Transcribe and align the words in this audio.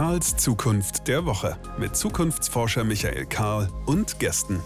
Karls 0.00 0.34
Zukunft 0.38 1.08
der 1.08 1.26
Woche 1.26 1.58
mit 1.78 1.94
Zukunftsforscher 1.94 2.84
Michael 2.84 3.26
Karl 3.26 3.68
und 3.84 4.18
Gästen. 4.18 4.58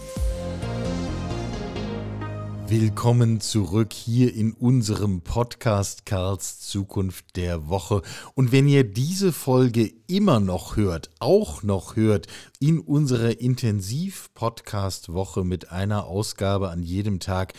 Willkommen 2.69 3.41
zurück 3.41 3.93
hier 3.93 4.33
in 4.33 4.53
unserem 4.53 5.23
Podcast 5.23 6.07
Karls 6.07 6.61
Zukunft 6.61 7.35
der 7.35 7.69
Woche. 7.69 8.03
Und 8.37 8.53
wenn 8.53 8.69
ihr 8.69 8.85
diese 8.85 9.33
Folge 9.33 9.93
immer 10.07 10.39
noch 10.39 10.77
hört, 10.77 11.11
auch 11.19 11.65
noch 11.65 11.97
hört, 11.97 12.29
in 12.61 12.79
unserer 12.79 13.41
Intensiv-Podcast-Woche 13.41 15.43
mit 15.43 15.73
einer 15.73 16.05
Ausgabe 16.05 16.71
an 16.71 16.85
jedem 16.85 17.19
Tag, 17.19 17.55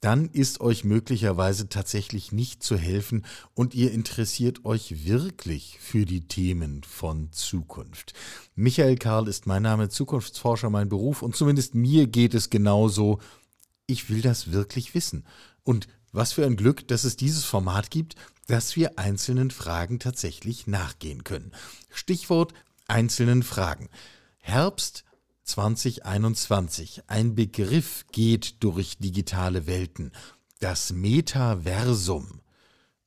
dann 0.00 0.28
ist 0.30 0.60
euch 0.60 0.84
möglicherweise 0.84 1.68
tatsächlich 1.68 2.32
nicht 2.32 2.62
zu 2.62 2.76
helfen 2.76 3.24
und 3.54 3.74
ihr 3.74 3.92
interessiert 3.92 4.64
euch 4.64 5.04
wirklich 5.04 5.78
für 5.80 6.06
die 6.06 6.26
Themen 6.26 6.82
von 6.82 7.30
Zukunft. 7.32 8.14
Michael 8.54 8.96
Karl 8.96 9.28
ist 9.28 9.46
mein 9.46 9.62
Name, 9.62 9.90
Zukunftsforscher 9.90 10.70
mein 10.70 10.88
Beruf 10.88 11.22
und 11.22 11.36
zumindest 11.36 11.74
mir 11.74 12.06
geht 12.06 12.34
es 12.34 12.48
genauso. 12.48 13.20
Ich 13.86 14.08
will 14.08 14.22
das 14.22 14.52
wirklich 14.52 14.94
wissen. 14.94 15.26
Und 15.64 15.86
was 16.12 16.32
für 16.32 16.46
ein 16.46 16.56
Glück, 16.56 16.88
dass 16.88 17.04
es 17.04 17.16
dieses 17.16 17.44
Format 17.44 17.90
gibt, 17.90 18.16
dass 18.46 18.74
wir 18.76 18.98
einzelnen 18.98 19.50
Fragen 19.50 19.98
tatsächlich 20.00 20.66
nachgehen 20.66 21.24
können. 21.24 21.52
Stichwort 21.90 22.52
einzelnen 22.88 23.42
Fragen. 23.42 23.88
Herbst 24.38 25.04
2021. 25.50 27.02
Ein 27.08 27.34
Begriff 27.34 28.06
geht 28.12 28.62
durch 28.62 28.98
digitale 28.98 29.66
Welten. 29.66 30.12
Das 30.60 30.92
Metaversum. 30.92 32.40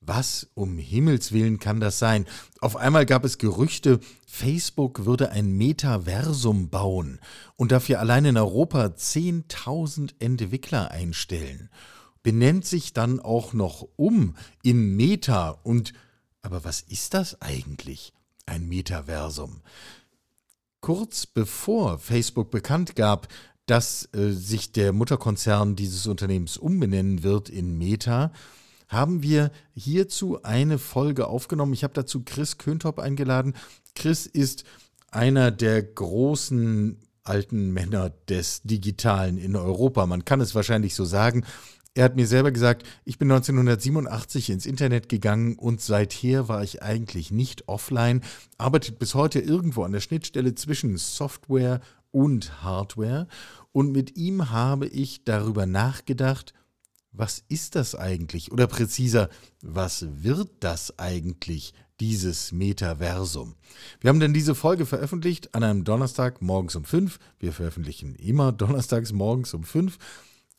Was 0.02 0.50
um 0.54 0.78
Himmels 0.78 1.32
willen 1.32 1.60
kann 1.60 1.80
das 1.80 2.00
sein? 2.00 2.26
Auf 2.60 2.76
einmal 2.76 3.06
gab 3.06 3.24
es 3.24 3.38
Gerüchte, 3.38 4.02
Facebook 4.28 5.06
würde 5.06 5.32
ein 5.32 5.54
Metaversum 5.54 6.70
bauen 6.70 7.20
und 7.56 7.72
dafür 7.72 8.02
allein 8.02 8.26
in 8.26 8.38
Europa 8.38 8.88
10.000 8.88 10.16
Entwickler 10.20 10.92
einstellen. 10.92 11.70
Benennt 12.24 12.66
sich 12.66 12.92
dann 12.92 13.22
auch 13.22 13.54
noch 13.54 13.88
um 13.96 14.36
in 14.62 14.98
Meta 14.98 15.52
und 15.64 15.94
aber 16.42 16.66
was 16.66 16.82
ist 16.82 17.14
das 17.14 17.42
eigentlich? 17.42 18.12
Ein 18.46 18.68
Metaversum. 18.68 19.62
Kurz 20.84 21.26
bevor 21.28 21.98
Facebook 21.98 22.52
bekannt 22.52 22.98
gab, 22.98 23.30
dass 23.68 24.10
äh, 24.14 24.32
sich 24.32 24.74
der 24.74 24.92
Mutterkonzern 24.92 25.78
dieses 25.78 26.08
Unternehmens 26.08 26.58
umbenennen 26.58 27.24
wird 27.24 27.48
in 27.48 27.78
Meta, 27.78 28.34
haben 28.90 29.24
wir 29.24 29.52
hierzu 29.74 30.44
eine 30.44 30.78
Folge 30.78 31.28
aufgenommen. 31.28 31.72
Ich 31.72 31.86
habe 31.86 31.94
dazu 31.94 32.24
Chris 32.26 32.58
Köntop 32.58 33.00
eingeladen. 33.00 33.54
Chris 33.96 34.26
ist 34.26 34.66
einer 35.10 35.52
der 35.52 35.82
großen 35.82 36.98
alten 37.24 37.72
Männer 37.72 38.10
des 38.28 38.64
Digitalen 38.64 39.38
in 39.38 39.56
Europa. 39.56 40.06
Man 40.06 40.26
kann 40.26 40.42
es 40.42 40.54
wahrscheinlich 40.54 40.96
so 40.96 41.06
sagen. 41.06 41.46
Er 41.96 42.06
hat 42.06 42.16
mir 42.16 42.26
selber 42.26 42.52
gesagt, 42.52 42.88
ich 43.06 43.20
bin 43.20 43.32
1987 43.32 44.50
ins 44.50 44.66
Internet 44.66 45.10
gegangen 45.10 45.56
und 45.56 45.80
seither 45.80 46.48
war 46.48 46.64
ich 46.64 46.82
eigentlich 46.82 47.30
nicht 47.30 47.68
offline, 47.68 48.22
arbeitet 48.58 48.98
bis 48.98 49.14
heute 49.14 49.40
irgendwo 49.40 49.84
an 49.84 49.92
der 49.92 50.00
Schnittstelle 50.00 50.56
zwischen 50.56 50.98
Software 50.98 51.82
und 52.10 52.64
Hardware. 52.64 53.28
Und 53.72 53.92
mit 53.92 54.18
ihm 54.18 54.50
habe 54.50 54.88
ich 54.88 55.24
darüber 55.24 55.68
nachgedacht, 55.68 56.54
was 57.12 57.44
ist 57.48 57.76
das 57.76 57.94
eigentlich? 57.94 58.52
Oder 58.52 58.66
präziser, 58.66 59.30
was 59.62 60.08
wird 60.24 60.50
das 60.62 60.98
eigentlich, 60.98 61.76
dieses 62.00 62.52
Metaversum? 62.52 63.54
Wir 64.02 64.10
haben 64.10 64.20
dann 64.20 64.34
diese 64.34 64.56
Folge 64.56 64.88
veröffentlicht 64.88 65.54
an 65.54 65.64
einem 65.64 65.84
Donnerstag 65.84 66.42
morgens 66.42 66.76
um 66.76 66.86
fünf. 66.86 67.20
Wir 67.38 67.54
veröffentlichen 67.54 68.16
immer 68.16 68.52
donnerstags 68.52 69.14
morgens 69.14 69.54
um 69.54 69.64
fünf. 69.64 70.00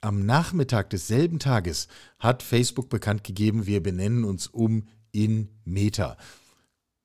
Am 0.04 0.26
Nachmittag 0.26 0.91
desselben 0.91 1.38
Tages 1.38 1.88
hat 2.19 2.42
Facebook 2.42 2.91
bekannt 2.91 3.25
gegeben, 3.25 3.65
wir 3.65 3.82
benennen 3.82 4.25
uns 4.25 4.48
um 4.48 4.87
in 5.12 5.48
Meta. 5.65 6.19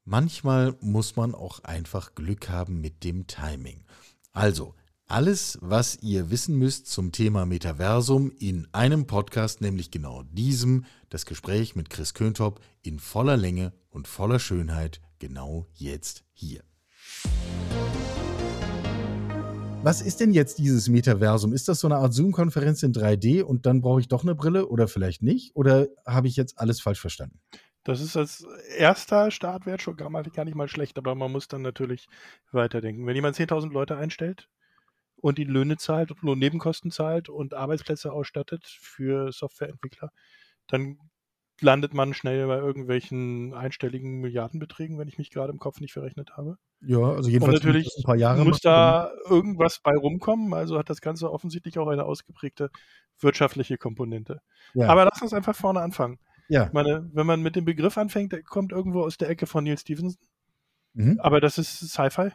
Manchmal 0.03 0.75
muss 0.81 1.15
man 1.15 1.33
auch 1.33 1.63
einfach 1.63 2.13
Glück 2.13 2.49
haben 2.49 2.81
mit 2.81 3.05
dem 3.05 3.25
Timing. 3.25 3.85
Also, 4.33 4.75
alles, 5.07 5.57
was 5.61 5.99
ihr 6.01 6.29
wissen 6.29 6.57
müsst 6.57 6.87
zum 6.87 7.13
Thema 7.13 7.45
Metaversum 7.45 8.33
in 8.37 8.67
einem 8.73 9.07
Podcast, 9.07 9.61
nämlich 9.61 9.91
genau 9.91 10.23
diesem, 10.23 10.83
das 11.07 11.25
Gespräch 11.25 11.77
mit 11.77 11.89
Chris 11.89 12.13
Köntop 12.13 12.59
in 12.81 12.99
voller 12.99 13.37
Länge 13.37 13.71
und 13.91 14.09
voller 14.09 14.39
Schönheit, 14.39 14.99
genau 15.19 15.67
jetzt 15.73 16.25
hier. 16.33 16.65
Was 19.81 20.01
ist 20.01 20.19
denn 20.19 20.33
jetzt 20.33 20.57
dieses 20.57 20.89
Metaversum? 20.89 21.53
Ist 21.53 21.69
das 21.69 21.79
so 21.79 21.87
eine 21.87 21.95
Art 21.95 22.13
Zoom-Konferenz 22.13 22.83
in 22.83 22.91
3D 22.91 23.41
und 23.43 23.65
dann 23.65 23.79
brauche 23.79 24.01
ich 24.01 24.09
doch 24.09 24.23
eine 24.23 24.35
Brille 24.35 24.67
oder 24.67 24.89
vielleicht 24.89 25.23
nicht? 25.23 25.55
Oder 25.55 25.87
habe 26.05 26.27
ich 26.27 26.35
jetzt 26.35 26.59
alles 26.59 26.81
falsch 26.81 26.99
verstanden? 26.99 27.39
Das 27.85 28.01
ist 28.01 28.17
als 28.17 28.45
erster 28.77 29.31
Startwert 29.31 29.81
schon 29.81 29.95
gar, 29.95 30.11
gar 30.11 30.43
nicht 30.43 30.55
mal 30.55 30.67
schlecht, 30.67 30.97
aber 30.97 31.15
man 31.15 31.31
muss 31.31 31.47
dann 31.47 31.61
natürlich 31.61 32.07
weiterdenken. 32.51 33.07
Wenn 33.07 33.15
jemand 33.15 33.37
10.000 33.37 33.71
Leute 33.71 33.95
einstellt 33.95 34.49
und 35.15 35.37
die 35.37 35.45
Löhne 35.45 35.77
zahlt 35.77 36.13
Lohnnebenkosten 36.21 36.91
zahlt 36.91 37.29
und 37.29 37.53
Arbeitsplätze 37.53 38.11
ausstattet 38.11 38.65
für 38.67 39.31
Softwareentwickler, 39.31 40.11
dann 40.67 40.97
landet 41.61 41.93
man 41.93 42.13
schnell 42.13 42.47
bei 42.47 42.57
irgendwelchen 42.57 43.53
einstelligen 43.53 44.19
Milliardenbeträgen, 44.19 44.97
wenn 44.97 45.07
ich 45.07 45.17
mich 45.17 45.31
gerade 45.31 45.51
im 45.51 45.59
Kopf 45.59 45.79
nicht 45.79 45.93
verrechnet 45.93 46.37
habe. 46.37 46.57
Ja, 46.81 46.99
also 46.99 47.29
jedenfalls 47.29 47.59
Und 47.59 47.65
natürlich 47.65 47.93
ein 47.97 48.03
paar 48.03 48.15
Jahre 48.15 48.45
muss 48.45 48.61
da 48.61 49.11
irgendwas 49.29 49.79
bei 49.81 49.95
rumkommen. 49.95 50.53
Also 50.53 50.77
hat 50.77 50.89
das 50.89 51.01
Ganze 51.01 51.31
offensichtlich 51.31 51.77
auch 51.79 51.87
eine 51.87 52.05
ausgeprägte 52.05 52.69
wirtschaftliche 53.19 53.77
Komponente. 53.77 54.41
Ja. 54.73 54.87
Aber 54.87 55.05
lass 55.05 55.21
uns 55.21 55.33
einfach 55.33 55.55
vorne 55.55 55.81
anfangen. 55.81 56.19
ja. 56.47 56.67
Ich 56.67 56.73
meine, 56.73 57.09
wenn 57.13 57.25
man 57.25 57.41
mit 57.41 57.55
dem 57.55 57.65
Begriff 57.65 57.97
anfängt, 57.97 58.31
der 58.31 58.43
kommt 58.43 58.71
irgendwo 58.71 59.01
aus 59.01 59.17
der 59.17 59.29
Ecke 59.29 59.45
von 59.45 59.63
Neil 59.63 59.77
Stevenson. 59.77 60.17
Mhm. 60.93 61.19
Aber 61.19 61.41
das 61.41 61.57
ist 61.57 61.79
Sci-Fi. 61.79 62.31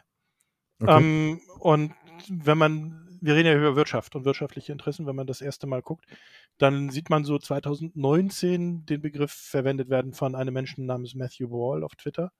Okay. 0.81 0.97
Ähm, 0.97 1.41
und 1.59 1.93
wenn 2.29 2.57
man, 2.57 3.04
wir 3.25 3.35
reden 3.35 3.47
ja 3.47 3.55
über 3.57 3.75
Wirtschaft 3.75 4.15
und 4.15 4.25
wirtschaftliche 4.25 4.71
Interessen, 4.71 5.05
wenn 5.07 5.15
man 5.15 5.27
das 5.27 5.41
erste 5.41 5.67
Mal 5.67 5.81
guckt, 5.81 6.05
dann 6.57 6.89
sieht 6.89 7.09
man 7.09 7.23
so 7.25 7.37
2019 7.39 8.85
den 8.85 9.01
Begriff 9.01 9.31
verwendet 9.31 9.89
werden 9.89 10.13
von 10.13 10.35
einem 10.35 10.53
Menschen 10.53 10.85
namens 10.85 11.15
Matthew 11.15 11.49
Wall 11.49 11.83
auf 11.83 11.95
Twitter 11.95 12.31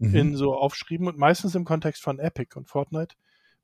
Mhm. 0.00 0.14
in 0.14 0.36
so 0.36 0.54
Aufschrieben 0.54 1.08
und 1.08 1.18
meistens 1.18 1.56
im 1.56 1.64
Kontext 1.64 2.02
von 2.04 2.20
Epic 2.20 2.56
und 2.56 2.68
Fortnite 2.68 3.16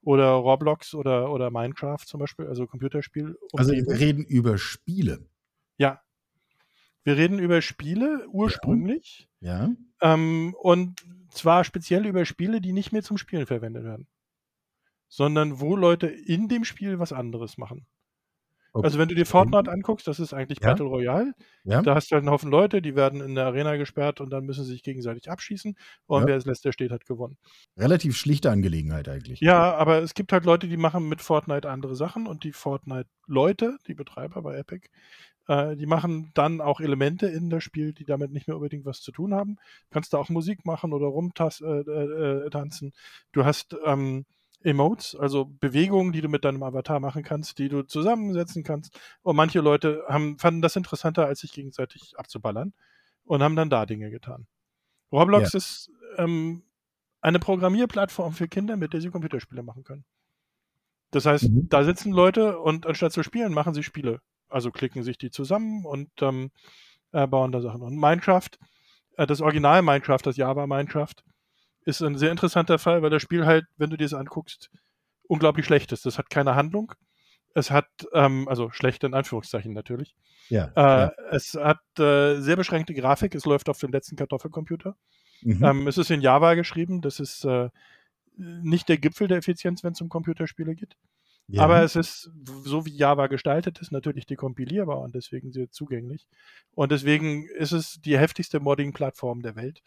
oder 0.03 0.31
Roblox 0.33 0.93
oder, 0.95 1.31
oder 1.31 1.51
Minecraft 1.53 2.05
zum 2.05 2.19
Beispiel, 2.19 2.49
also 2.49 2.67
Computerspiel. 2.67 3.37
also 3.53 3.71
Umgebung. 3.71 3.93
wir 3.95 4.01
reden 4.01 4.25
über 4.25 4.59
Spiele. 4.59 5.25
ja. 5.79 6.01
Wir 7.05 7.17
reden 7.19 7.39
über 7.39 7.61
Spiele 7.63 8.27
ursprünglich 8.31 9.29
Ja. 9.41 9.71
ähm, 10.01 10.55
und 10.59 11.05
zwar 11.31 11.63
speziell 11.63 12.05
über 12.07 12.25
Spiele, 12.25 12.61
die 12.61 12.73
nicht 12.73 12.91
mehr 12.93 13.03
zum 13.05 13.17
Spielen 13.19 13.47
verwendet 13.47 13.85
werden, 13.85 14.09
sondern 15.15 15.61
wo 15.61 15.77
Leute 15.77 16.09
in 16.09 16.49
dem 16.49 16.65
Spiel 16.65 16.99
was 16.99 17.13
anderes 17.13 17.57
machen. 17.57 17.87
Okay. 18.73 18.87
Also 18.87 18.99
wenn 18.99 19.09
du 19.09 19.15
dir 19.15 19.25
Fortnite 19.27 19.71
anguckst, 19.71 20.09
das 20.09 20.19
ist 20.19 20.35
eigentlich 20.35 20.59
Ja. 20.61 20.71
Battle 20.71 20.87
Royale. 20.87 21.33
Ja. 21.63 21.81
Da 21.83 21.95
hast 21.95 22.11
du 22.11 22.15
halt 22.15 22.23
einen 22.23 22.31
Haufen 22.33 22.51
Leute, 22.51 22.83
die 22.83 22.97
werden 22.97 23.21
in 23.21 23.37
der 23.37 23.47
Arena 23.47 23.77
gesperrt 23.77 24.21
und 24.21 24.31
dann 24.31 24.45
müssen 24.45 24.65
sie 24.65 24.73
sich 24.73 24.83
gegenseitig 24.83 25.31
abschießen. 25.31 25.77
Und 26.07 26.23
Ja. 26.23 26.27
wer 26.27 26.35
als 26.35 26.47
letzter 26.47 26.73
steht, 26.73 26.91
hat 26.91 27.07
gewonnen. 27.07 27.39
Relativ 27.77 28.17
schlichte 28.17 28.51
Angelegenheit 28.51 29.09
eigentlich. 29.09 29.39
Ja, 29.39 29.75
aber 29.77 30.03
es 30.03 30.15
gibt 30.15 30.33
halt 30.33 30.45
Leute, 30.45 30.67
die 30.67 30.77
machen 30.77 31.09
mit 31.09 31.21
Fortnite 31.23 31.71
andere 31.71 31.95
Sachen 31.95 32.27
und 32.27 32.43
die 32.43 32.51
Fortnite-Leute, 32.51 33.79
die 33.87 33.95
Betreiber 33.95 34.43
bei 34.43 34.57
Epic, 34.57 34.89
äh, 35.47 35.77
die 35.77 35.87
machen 35.87 36.33
dann 36.35 36.61
auch 36.61 36.81
Elemente 36.81 37.29
in 37.29 37.51
das 37.51 37.63
Spiel, 37.63 37.93
die 37.93 38.05
damit 38.05 38.33
nicht 38.33 38.49
mehr 38.49 38.57
unbedingt 38.57 38.85
was 38.87 39.01
zu 39.03 39.13
tun 39.13 39.35
haben. 39.35 39.59
Kannst 39.91 40.13
da 40.13 40.19
auch 40.19 40.31
Musik 40.31 40.67
machen 40.67 40.93
oder 40.93 41.07
rumtanzen. 41.07 41.87
Äh, 41.87 42.47
äh, 42.47 42.51
tanzen. 42.51 42.93
du 43.31 43.45
hast 43.45 43.77
ähm, 43.85 44.25
Emotes, 44.65 45.15
also 45.15 45.45
Bewegungen, 45.45 46.13
die 46.13 46.21
du 46.23 46.29
mit 46.29 46.45
deinem 46.45 46.63
Avatar 46.63 46.99
machen 46.99 47.23
kannst, 47.23 47.59
die 47.59 47.69
du 47.69 47.83
zusammensetzen 47.83 48.65
kannst. 48.65 48.99
Und 49.23 49.37
manche 49.37 49.61
Leute 49.61 50.03
haben, 50.09 50.39
fanden 50.39 50.63
das 50.63 50.75
interessanter, 50.77 51.27
als 51.27 51.41
sich 51.41 51.53
gegenseitig 51.53 52.15
abzuballern 52.17 52.73
und 53.25 53.43
haben 53.43 53.57
dann 53.57 53.71
da 53.71 53.87
Dinge 53.87 54.11
getan. 54.11 54.47
Roblox 55.13 55.55
ist 55.55 55.91
ähm, 56.17 56.63
eine 57.21 57.39
Programmierplattform 57.39 58.33
für 58.33 58.49
Kinder, 58.49 58.77
mit 58.77 58.93
der 58.93 59.01
sie 59.01 59.11
Computerspiele 59.11 59.63
machen 59.63 59.85
können. 59.85 60.05
Das 61.11 61.27
heißt, 61.27 61.45
Mhm. 61.51 61.69
da 61.69 61.85
sitzen 61.85 62.13
Leute 62.13 62.59
und 62.59 62.87
anstatt 62.87 63.13
zu 63.13 63.23
spielen, 63.23 63.53
machen 63.53 63.75
sie 63.75 63.83
Spiele. 63.83 64.21
Also 64.49 64.71
klicken 64.71 65.03
sich 65.03 65.19
die 65.19 65.31
zusammen 65.31 65.85
und 65.85 66.11
ähm, 66.21 66.51
äh, 67.13 67.27
bauen 67.27 67.53
da 67.53 67.61
Sachen. 67.61 67.83
Und 67.83 67.97
Minecraft, 67.97 68.51
äh, 69.17 69.27
das 69.27 69.41
Original 69.41 69.83
Minecraft, 69.83 70.21
das 70.23 70.37
Java 70.37 70.67
Minecraft, 70.67 71.15
ist 71.85 72.03
ein 72.03 72.17
sehr 72.19 72.31
interessanter 72.31 72.79
Fall, 72.79 73.03
weil 73.03 73.11
das 73.11 73.23
Spiel 73.23 73.47
halt, 73.47 73.65
wenn 73.77 73.91
du 73.91 73.97
dir 73.97 74.05
das 74.05 74.15
anguckst, 74.15 74.71
unglaublich 75.27 75.67
schlecht 75.67 75.93
ist. 75.93 76.07
Das 76.07 76.19
hat 76.19 76.31
keine 76.31 76.55
Handlung. 76.55 76.93
Es 77.55 77.71
hat, 77.71 77.89
ähm, 78.13 78.49
also 78.49 78.71
schlecht 78.71 79.05
in 79.05 79.15
Anführungszeichen 79.15 79.73
natürlich. 79.73 80.15
Ja. 80.49 80.73
Äh, 80.75 80.81
ja. 80.81 81.13
Es 81.31 81.55
hat 81.55 81.81
äh, 81.99 82.41
sehr 82.41 82.57
beschränkte 82.57 82.95
Grafik. 82.95 83.35
Es 83.35 83.45
läuft 83.45 83.69
auf 83.69 83.79
dem 83.79 83.93
letzten 83.93 84.17
Kartoffelcomputer. 84.17 84.97
Mhm. 85.43 85.65
Ähm, 85.65 85.87
es 85.87 85.99
ist 85.99 86.11
in 86.11 86.21
Java 86.21 86.55
geschrieben, 86.55 87.01
das 87.01 87.21
ist 87.21 87.45
äh, 87.45 87.69
nicht 88.37 88.89
der 88.89 88.99
Gipfel 88.99 89.29
der 89.29 89.39
Effizienz, 89.39 89.85
wenn 89.85 89.93
es 89.93 90.01
um 90.01 90.09
Computerspiele 90.09 90.75
geht. 90.75 90.97
Ja. 91.47 91.63
Aber 91.63 91.83
es 91.83 91.95
ist, 91.95 92.31
so 92.65 92.87
wie 92.87 92.97
Java 92.97 93.27
gestaltet 93.27 93.79
ist, 93.79 93.93
natürlich 93.93 94.27
dekompilierbar 94.27 95.01
und 95.01 95.15
deswegen 95.15 95.53
sehr 95.53 95.71
zugänglich. 95.71 96.27
Und 96.75 96.91
deswegen 96.91 97.47
ist 97.47 97.73
es 97.73 98.01
die 98.01 98.19
heftigste 98.19 98.61
Modding-Plattform 98.61 99.43
der 99.43 99.55
Welt. 99.55 99.83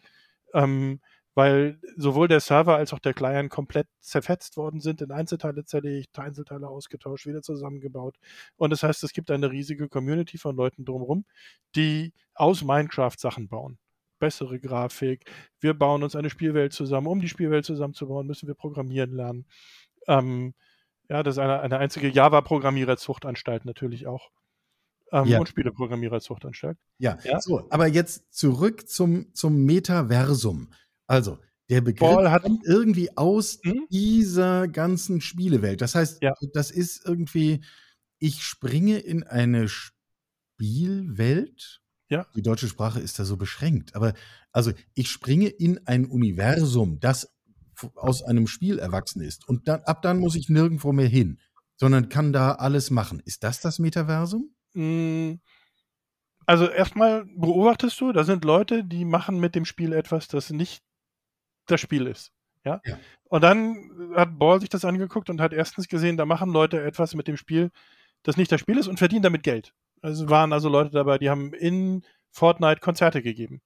Ähm, 0.54 1.00
weil 1.34 1.78
sowohl 1.96 2.28
der 2.28 2.40
Server 2.40 2.76
als 2.76 2.92
auch 2.92 2.98
der 2.98 3.14
Client 3.14 3.50
komplett 3.50 3.86
zerfetzt 4.00 4.56
worden 4.56 4.80
sind, 4.80 5.00
in 5.02 5.12
Einzelteile 5.12 5.64
zerlegt, 5.64 6.18
Einzelteile 6.18 6.68
ausgetauscht, 6.68 7.26
wieder 7.26 7.42
zusammengebaut. 7.42 8.16
Und 8.56 8.70
das 8.70 8.82
heißt, 8.82 9.04
es 9.04 9.12
gibt 9.12 9.30
eine 9.30 9.50
riesige 9.50 9.88
Community 9.88 10.38
von 10.38 10.56
Leuten 10.56 10.84
drumherum, 10.84 11.24
die 11.76 12.12
aus 12.34 12.64
Minecraft 12.64 13.16
Sachen 13.16 13.48
bauen. 13.48 13.78
Bessere 14.18 14.58
Grafik. 14.58 15.30
Wir 15.60 15.74
bauen 15.74 16.02
uns 16.02 16.16
eine 16.16 16.30
Spielwelt 16.30 16.72
zusammen. 16.72 17.06
Um 17.06 17.20
die 17.20 17.28
Spielwelt 17.28 17.64
zusammenzubauen, 17.64 18.26
müssen 18.26 18.48
wir 18.48 18.54
programmieren 18.54 19.12
lernen. 19.12 19.46
Ähm, 20.08 20.54
ja, 21.08 21.22
das 21.22 21.36
ist 21.36 21.38
eine, 21.38 21.60
eine 21.60 21.78
einzige 21.78 22.08
Java-Programmierer-Zuchtanstalt 22.08 23.64
natürlich 23.64 24.06
auch. 24.06 24.30
Ähm, 25.12 25.26
ja. 25.26 25.38
Und 25.38 25.48
Spieleprogrammierer-Zuchtanstalt. 25.48 26.76
Ja. 26.98 27.18
ja, 27.22 27.40
so, 27.40 27.66
aber 27.70 27.86
jetzt 27.86 28.32
zurück 28.34 28.88
zum, 28.88 29.32
zum 29.34 29.64
Metaversum. 29.64 30.70
Also, 31.08 31.38
der 31.68 31.80
Begriff 31.80 32.08
Ball 32.08 32.30
hat 32.30 32.44
kommt 32.44 32.64
irgendwie 32.64 33.16
aus 33.16 33.58
hm? 33.62 33.86
dieser 33.90 34.68
ganzen 34.68 35.20
Spielewelt. 35.20 35.80
Das 35.80 35.96
heißt, 35.96 36.22
ja. 36.22 36.34
das 36.52 36.70
ist 36.70 37.04
irgendwie, 37.04 37.64
ich 38.18 38.42
springe 38.42 38.98
in 38.98 39.24
eine 39.24 39.68
Spielwelt. 39.68 41.80
Ja. 42.10 42.26
Die 42.36 42.42
deutsche 42.42 42.68
Sprache 42.68 43.00
ist 43.00 43.18
da 43.18 43.24
so 43.24 43.36
beschränkt. 43.36 43.96
Aber 43.96 44.14
also, 44.52 44.70
ich 44.94 45.10
springe 45.10 45.48
in 45.48 45.84
ein 45.86 46.06
Universum, 46.06 47.00
das 47.00 47.34
aus 47.94 48.22
einem 48.22 48.46
Spiel 48.46 48.78
erwachsen 48.78 49.22
ist. 49.22 49.48
Und 49.48 49.68
dann, 49.68 49.82
ab 49.82 50.02
dann 50.02 50.18
muss 50.18 50.36
ich 50.36 50.48
nirgendwo 50.48 50.92
mehr 50.92 51.08
hin, 51.08 51.38
sondern 51.76 52.08
kann 52.08 52.32
da 52.32 52.52
alles 52.52 52.90
machen. 52.90 53.20
Ist 53.24 53.44
das 53.44 53.60
das 53.60 53.78
Metaversum? 53.78 54.54
Hm. 54.74 55.40
Also 56.46 56.66
erstmal 56.66 57.26
beobachtest 57.26 58.00
du, 58.00 58.12
da 58.12 58.24
sind 58.24 58.44
Leute, 58.44 58.82
die 58.82 59.04
machen 59.04 59.38
mit 59.38 59.54
dem 59.54 59.66
Spiel 59.66 59.92
etwas, 59.92 60.28
das 60.28 60.48
nicht 60.48 60.82
das 61.70 61.80
Spiel 61.80 62.06
ist. 62.06 62.32
Ja? 62.64 62.80
ja? 62.84 62.98
Und 63.24 63.42
dann 63.42 64.12
hat 64.14 64.38
Ball 64.38 64.60
sich 64.60 64.68
das 64.68 64.84
angeguckt 64.84 65.30
und 65.30 65.40
hat 65.40 65.52
erstens 65.52 65.88
gesehen, 65.88 66.16
da 66.16 66.26
machen 66.26 66.52
Leute 66.52 66.82
etwas 66.82 67.14
mit 67.14 67.28
dem 67.28 67.36
Spiel, 67.36 67.70
das 68.22 68.36
nicht 68.36 68.50
das 68.50 68.60
Spiel 68.60 68.78
ist 68.78 68.88
und 68.88 68.98
verdienen 68.98 69.22
damit 69.22 69.42
Geld. 69.42 69.72
Also 70.02 70.28
waren 70.28 70.52
also 70.52 70.68
Leute 70.68 70.90
dabei, 70.90 71.18
die 71.18 71.30
haben 71.30 71.52
in 71.54 72.04
Fortnite 72.30 72.80
Konzerte 72.80 73.22
gegeben. 73.22 73.60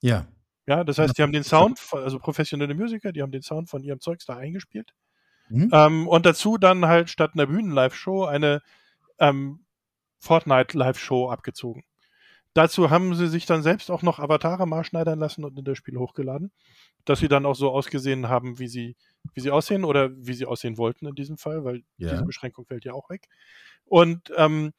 Ja. 0.00 0.26
Ja, 0.66 0.84
das 0.84 0.98
heißt, 0.98 1.16
die 1.16 1.22
haben 1.22 1.32
den 1.32 1.44
Sound, 1.44 1.80
also 1.92 2.18
professionelle 2.18 2.74
Musiker, 2.74 3.10
die 3.10 3.22
haben 3.22 3.32
den 3.32 3.42
Sound 3.42 3.70
von 3.70 3.82
ihrem 3.82 4.00
Zeugs 4.00 4.26
da 4.26 4.36
eingespielt. 4.36 4.92
Mhm. 5.48 5.70
Ähm, 5.72 6.08
und 6.08 6.26
dazu 6.26 6.58
dann 6.58 6.86
halt 6.86 7.08
statt 7.08 7.30
einer 7.34 7.46
Bühnen-Live-Show 7.46 8.24
eine 8.24 8.60
ähm, 9.18 9.64
Fortnite-Live-Show 10.18 11.30
abgezogen. 11.30 11.84
Dazu 12.58 12.90
haben 12.90 13.14
sie 13.14 13.28
sich 13.28 13.46
dann 13.46 13.62
selbst 13.62 13.88
auch 13.88 14.02
noch 14.02 14.18
Avatare 14.18 14.66
maßschneidern 14.66 15.16
lassen 15.16 15.44
und 15.44 15.56
in 15.56 15.64
das 15.64 15.78
Spiel 15.78 15.96
hochgeladen, 15.96 16.50
dass 17.04 17.20
sie 17.20 17.28
dann 17.28 17.46
auch 17.46 17.54
so 17.54 17.70
ausgesehen 17.70 18.28
haben, 18.28 18.58
wie 18.58 18.66
sie, 18.66 18.96
wie 19.32 19.40
sie 19.40 19.52
aussehen 19.52 19.84
oder 19.84 20.10
wie 20.16 20.32
sie 20.32 20.44
aussehen 20.44 20.76
wollten 20.76 21.06
in 21.06 21.14
diesem 21.14 21.38
Fall, 21.38 21.62
weil 21.62 21.84
ja. 21.98 22.10
diese 22.10 22.24
Beschränkung 22.24 22.66
fällt 22.66 22.84
ja 22.84 22.94
auch 22.94 23.10
weg. 23.10 23.28
Und 23.84 24.32
ähm, 24.36 24.72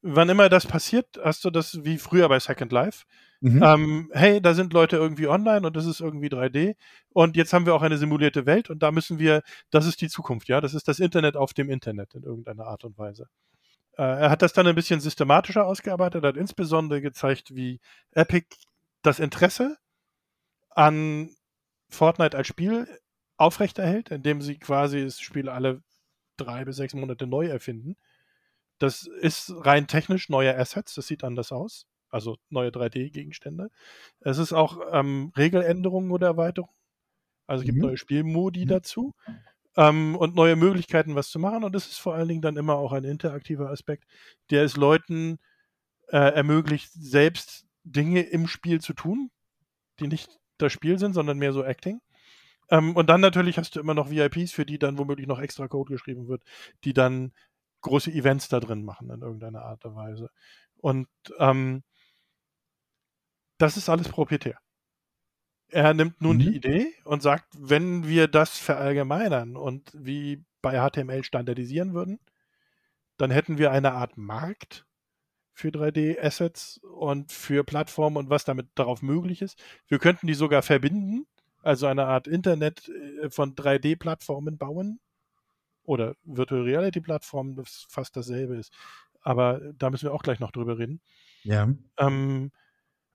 wann 0.00 0.30
immer 0.30 0.48
das 0.48 0.64
passiert, 0.64 1.20
hast 1.22 1.44
du 1.44 1.50
das 1.50 1.84
wie 1.84 1.98
früher 1.98 2.26
bei 2.30 2.40
Second 2.40 2.72
Life. 2.72 3.04
Mhm. 3.42 3.62
Ähm, 3.62 4.10
hey, 4.14 4.40
da 4.40 4.54
sind 4.54 4.72
Leute 4.72 4.96
irgendwie 4.96 5.26
online 5.26 5.66
und 5.66 5.76
das 5.76 5.84
ist 5.84 6.00
irgendwie 6.00 6.28
3D 6.28 6.74
und 7.10 7.36
jetzt 7.36 7.52
haben 7.52 7.66
wir 7.66 7.74
auch 7.74 7.82
eine 7.82 7.98
simulierte 7.98 8.46
Welt 8.46 8.70
und 8.70 8.82
da 8.82 8.92
müssen 8.92 9.18
wir, 9.18 9.42
das 9.68 9.84
ist 9.84 10.00
die 10.00 10.08
Zukunft, 10.08 10.48
ja, 10.48 10.62
das 10.62 10.72
ist 10.72 10.88
das 10.88 10.98
Internet 10.98 11.36
auf 11.36 11.52
dem 11.52 11.68
Internet 11.68 12.14
in 12.14 12.22
irgendeiner 12.22 12.64
Art 12.64 12.84
und 12.84 12.96
Weise. 12.96 13.26
Äh, 13.96 14.02
er 14.02 14.30
hat 14.30 14.42
das 14.42 14.52
dann 14.52 14.66
ein 14.66 14.74
bisschen 14.74 15.00
systematischer 15.00 15.66
ausgearbeitet, 15.66 16.24
hat 16.24 16.36
insbesondere 16.36 17.00
gezeigt, 17.00 17.54
wie 17.54 17.80
Epic 18.12 18.56
das 19.02 19.18
Interesse 19.18 19.76
an 20.70 21.30
Fortnite 21.88 22.36
als 22.36 22.46
Spiel 22.46 22.86
aufrechterhält, 23.36 24.10
indem 24.10 24.42
sie 24.42 24.58
quasi 24.58 25.04
das 25.04 25.20
Spiel 25.20 25.48
alle 25.48 25.82
drei 26.36 26.64
bis 26.64 26.76
sechs 26.76 26.94
Monate 26.94 27.26
neu 27.26 27.46
erfinden. 27.46 27.96
Das 28.78 29.06
ist 29.06 29.52
rein 29.56 29.86
technisch 29.86 30.28
neue 30.28 30.56
Assets, 30.56 30.94
das 30.94 31.06
sieht 31.06 31.24
anders 31.24 31.52
aus. 31.52 31.86
Also 32.08 32.38
neue 32.48 32.70
3D-Gegenstände. 32.70 33.70
Es 34.20 34.38
ist 34.38 34.52
auch 34.52 34.80
ähm, 34.90 35.32
Regeländerungen 35.36 36.10
oder 36.10 36.28
Erweiterungen. 36.28 36.74
Also 37.46 37.62
es 37.62 37.66
gibt 37.66 37.78
mhm. 37.78 37.84
neue 37.84 37.96
Spielmodi 37.96 38.64
mhm. 38.64 38.68
dazu 38.68 39.14
ähm, 39.76 40.16
und 40.16 40.34
neue 40.34 40.56
Möglichkeiten, 40.56 41.14
was 41.14 41.30
zu 41.30 41.38
machen. 41.38 41.64
Und 41.64 41.74
es 41.74 41.86
ist 41.86 41.98
vor 41.98 42.14
allen 42.14 42.28
Dingen 42.28 42.42
dann 42.42 42.56
immer 42.56 42.74
auch 42.74 42.92
ein 42.92 43.04
interaktiver 43.04 43.70
Aspekt, 43.70 44.04
der 44.50 44.64
es 44.64 44.76
Leuten 44.76 45.38
äh, 46.08 46.34
ermöglicht, 46.34 46.90
selbst 46.92 47.66
Dinge 47.84 48.22
im 48.22 48.46
Spiel 48.46 48.80
zu 48.80 48.92
tun, 48.94 49.30
die 50.00 50.08
nicht 50.08 50.38
das 50.58 50.72
Spiel 50.72 50.98
sind, 50.98 51.14
sondern 51.14 51.38
mehr 51.38 51.52
so 51.52 51.64
Acting. 51.64 52.00
Ähm, 52.70 52.96
und 52.96 53.08
dann 53.10 53.20
natürlich 53.20 53.58
hast 53.58 53.76
du 53.76 53.80
immer 53.80 53.94
noch 53.94 54.10
VIPs, 54.10 54.52
für 54.52 54.66
die 54.66 54.78
dann 54.78 54.98
womöglich 54.98 55.26
noch 55.26 55.40
extra 55.40 55.68
Code 55.68 55.92
geschrieben 55.92 56.28
wird, 56.28 56.42
die 56.84 56.92
dann 56.92 57.32
große 57.82 58.12
Events 58.12 58.48
da 58.48 58.60
drin 58.60 58.84
machen 58.84 59.10
in 59.10 59.22
irgendeiner 59.22 59.62
Art 59.62 59.84
und 59.84 59.96
Weise. 59.96 60.30
Und 60.76 61.08
ähm, 61.38 61.82
das 63.58 63.76
ist 63.76 63.88
alles 63.88 64.08
proprietär. 64.08 64.58
Er 65.72 65.94
nimmt 65.94 66.20
nun 66.20 66.36
mhm. 66.36 66.40
die 66.40 66.56
Idee 66.56 66.94
und 67.04 67.22
sagt, 67.22 67.46
wenn 67.58 68.06
wir 68.06 68.28
das 68.28 68.58
verallgemeinern 68.58 69.56
und 69.56 69.90
wie 69.94 70.44
bei 70.62 70.78
HTML 70.78 71.24
standardisieren 71.24 71.94
würden, 71.94 72.18
dann 73.16 73.30
hätten 73.30 73.58
wir 73.58 73.70
eine 73.70 73.92
Art 73.92 74.16
Markt 74.16 74.86
für 75.52 75.68
3D-Assets 75.68 76.78
und 76.78 77.32
für 77.32 77.64
Plattformen 77.64 78.16
und 78.16 78.30
was 78.30 78.44
damit 78.44 78.68
darauf 78.74 79.02
möglich 79.02 79.42
ist. 79.42 79.62
Wir 79.88 79.98
könnten 79.98 80.26
die 80.26 80.34
sogar 80.34 80.62
verbinden, 80.62 81.26
also 81.62 81.86
eine 81.86 82.06
Art 82.06 82.26
Internet 82.26 82.88
äh, 82.88 83.30
von 83.30 83.54
3D-Plattformen 83.54 84.56
bauen 84.56 85.00
oder 85.84 86.14
Virtual 86.24 86.62
Reality-Plattformen, 86.62 87.56
das 87.56 87.86
fast 87.90 88.16
dasselbe 88.16 88.56
ist. 88.56 88.72
Aber 89.20 89.60
da 89.74 89.90
müssen 89.90 90.04
wir 90.04 90.14
auch 90.14 90.22
gleich 90.22 90.40
noch 90.40 90.52
drüber 90.52 90.78
reden. 90.78 91.00
Ja. 91.42 91.68
Ähm, 91.98 92.52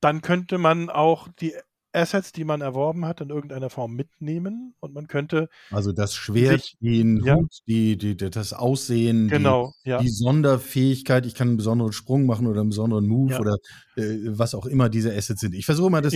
dann 0.01 0.21
könnte 0.21 0.59
man 0.59 0.91
auch 0.91 1.27
die 1.39 1.55
Assets, 1.95 2.31
die 2.31 2.43
man 2.43 2.61
erworben 2.61 3.05
hat, 3.05 3.21
in 3.21 3.29
irgendeiner 3.29 3.69
Form 3.69 3.95
mitnehmen 3.95 4.75
und 4.79 4.93
man 4.93 5.07
könnte. 5.07 5.49
Also 5.71 5.91
das 5.91 6.13
Schwert, 6.13 6.61
sich, 6.61 6.77
den 6.79 7.23
ja, 7.23 7.35
Hut, 7.35 7.59
die, 7.67 7.97
die, 7.97 8.15
das 8.15 8.53
Aussehen, 8.53 9.27
genau, 9.27 9.73
die, 9.85 9.89
ja. 9.89 9.99
die, 9.99 10.09
Sonderfähigkeit, 10.09 11.25
ich 11.25 11.35
kann 11.35 11.49
einen 11.49 11.57
besonderen 11.57 11.93
Sprung 11.93 12.25
machen 12.25 12.47
oder 12.47 12.61
einen 12.61 12.69
besonderen 12.69 13.07
Move 13.07 13.33
ja. 13.33 13.39
oder 13.39 13.57
äh, 13.95 14.17
was 14.25 14.55
auch 14.55 14.65
immer 14.65 14.89
diese 14.89 15.15
Assets 15.15 15.41
sind. 15.41 15.55
Ich 15.55 15.65
versuche 15.65 15.89
mal 15.89 16.01
das 16.01 16.13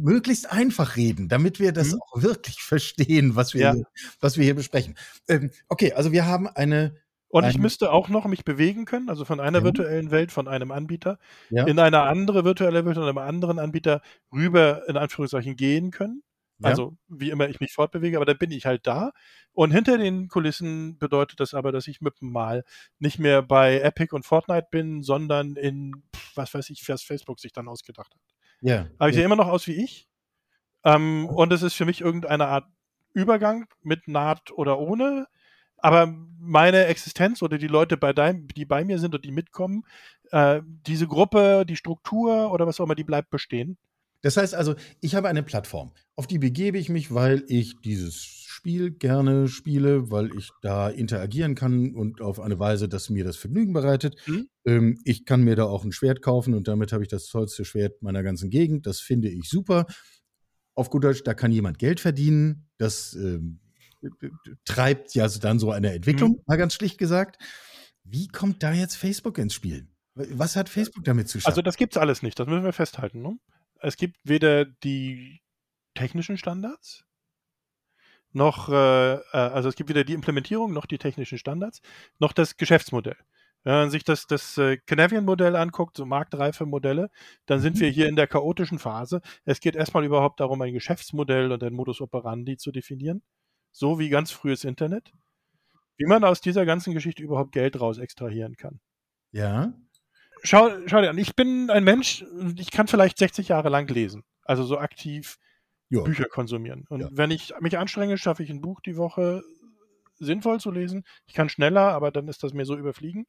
möglichst 0.00 0.50
einfach 0.50 0.96
reden, 0.96 1.28
damit 1.28 1.60
wir 1.60 1.72
das 1.72 1.92
mhm. 1.92 2.00
auch 2.00 2.22
wirklich 2.22 2.56
verstehen, 2.62 3.36
was 3.36 3.54
wir, 3.54 3.72
hier, 3.72 3.84
was 4.20 4.36
wir 4.36 4.44
hier 4.44 4.54
besprechen. 4.54 4.96
Ähm, 5.28 5.50
okay, 5.68 5.92
also 5.92 6.12
wir 6.12 6.26
haben 6.26 6.48
eine 6.48 6.94
und 7.32 7.46
ich 7.46 7.56
müsste 7.56 7.90
auch 7.90 8.10
noch 8.10 8.26
mich 8.26 8.44
bewegen 8.44 8.84
können, 8.84 9.08
also 9.08 9.24
von 9.24 9.40
einer 9.40 9.60
ja. 9.60 9.64
virtuellen 9.64 10.10
Welt, 10.10 10.30
von 10.30 10.48
einem 10.48 10.70
Anbieter, 10.70 11.18
ja. 11.48 11.66
in 11.66 11.78
eine 11.78 12.02
andere 12.02 12.44
virtuelle 12.44 12.84
Welt 12.84 12.96
von 12.96 13.04
einem 13.04 13.16
anderen 13.16 13.58
Anbieter 13.58 14.02
rüber, 14.30 14.86
in 14.86 14.98
Anführungszeichen, 14.98 15.56
gehen 15.56 15.90
können. 15.90 16.22
Ja. 16.58 16.68
Also 16.68 16.94
wie 17.08 17.30
immer 17.30 17.48
ich 17.48 17.58
mich 17.58 17.72
fortbewege, 17.72 18.18
aber 18.18 18.26
dann 18.26 18.36
bin 18.36 18.50
ich 18.50 18.66
halt 18.66 18.86
da. 18.86 19.12
Und 19.54 19.70
hinter 19.70 19.96
den 19.96 20.28
Kulissen 20.28 20.98
bedeutet 20.98 21.40
das 21.40 21.54
aber, 21.54 21.72
dass 21.72 21.86
ich 21.86 22.02
mit 22.02 22.20
Mal 22.20 22.64
nicht 22.98 23.18
mehr 23.18 23.40
bei 23.40 23.80
Epic 23.80 24.14
und 24.14 24.26
Fortnite 24.26 24.68
bin, 24.70 25.02
sondern 25.02 25.56
in, 25.56 26.02
was 26.34 26.52
weiß 26.52 26.68
ich, 26.68 26.86
was 26.86 27.02
Facebook 27.02 27.40
sich 27.40 27.54
dann 27.54 27.66
ausgedacht 27.66 28.14
hat. 28.14 28.20
Ja. 28.60 28.88
Aber 28.98 29.08
ich 29.08 29.14
sehe 29.14 29.24
immer 29.24 29.36
noch 29.36 29.48
aus 29.48 29.66
wie 29.66 29.82
ich. 29.82 30.06
Ähm, 30.84 31.30
und 31.30 31.50
es 31.50 31.62
ist 31.62 31.74
für 31.74 31.86
mich 31.86 32.02
irgendeine 32.02 32.48
Art 32.48 32.66
Übergang 33.14 33.68
mit 33.82 34.06
Naht 34.06 34.50
oder 34.52 34.78
ohne 34.78 35.28
aber 35.82 36.14
meine 36.38 36.86
Existenz 36.86 37.42
oder 37.42 37.58
die 37.58 37.68
Leute, 37.68 37.96
bei 37.96 38.12
dein, 38.12 38.48
die 38.48 38.64
bei 38.64 38.84
mir 38.84 38.98
sind 38.98 39.14
und 39.14 39.24
die 39.24 39.30
mitkommen, 39.30 39.84
äh, 40.30 40.60
diese 40.86 41.06
Gruppe, 41.06 41.64
die 41.68 41.76
Struktur 41.76 42.52
oder 42.52 42.66
was 42.66 42.80
auch 42.80 42.84
immer, 42.84 42.94
die 42.94 43.04
bleibt 43.04 43.30
bestehen. 43.30 43.76
Das 44.22 44.36
heißt 44.36 44.54
also, 44.54 44.74
ich 45.00 45.14
habe 45.14 45.28
eine 45.28 45.42
Plattform, 45.42 45.92
auf 46.16 46.26
die 46.26 46.38
begebe 46.38 46.78
ich 46.78 46.88
mich, 46.88 47.12
weil 47.12 47.44
ich 47.48 47.80
dieses 47.80 48.16
Spiel 48.62 48.92
gerne 48.92 49.48
spiele, 49.48 50.12
weil 50.12 50.30
ich 50.36 50.50
da 50.62 50.88
interagieren 50.88 51.56
kann 51.56 51.94
und 51.94 52.20
auf 52.20 52.38
eine 52.38 52.60
Weise, 52.60 52.88
dass 52.88 53.10
mir 53.10 53.24
das 53.24 53.36
Vergnügen 53.36 53.72
bereitet. 53.72 54.16
Mhm. 54.26 54.48
Ähm, 54.64 55.00
ich 55.04 55.24
kann 55.24 55.42
mir 55.42 55.56
da 55.56 55.64
auch 55.64 55.84
ein 55.84 55.90
Schwert 55.90 56.22
kaufen 56.22 56.54
und 56.54 56.68
damit 56.68 56.92
habe 56.92 57.02
ich 57.02 57.08
das 57.08 57.26
tollste 57.26 57.64
Schwert 57.64 58.02
meiner 58.02 58.22
ganzen 58.22 58.50
Gegend. 58.50 58.86
Das 58.86 59.00
finde 59.00 59.28
ich 59.28 59.48
super. 59.48 59.86
Auf 60.74 60.90
gut 60.90 61.02
Deutsch, 61.02 61.24
da 61.24 61.34
kann 61.34 61.50
jemand 61.50 61.80
Geld 61.80 61.98
verdienen. 61.98 62.68
Das 62.78 63.14
ähm, 63.14 63.58
treibt 64.64 65.14
ja 65.14 65.28
dann 65.28 65.58
so 65.58 65.70
eine 65.70 65.92
Entwicklung, 65.92 66.32
mhm. 66.32 66.42
mal 66.46 66.56
ganz 66.56 66.74
schlicht 66.74 66.98
gesagt. 66.98 67.42
Wie 68.04 68.28
kommt 68.28 68.62
da 68.62 68.72
jetzt 68.72 68.96
Facebook 68.96 69.38
ins 69.38 69.54
Spiel? 69.54 69.88
Was 70.14 70.56
hat 70.56 70.68
Facebook 70.68 71.04
damit 71.04 71.28
zu 71.28 71.38
tun? 71.38 71.46
Also 71.46 71.62
das 71.62 71.76
gibt 71.76 71.94
es 71.94 71.96
alles 71.96 72.22
nicht, 72.22 72.38
das 72.38 72.46
müssen 72.46 72.64
wir 72.64 72.72
festhalten. 72.72 73.22
Ne? 73.22 73.38
Es 73.80 73.96
gibt 73.96 74.16
weder 74.24 74.64
die 74.64 75.40
technischen 75.94 76.36
Standards, 76.36 77.04
noch, 78.32 78.68
äh, 78.68 79.14
äh, 79.14 79.20
also 79.32 79.68
es 79.68 79.76
gibt 79.76 79.90
weder 79.90 80.04
die 80.04 80.14
Implementierung 80.14 80.72
noch 80.72 80.86
die 80.86 80.98
technischen 80.98 81.38
Standards, 81.38 81.80
noch 82.18 82.32
das 82.32 82.56
Geschäftsmodell. 82.56 83.16
Wenn 83.64 83.74
man 83.74 83.90
sich 83.90 84.02
das, 84.02 84.26
das 84.26 84.58
äh, 84.58 84.78
Canavian-Modell 84.78 85.54
anguckt, 85.54 85.96
so 85.96 86.04
marktreife 86.04 86.66
Modelle, 86.66 87.10
dann 87.46 87.60
sind 87.60 87.76
Mhm. 87.76 87.80
wir 87.80 87.90
hier 87.90 88.08
in 88.08 88.16
der 88.16 88.26
chaotischen 88.26 88.78
Phase. 88.78 89.20
Es 89.44 89.60
geht 89.60 89.76
erstmal 89.76 90.04
überhaupt 90.04 90.40
darum, 90.40 90.60
ein 90.62 90.72
Geschäftsmodell 90.72 91.52
und 91.52 91.62
ein 91.62 91.72
Modus 91.72 92.00
operandi 92.00 92.56
zu 92.56 92.72
definieren, 92.72 93.22
so 93.72 93.98
wie 93.98 94.08
ganz 94.08 94.30
frühes 94.30 94.64
Internet. 94.64 95.12
Wie 95.96 96.06
man 96.06 96.24
aus 96.24 96.40
dieser 96.40 96.64
ganzen 96.66 96.94
Geschichte 96.94 97.22
überhaupt 97.22 97.52
Geld 97.52 97.80
raus 97.80 97.98
extrahieren 97.98 98.56
kann. 98.56 98.80
Ja. 99.32 99.72
Schau, 100.42 100.70
schau 100.86 101.00
dir 101.00 101.10
an, 101.10 101.18
ich 101.18 101.36
bin 101.36 101.70
ein 101.70 101.84
Mensch, 101.84 102.24
ich 102.56 102.70
kann 102.70 102.88
vielleicht 102.88 103.18
60 103.18 103.48
Jahre 103.48 103.68
lang 103.68 103.88
lesen, 103.88 104.24
also 104.44 104.64
so 104.64 104.78
aktiv 104.78 105.38
Ja. 105.90 106.02
Bücher 106.02 106.24
konsumieren. 106.24 106.84
Und 106.88 107.00
Ja. 107.00 107.08
wenn 107.12 107.30
ich 107.30 107.52
mich 107.60 107.78
anstrenge, 107.78 108.18
schaffe 108.18 108.42
ich 108.42 108.50
ein 108.50 108.60
Buch 108.60 108.80
die 108.80 108.96
Woche 108.96 109.42
sinnvoll 110.18 110.58
zu 110.60 110.70
lesen. 110.70 111.04
Ich 111.26 111.34
kann 111.34 111.48
schneller, 111.48 111.92
aber 111.92 112.10
dann 112.10 112.28
ist 112.28 112.42
das 112.42 112.52
mir 112.54 112.64
so 112.64 112.76
überfliegen. 112.76 113.26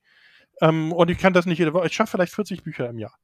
Ähm, 0.62 0.92
und 0.94 1.10
ich 1.10 1.18
kann 1.18 1.34
das 1.34 1.46
nicht 1.46 1.60
jede 1.60 1.74
Woche. 1.74 1.88
Ich 1.88 1.94
schaffe 1.94 2.12
vielleicht 2.12 2.34
40 2.34 2.64
Bücher 2.64 2.90
im 2.90 2.98
Jahr. 3.00 3.16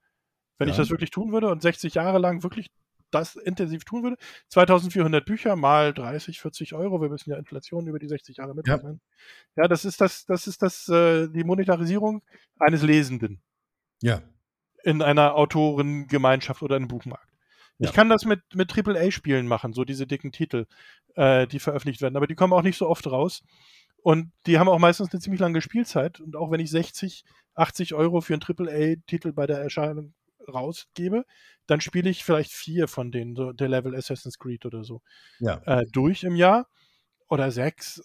Wenn 0.57 0.67
ich 0.69 0.75
Ja. 0.75 0.81
das 0.81 0.89
wirklich 0.89 1.11
tun 1.11 1.31
würde 1.31 1.49
und 1.49 1.61
60 1.61 1.93
Jahre 1.95 2.19
lang 2.19 2.43
wirklich 2.43 2.69
das 3.11 3.35
intensiv 3.35 3.83
tun 3.85 4.03
würde, 4.03 4.17
2400 4.49 5.25
Bücher 5.25 5.55
mal 5.55 5.93
30, 5.93 6.39
40 6.39 6.73
Euro, 6.73 7.01
wir 7.01 7.09
müssen 7.09 7.29
ja 7.29 7.37
Inflation 7.37 7.87
über 7.87 7.99
die 7.99 8.07
60 8.07 8.37
Jahre 8.37 8.55
mitrechnen. 8.55 9.01
Ja. 9.55 9.67
das 9.67 9.85
ist 9.85 10.01
das, 10.01 10.25
das 10.25 10.47
ist 10.47 10.61
das, 10.61 10.87
äh, 10.89 11.27
die 11.29 11.43
Monetarisierung 11.43 12.21
eines 12.59 12.81
Lesenden 12.83 13.41
Ja. 14.01 14.21
in 14.83 15.01
einer 15.01 15.35
Autorengemeinschaft 15.35 16.61
oder 16.61 16.75
einem 16.75 16.87
Buchmarkt. 16.87 17.29
Ja. 17.79 17.89
Ich 17.89 17.93
kann 17.95 18.09
das 18.09 18.25
mit, 18.25 18.41
mit 18.53 18.77
AAA-Spielen 18.77 19.47
machen, 19.47 19.73
so 19.73 19.85
diese 19.85 20.05
dicken 20.05 20.31
Titel, 20.31 20.65
äh, 21.15 21.47
die 21.47 21.59
veröffentlicht 21.59 22.01
werden, 22.01 22.17
aber 22.17 22.27
die 22.27 22.35
kommen 22.35 22.53
auch 22.53 22.61
nicht 22.63 22.77
so 22.77 22.87
oft 22.87 23.07
raus. 23.07 23.41
Und 24.01 24.31
die 24.45 24.59
haben 24.59 24.69
auch 24.69 24.79
meistens 24.79 25.11
eine 25.11 25.19
ziemlich 25.19 25.41
lange 25.41 25.61
Spielzeit. 25.61 26.21
Und 26.21 26.35
auch 26.37 26.51
wenn 26.51 26.61
ich 26.61 26.69
60, 26.71 27.23
80 27.55 27.93
Euro 27.93 28.21
für 28.21 28.33
einen 28.33 28.43
AAA-Titel 28.43 29.33
bei 29.33 29.45
der 29.45 29.59
Erscheinung 29.59 30.13
rausgebe, 30.49 31.25
dann 31.67 31.81
spiele 31.81 32.09
ich 32.09 32.23
vielleicht 32.23 32.51
vier 32.51 32.87
von 32.87 33.11
denen, 33.11 33.35
so 33.35 33.51
der 33.53 33.69
Level 33.69 33.95
Assassin's 33.95 34.37
Creed 34.39 34.65
oder 34.65 34.83
so, 34.83 35.01
Ja. 35.39 35.61
äh, 35.65 35.85
durch 35.91 36.23
im 36.23 36.35
Jahr. 36.35 36.67
Oder 37.31 37.51
sechs. 37.51 38.01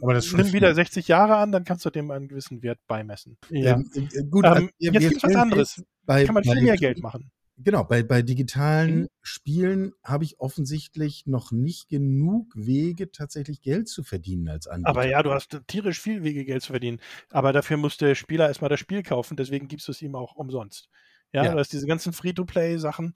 Aber 0.00 0.14
das 0.14 0.32
Nimm 0.32 0.54
wieder 0.54 0.74
60 0.74 1.06
Jahre 1.06 1.36
an, 1.36 1.52
dann 1.52 1.64
kannst 1.64 1.84
du 1.84 1.90
dem 1.90 2.10
einen 2.10 2.28
gewissen 2.28 2.62
Wert 2.62 2.78
beimessen. 2.86 3.36
Ja. 3.50 3.74
Ähm, 3.74 3.90
äh, 3.94 4.22
gut, 4.24 4.46
Ähm, 4.46 4.52
also 4.52 4.68
jetzt 4.78 4.92
wir 4.94 5.00
gibt's 5.10 5.22
was 5.22 5.34
anderes. 5.34 5.84
Bei, 6.06 6.24
Kann 6.24 6.32
man 6.32 6.44
viel 6.44 6.62
mehr 6.62 6.76
Geld 6.78 7.02
machen. 7.02 7.30
Genau, 7.58 7.84
bei, 7.84 8.02
bei 8.02 8.22
digitalen 8.22 9.00
Mhm. 9.02 9.08
Spielen 9.20 9.92
habe 10.02 10.24
ich 10.24 10.40
offensichtlich 10.40 11.26
noch 11.26 11.52
nicht 11.52 11.88
genug 11.90 12.52
Wege, 12.56 13.12
tatsächlich 13.12 13.60
Geld 13.60 13.86
zu 13.88 14.02
verdienen 14.02 14.48
als 14.48 14.66
Anbieter. 14.66 14.88
Aber 14.88 15.06
ja, 15.06 15.22
du 15.22 15.30
hast 15.32 15.60
tierisch 15.66 16.00
viel 16.00 16.22
Wege, 16.24 16.46
Geld 16.46 16.62
zu 16.62 16.72
verdienen. 16.72 17.00
Aber 17.30 17.52
dafür 17.52 17.76
muss 17.76 17.98
der 17.98 18.14
Spieler 18.14 18.48
erstmal 18.48 18.70
das 18.70 18.80
Spiel 18.80 19.02
kaufen, 19.02 19.36
deswegen 19.36 19.68
gibst 19.68 19.86
du 19.88 19.92
es 19.92 20.00
ihm 20.00 20.14
auch 20.16 20.34
umsonst. 20.36 20.88
Ja, 21.34 21.44
Ja. 21.44 21.52
du 21.52 21.58
hast 21.58 21.72
diese 21.72 21.86
ganzen 21.86 22.12
Free-to-Play-Sachen 22.14 23.12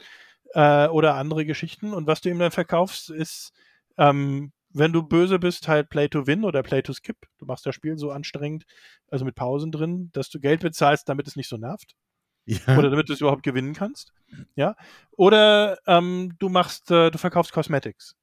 äh, 0.54 0.88
oder 0.88 1.14
andere 1.14 1.46
Geschichten. 1.46 1.94
Und 1.94 2.06
was 2.06 2.20
du 2.20 2.28
ihm 2.28 2.38
dann 2.38 2.50
verkaufst, 2.50 3.08
ist, 3.10 3.52
ähm, 3.96 4.52
wenn 4.70 4.92
du 4.92 5.02
böse 5.02 5.38
bist, 5.38 5.66
halt 5.68 5.88
Play 5.88 6.08
to 6.08 6.26
Win 6.26 6.44
oder 6.44 6.62
Play 6.62 6.82
to 6.82 6.92
Skip. 6.92 7.16
Du 7.38 7.46
machst 7.46 7.64
das 7.64 7.74
Spiel 7.74 7.96
so 7.96 8.10
anstrengend, 8.10 8.64
also 9.10 9.24
mit 9.24 9.34
Pausen 9.34 9.72
drin, 9.72 10.10
dass 10.12 10.28
du 10.28 10.40
Geld 10.40 10.60
bezahlst, 10.60 11.08
damit 11.08 11.26
es 11.26 11.36
nicht 11.36 11.48
so 11.48 11.56
nervt. 11.56 11.94
ja. 12.44 12.76
Oder 12.78 12.90
damit 12.90 13.08
du 13.08 13.12
es 13.14 13.20
überhaupt 13.20 13.42
gewinnen 13.42 13.72
kannst. 13.74 14.12
Ja. 14.56 14.74
Oder 15.16 15.78
ähm, 15.86 16.34
du 16.38 16.48
machst, 16.48 16.90
äh, 16.90 17.10
du 17.10 17.18
verkaufst 17.18 17.52
Cosmetics. 17.52 18.14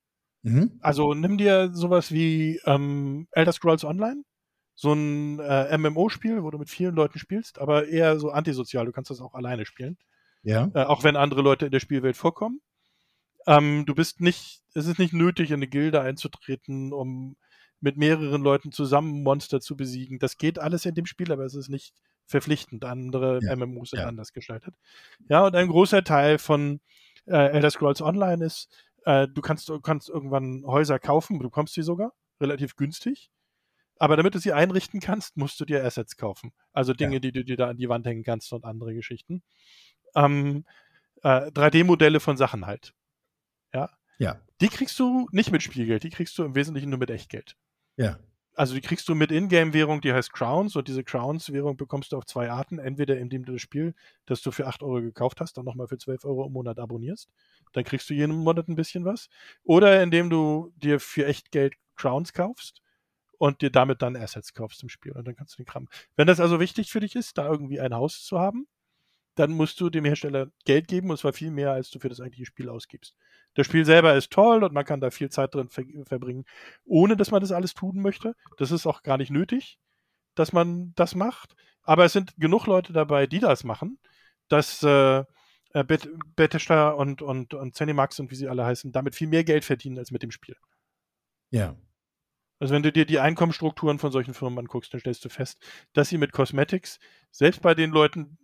mhm. 0.43 0.77
Also 0.81 1.13
nimm 1.13 1.37
dir 1.37 1.69
sowas 1.73 2.11
wie 2.11 2.59
ähm, 2.65 3.27
Elder 3.31 3.51
Scrolls 3.53 3.83
Online, 3.83 4.23
so 4.75 4.93
ein 4.93 5.39
äh, 5.39 5.77
MMO-Spiel, 5.77 6.43
wo 6.43 6.51
du 6.51 6.57
mit 6.57 6.69
vielen 6.69 6.95
Leuten 6.95 7.17
spielst, 7.17 7.59
aber 7.59 7.87
eher 7.87 8.19
so 8.19 8.29
antisozial. 8.29 8.85
Du 8.85 8.91
kannst 8.91 9.09
das 9.09 9.21
auch 9.21 9.33
alleine 9.33 9.65
spielen, 9.65 9.97
ja. 10.43 10.69
äh, 10.73 10.83
auch 10.83 11.03
wenn 11.03 11.15
andere 11.15 11.41
Leute 11.41 11.65
in 11.65 11.71
der 11.71 11.79
Spielwelt 11.79 12.17
vorkommen. 12.17 12.61
Ähm, 13.47 13.85
du 13.85 13.95
bist 13.95 14.21
nicht, 14.21 14.61
es 14.73 14.85
ist 14.85 14.99
nicht 14.99 15.13
nötig, 15.13 15.51
in 15.51 15.55
eine 15.55 15.67
Gilde 15.67 16.01
einzutreten, 16.01 16.91
um 16.91 17.37
mit 17.79 17.97
mehreren 17.97 18.41
Leuten 18.41 18.71
zusammen 18.71 19.23
Monster 19.23 19.61
zu 19.61 19.77
besiegen. 19.77 20.19
Das 20.19 20.37
geht 20.37 20.59
alles 20.59 20.85
in 20.85 20.95
dem 20.95 21.05
Spiel, 21.05 21.31
aber 21.31 21.45
es 21.45 21.55
ist 21.55 21.69
nicht 21.69 21.93
verpflichtend. 22.25 22.83
Andere 22.83 23.39
Ja, 23.43 23.55
MMOs 23.55 23.91
sind 23.91 23.99
ja. 23.99 24.07
anders 24.07 24.33
gestaltet. 24.33 24.75
Ja, 25.29 25.45
und 25.45 25.55
ein 25.55 25.67
großer 25.67 26.03
Teil 26.03 26.37
von 26.39 26.81
äh, 27.27 27.51
Elder 27.51 27.69
Scrolls 27.69 28.01
Online 28.01 28.43
ist, 28.43 28.69
äh, 29.05 29.27
du 29.27 29.41
kannst, 29.41 29.69
du 29.69 29.79
kannst 29.79 30.09
irgendwann 30.09 30.63
Häuser 30.65 30.99
kaufen, 30.99 31.39
du 31.39 31.45
bekommst 31.45 31.75
sie 31.75 31.83
sogar 31.83 32.13
relativ 32.41 32.75
günstig. 32.75 33.29
Aber 33.97 34.17
damit 34.17 34.35
du 34.35 34.39
sie 34.39 34.51
einrichten 34.53 34.99
kannst, 34.99 35.37
musst 35.37 35.59
du 35.59 35.65
dir 35.65 35.83
Assets 35.83 36.17
kaufen. 36.17 36.51
Also 36.73 36.93
Dinge, 36.93 37.15
Ja. 37.15 37.19
die 37.19 37.31
du 37.31 37.45
dir 37.45 37.57
da 37.57 37.69
an 37.69 37.77
die 37.77 37.89
Wand 37.89 38.05
hängen 38.05 38.23
kannst 38.23 38.51
und 38.53 38.65
andere 38.65 38.93
Geschichten. 38.93 39.41
Ähm, 40.15 40.65
äh, 41.23 41.51
3D-Modelle 41.51 42.19
von 42.19 42.37
Sachen 42.37 42.65
halt. 42.65 42.93
Ja. 43.73 43.89
Ja. 44.17 44.41
Die 44.61 44.69
kriegst 44.69 44.97
du 44.99 45.27
nicht 45.31 45.51
mit 45.51 45.63
Spielgeld, 45.63 46.03
die 46.03 46.09
kriegst 46.09 46.37
du 46.37 46.43
im 46.43 46.55
Wesentlichen 46.55 46.89
nur 46.89 46.99
mit 46.99 47.09
Echtgeld. 47.09 47.55
Ja. 47.97 48.19
Also 48.57 48.73
die 48.73 48.79
kriegst 48.81 49.09
du 49.09 49.15
mit 49.15 49.31
Ingame-Währung, 49.31 49.99
die 49.99 50.13
heißt 50.13 50.31
Crowns 50.31 50.77
und 50.77 50.87
diese 50.87 51.03
Crowns-Währung 51.03 51.75
bekommst 51.75 52.13
du 52.13 52.17
auf 52.17 52.25
zwei 52.25 52.49
Arten. 52.49 52.79
Entweder 52.79 53.17
indem 53.17 53.43
du 53.43 53.51
das 53.53 53.61
Spiel, 53.61 53.93
das 54.25 54.41
du 54.41 54.51
für 54.51 54.67
8 54.67 54.81
Euro 54.81 55.01
gekauft 55.01 55.41
hast, 55.41 55.57
dann 55.57 55.65
nochmal 55.65 55.87
für 55.89 55.97
12 55.97 56.23
Euro 56.23 56.45
im 56.45 56.53
Monat 56.53 56.79
abonnierst. 56.79 57.29
Dann 57.73 57.83
kriegst 57.83 58.09
du 58.09 58.13
jeden 58.13 58.33
Monat 58.33 58.69
ein 58.69 58.75
bisschen 58.75 59.03
was. 59.03 59.27
Oder 59.63 60.01
indem 60.01 60.29
du 60.29 60.71
dir 60.77 61.01
für 61.01 61.25
Echtgeld 61.25 61.75
Crowns 61.97 62.31
kaufst 62.31 62.81
und 63.37 63.61
dir 63.61 63.69
damit 63.69 64.01
dann 64.01 64.15
Assets 64.15 64.53
kaufst 64.53 64.81
im 64.83 64.89
Spiel. 64.89 65.13
Und 65.13 65.27
dann 65.27 65.35
kannst 65.35 65.53
du 65.53 65.63
den 65.63 65.65
Kram. 65.65 65.87
Wenn 66.15 66.27
das 66.27 66.39
also 66.39 66.59
wichtig 66.59 66.91
für 66.91 66.99
dich 66.99 67.15
ist, 67.15 67.37
da 67.37 67.47
irgendwie 67.47 67.79
ein 67.79 67.93
Haus 67.93 68.23
zu 68.23 68.39
haben, 68.39 68.67
dann 69.35 69.51
musst 69.51 69.79
du 69.81 69.89
dem 69.89 70.05
Hersteller 70.05 70.47
Geld 70.63 70.87
geben 70.87 71.11
und 71.11 71.17
zwar 71.17 71.33
viel 71.33 71.51
mehr, 71.51 71.71
als 71.71 71.89
du 71.89 71.99
für 71.99 72.09
das 72.09 72.21
eigentliche 72.21 72.45
Spiel 72.45 72.69
ausgibst. 72.69 73.15
Das 73.53 73.65
Spiel 73.67 73.85
selber 73.85 74.15
ist 74.15 74.31
toll 74.31 74.63
und 74.63 74.73
man 74.73 74.85
kann 74.85 75.01
da 75.01 75.11
viel 75.11 75.29
Zeit 75.29 75.53
drin 75.53 75.69
ver 75.69 75.83
verbringen, 76.05 76.45
ohne 76.85 77.17
dass 77.17 77.31
man 77.31 77.41
das 77.41 77.51
alles 77.51 77.73
tun 77.73 78.01
möchte. 78.01 78.35
Das 78.57 78.71
ist 78.71 78.87
auch 78.87 79.03
gar 79.03 79.17
nicht 79.17 79.31
nötig, 79.31 79.77
dass 80.35 80.53
man 80.53 80.93
das 80.95 81.15
macht. 81.15 81.55
Aber 81.81 82.05
es 82.05 82.13
sind 82.13 82.33
genug 82.37 82.65
Leute 82.65 82.93
dabei, 82.93 83.27
die 83.27 83.39
das 83.39 83.63
machen, 83.63 83.99
dass 84.47 84.81
äh, 84.83 85.23
äh, 85.75 85.83
Bet 85.83 86.09
Bethesda 86.35 86.91
und, 86.91 87.21
und, 87.21 87.53
und 87.53 87.75
Zenimax 87.75 88.19
und 88.19 88.31
wie 88.31 88.35
sie 88.35 88.47
alle 88.47 88.65
heißen, 88.65 88.91
damit 88.91 89.15
viel 89.15 89.27
mehr 89.27 89.43
Geld 89.43 89.65
verdienen 89.65 89.97
als 89.99 90.11
mit 90.11 90.23
dem 90.23 90.31
Spiel. 90.31 90.55
Ja. 91.51 91.75
Also 92.59 92.73
wenn 92.73 92.83
du 92.83 92.91
dir 92.91 93.05
die 93.05 93.19
Einkommensstrukturen 93.19 93.99
von 93.99 94.11
solchen 94.11 94.33
Firmen 94.33 94.59
anguckst, 94.59 94.93
dann 94.93 95.01
stellst 95.01 95.25
du 95.25 95.29
fest, 95.29 95.59
dass 95.93 96.09
sie 96.09 96.17
mit 96.17 96.31
Cosmetics, 96.31 96.99
selbst 97.31 97.61
bei 97.61 97.75
den 97.75 97.91
Leuten, 97.91 98.37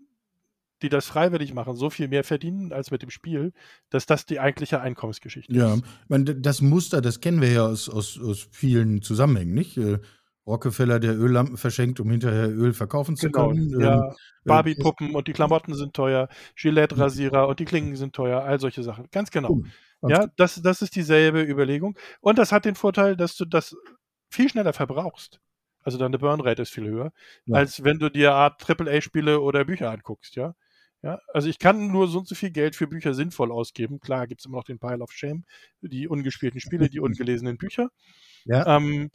die 0.82 0.90
das 0.90 1.06
freiwillig 1.06 1.54
machen, 1.54 1.76
so 1.76 1.90
viel 1.90 2.08
mehr 2.08 2.24
verdienen 2.24 2.74
als 2.74 2.92
mit 2.92 3.04
dem 3.04 3.10
Spiel, 3.10 3.54
dass 3.90 4.06
das 4.06 4.26
die 4.26 4.40
eigentliche 4.40 4.82
Einkommensgeschichte 4.82 5.54
Ja, 5.54 5.76
ist. 5.76 5.84
meine, 6.08 6.36
das 6.36 6.62
Muster, 6.62 7.02
das 7.02 7.22
kennen 7.22 7.42
wir 7.42 7.52
ja 7.52 7.66
aus, 7.68 7.88
aus, 7.88 8.20
aus 8.20 8.48
vielen 8.52 9.02
Zusammenhängen, 9.02 9.54
nicht? 9.54 9.78
Äh, 9.78 10.00
Rockefeller, 10.48 11.00
der 11.00 11.16
Öllampen 11.18 11.56
verschenkt, 11.56 12.00
um 12.00 12.10
hinterher 12.10 12.50
Öl 12.50 12.74
verkaufen 12.74 13.16
zu 13.16 13.28
Genau, 13.30 13.50
können. 13.50 13.70
ja. 13.80 14.08
Ähm, 14.08 14.16
Barbie-Puppen 14.44 15.14
und 15.14 15.28
die 15.28 15.34
Klamotten 15.34 15.76
sind 15.76 15.94
teuer, 15.94 16.30
Gillette-Rasierer 16.56 17.48
und 17.48 17.60
die 17.60 17.66
Klingen 17.66 17.96
sind 17.96 18.14
teuer, 18.16 18.42
all 18.42 18.60
solche 18.60 18.82
Sachen. 18.82 19.06
Ganz 19.12 19.30
genau. 19.30 19.62
Ja, 20.02 20.28
das, 20.36 20.60
das 20.64 20.82
ist 20.82 20.96
dieselbe 20.96 21.44
Überlegung. 21.44 21.96
Und 22.22 22.40
das 22.40 22.52
hat 22.52 22.66
den 22.66 22.74
Vorteil, 22.74 23.16
dass 23.16 23.36
du 23.36 23.46
das 23.46 23.78
viel 24.32 24.50
schneller 24.50 24.74
verbrauchst. 24.74 25.40
Also 25.84 25.98
deine 25.98 26.20
Burnrate 26.20 26.62
ist 26.62 26.72
viel 26.72 26.88
höher, 26.88 27.12
Ja. 27.46 27.58
als 27.58 27.84
wenn 27.84 28.00
du 28.00 28.10
dir 28.10 28.34
Art 28.34 28.62
AAA-Spiele 28.62 29.40
oder 29.42 29.66
Bücher 29.66 29.90
anguckst, 29.92 30.36
ja. 30.36 30.56
Ja, 31.04 31.20
also 31.34 31.50
ich 31.50 31.58
kann 31.58 31.88
nur 31.88 32.08
so 32.08 32.20
und 32.20 32.28
so 32.28 32.36
viel 32.36 32.52
Geld 32.52 32.76
für 32.76 32.86
Bücher 32.86 33.16
sinnvoll 33.16 33.52
ausgeben. 33.52 34.00
Klar 34.00 34.28
gibt 34.28 34.42
es 34.42 34.46
immer 34.46 34.58
noch 34.58 34.66
den 34.66 34.78
Pile 34.78 35.00
of 35.00 35.12
Shame, 35.12 35.46
die 35.82 36.08
ungespielten 36.08 36.60
Spiele, 36.62 36.90
die 36.90 37.00
ungelesenen 37.30 37.58
Bücher. 37.58 37.90
Ja. 38.46 38.78
Ähm, 38.78 39.10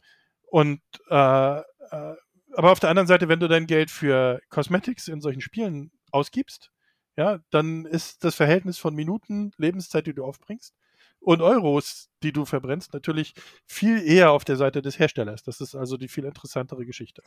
und 0.49 0.81
äh, 1.09 1.59
äh, 1.59 2.15
aber 2.53 2.71
auf 2.71 2.79
der 2.79 2.89
anderen 2.89 3.07
Seite, 3.07 3.29
wenn 3.29 3.39
du 3.39 3.47
dein 3.47 3.67
Geld 3.67 3.89
für 3.91 4.41
Cosmetics 4.49 5.07
in 5.07 5.21
solchen 5.21 5.41
Spielen 5.41 5.91
ausgibst, 6.11 6.71
ja, 7.15 7.39
dann 7.51 7.85
ist 7.85 8.23
das 8.25 8.35
Verhältnis 8.35 8.77
von 8.77 8.93
Minuten 8.93 9.51
Lebenszeit, 9.57 10.07
die 10.07 10.13
du 10.13 10.25
aufbringst, 10.25 10.73
und 11.19 11.41
Euros, 11.41 12.09
die 12.23 12.31
du 12.31 12.45
verbrennst, 12.45 12.93
natürlich 12.93 13.33
viel 13.65 14.01
eher 14.01 14.31
auf 14.31 14.45
der 14.45 14.55
Seite 14.55 14.81
des 14.81 14.97
Herstellers. 14.99 15.43
Das 15.43 15.61
ist 15.61 15.75
also 15.75 15.97
die 15.97 16.07
viel 16.07 16.25
interessantere 16.25 16.85
Geschichte. 16.85 17.21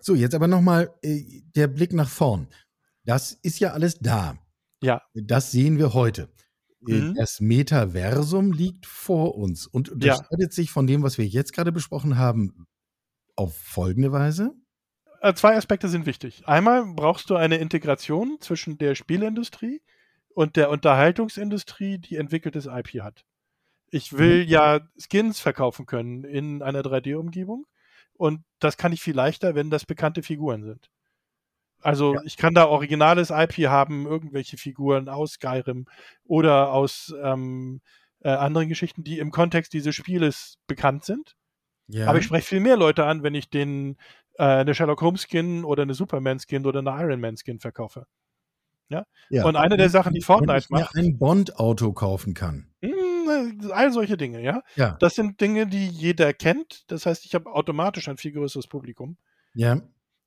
So, 0.00 0.14
jetzt 0.14 0.34
aber 0.34 0.48
nochmal 0.48 0.94
äh, 1.02 1.42
der 1.56 1.66
Blick 1.68 1.92
nach 1.92 2.08
vorn. 2.08 2.48
Das 3.04 3.32
ist 3.32 3.58
ja 3.58 3.72
alles 3.72 3.98
da. 3.98 4.36
Ja. 4.82 5.02
Das 5.14 5.50
sehen 5.50 5.78
wir 5.78 5.94
heute. 5.94 6.22
Äh, 6.86 6.92
Mhm. 6.92 7.14
Das 7.16 7.40
Metaversum 7.40 8.52
liegt 8.52 8.86
vor 8.86 9.34
uns 9.34 9.66
und 9.66 9.88
Ja. 9.88 10.14
unterscheidet 10.14 10.52
sich 10.52 10.70
von 10.70 10.86
dem, 10.86 11.02
was 11.02 11.18
wir 11.18 11.26
jetzt 11.26 11.52
gerade 11.52 11.72
besprochen 11.72 12.16
haben, 12.18 12.66
auf 13.34 13.56
folgende 13.56 14.12
Weise. 14.12 14.54
Äh, 15.20 15.34
Zwei 15.34 15.56
Aspekte 15.56 15.88
sind 15.88 16.06
wichtig. 16.06 16.46
Einmal 16.46 16.84
brauchst 16.94 17.30
du 17.30 17.34
eine 17.36 17.56
Integration 17.56 18.36
zwischen 18.40 18.78
der 18.78 18.94
Spielindustrie 18.94 19.80
und 20.28 20.54
der 20.54 20.70
Unterhaltungsindustrie, 20.70 21.98
die 21.98 22.14
entwickeltes 22.16 22.66
IP 22.66 23.00
hat. 23.02 23.24
Ich 23.90 24.16
will 24.16 24.44
mhm. 24.44 24.50
ja 24.50 24.80
Skins 24.98 25.40
verkaufen 25.40 25.86
können 25.86 26.24
in 26.24 26.62
einer 26.62 26.80
3D-Umgebung. 26.80 27.66
Und 28.14 28.42
das 28.58 28.76
kann 28.76 28.92
ich 28.92 29.00
viel 29.00 29.14
leichter, 29.14 29.54
wenn 29.54 29.70
das 29.70 29.86
bekannte 29.86 30.22
Figuren 30.22 30.64
sind. 30.64 30.90
Also 31.80 32.14
ja. 32.14 32.20
ich 32.24 32.36
kann 32.36 32.54
da 32.54 32.66
originales 32.66 33.30
IP 33.30 33.68
haben, 33.68 34.06
irgendwelche 34.06 34.56
Figuren 34.56 35.08
aus 35.08 35.34
Skyrim 35.34 35.86
oder 36.24 36.72
aus 36.72 37.14
ähm, 37.22 37.80
äh, 38.20 38.30
anderen 38.30 38.68
Geschichten, 38.68 39.04
die 39.04 39.20
im 39.20 39.30
Kontext 39.30 39.72
dieses 39.72 39.94
Spieles 39.94 40.58
bekannt 40.66 41.04
sind. 41.04 41.36
Ja. 41.86 42.08
Aber 42.08 42.18
ich 42.18 42.24
spreche 42.24 42.46
viel 42.46 42.60
mehr 42.60 42.76
Leute 42.76 43.04
an, 43.04 43.22
wenn 43.22 43.34
ich 43.34 43.48
den 43.48 43.96
äh, 44.34 44.44
eine 44.44 44.74
Sherlock 44.74 45.00
Holmes 45.00 45.26
Skin 45.28 45.64
oder 45.64 45.82
eine 45.82 45.94
Superman 45.94 46.40
Skin 46.40 46.66
oder 46.66 46.80
eine 46.80 46.90
Iron 46.90 47.20
Man 47.20 47.36
Skin 47.36 47.60
verkaufe. 47.60 48.06
Ja? 48.88 49.04
ja. 49.30 49.44
Und 49.44 49.56
eine 49.56 49.76
der 49.76 49.90
Sachen, 49.90 50.14
die 50.14 50.22
Fortnite 50.22 50.52
wenn 50.52 50.58
ich 50.58 50.70
macht. 50.70 50.94
Mir 50.94 51.02
ein 51.02 51.18
Bond-Auto 51.18 51.92
kaufen 51.92 52.34
kann. 52.34 52.70
Mh, 52.80 52.90
all 53.70 53.92
solche 53.92 54.16
Dinge, 54.16 54.42
ja? 54.42 54.62
ja. 54.76 54.96
Das 55.00 55.14
sind 55.14 55.40
Dinge, 55.40 55.66
die 55.66 55.86
jeder 55.86 56.32
kennt. 56.32 56.90
Das 56.90 57.06
heißt, 57.06 57.24
ich 57.24 57.34
habe 57.34 57.52
automatisch 57.52 58.08
ein 58.08 58.16
viel 58.16 58.32
größeres 58.32 58.66
Publikum. 58.66 59.16
Ja. 59.54 59.80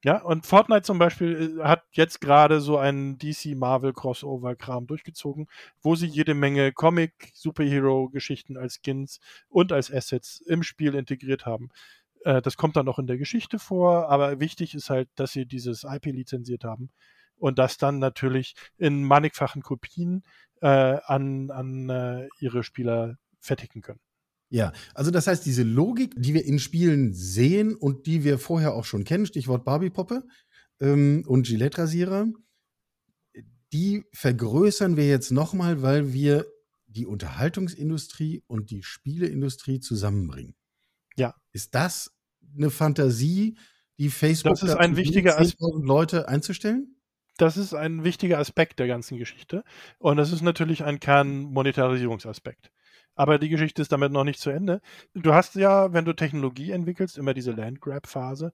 Ja, 0.04 0.24
und 0.24 0.48
Fortnite 0.48 0.82
zum 0.82 0.98
Beispiel 0.98 1.60
äh, 1.60 1.64
hat 1.64 1.84
jetzt 1.92 2.22
gerade 2.22 2.60
so 2.60 2.78
einen 2.78 3.20
DC 3.20 3.56
Marvel 3.56 3.94
Crossover 3.94 4.56
Kram 4.56 4.88
durchgezogen, 4.88 5.48
wo 5.80 5.96
sie 5.96 6.08
jede 6.08 6.34
Menge 6.34 6.72
Comic 6.72 7.32
Superhero 7.36 8.10
Geschichten 8.10 8.58
als 8.58 8.80
Skins 8.84 9.20
und 9.48 9.72
als 9.72 9.94
Assets 9.94 10.42
im 10.42 10.64
Spiel 10.64 10.96
integriert 10.96 11.46
haben. 11.46 11.70
Äh, 12.24 12.42
das 12.42 12.58
kommt 12.58 12.78
dann 12.78 12.88
noch 12.88 12.98
in 12.98 13.06
der 13.06 13.20
Geschichte 13.20 13.60
vor, 13.60 14.10
aber 14.10 14.40
wichtig 14.40 14.74
ist 14.74 14.90
halt, 14.90 15.08
dass 15.16 15.34
sie 15.34 15.46
dieses 15.46 15.84
IP 15.84 16.06
lizenziert 16.08 16.64
haben 16.64 16.90
und 17.42 17.58
das 17.60 17.78
dann 17.78 18.00
natürlich 18.00 18.56
in 18.78 19.04
mannigfachen 19.04 19.62
Kopien 19.62 20.24
äh, 20.62 20.68
an, 20.68 21.50
an 21.50 21.90
äh, 21.90 22.28
ihre 22.40 22.64
Spieler 22.64 23.18
fertigen 23.40 23.82
können. 23.82 24.00
Ja, 24.50 24.74
also 24.94 25.12
das 25.12 25.28
heißt, 25.28 25.46
diese 25.46 25.64
Logik, 25.64 26.14
die 26.18 26.34
wir 26.34 26.46
in 26.46 26.60
Spielen 26.60 27.14
sehen 27.14 27.74
und 27.74 28.06
die 28.06 28.24
wir 28.24 28.38
vorher 28.38 28.74
auch 28.74 28.86
schon 28.86 29.06
kennen, 29.06 29.26
Stichwort 29.26 29.64
Barbie-Poppe 29.64 30.24
ähm, 30.82 31.24
und 31.26 31.48
Gillette-Rasierer, 31.48 32.28
die 33.72 34.04
vergrößern 34.14 34.98
wir 34.98 35.08
jetzt 35.08 35.32
nochmal, 35.32 35.82
weil 35.82 36.12
wir 36.14 36.46
die 36.88 37.06
Unterhaltungsindustrie 37.06 38.44
und 38.48 38.70
die 38.70 38.84
Spieleindustrie 38.84 39.80
zusammenbringen. 39.80 40.56
Ja. 41.16 41.34
Ist 41.54 41.74
das 41.74 42.12
eine 42.56 42.70
Fantasie, 42.70 43.58
die 43.98 44.10
Facebook 44.10 44.56
das 44.56 44.64
ist 44.64 44.76
ein 44.76 44.98
wichtiger 44.98 45.42
Leute 45.82 46.28
einzustellen? 46.28 47.01
Das 47.42 47.58
ist 47.58 47.74
ein 47.74 48.04
wichtiger 48.04 48.38
Aspekt 48.38 48.78
der 48.78 48.86
ganzen 48.86 49.18
Geschichte. 49.18 49.64
Und 49.98 50.18
das 50.18 50.32
ist 50.32 50.44
natürlich 50.44 50.84
ein 50.84 51.00
Kernmonetarisierungsaspekt. 51.00 52.72
Aber 53.16 53.40
die 53.40 53.50
Geschichte 53.50 53.82
ist 53.82 53.92
damit 53.92 54.12
noch 54.12 54.24
nicht 54.24 54.40
zu 54.40 54.52
Ende. 54.52 54.80
Du 55.16 55.34
hast 55.34 55.56
ja, 55.56 55.92
wenn 55.92 56.06
du 56.06 56.14
Technologie 56.14 56.70
entwickelst, 56.70 57.18
immer 57.18 57.34
diese 57.34 57.52
Landgrab-Phase. 57.52 58.54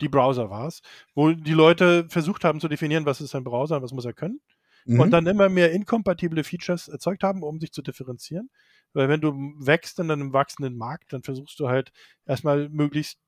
Die 0.00 0.08
Browser 0.08 0.50
war 0.50 0.68
es, 0.68 0.82
wo 1.16 1.32
die 1.32 1.52
Leute 1.52 2.06
versucht 2.08 2.44
haben 2.44 2.60
zu 2.60 2.68
definieren, 2.68 3.06
was 3.06 3.20
ist 3.20 3.34
ein 3.34 3.42
Browser 3.42 3.78
und 3.78 3.82
was 3.82 3.92
muss 3.92 4.04
er 4.04 4.12
können. 4.12 4.40
Mhm. 4.84 5.00
Und 5.00 5.10
dann 5.10 5.26
immer 5.26 5.48
mehr 5.48 5.72
inkompatible 5.72 6.44
Features 6.44 6.86
erzeugt 6.86 7.24
haben, 7.24 7.42
um 7.42 7.58
sich 7.58 7.72
zu 7.72 7.82
differenzieren. 7.82 8.50
Weil 8.92 9.08
wenn 9.08 9.20
du 9.20 9.32
wächst 9.58 9.98
in 9.98 10.12
einem 10.12 10.32
wachsenden 10.32 10.76
Markt, 10.76 11.12
dann 11.12 11.24
versuchst 11.24 11.58
du 11.58 11.68
halt 11.68 11.90
erstmal 12.24 12.68
möglichst 12.68 13.18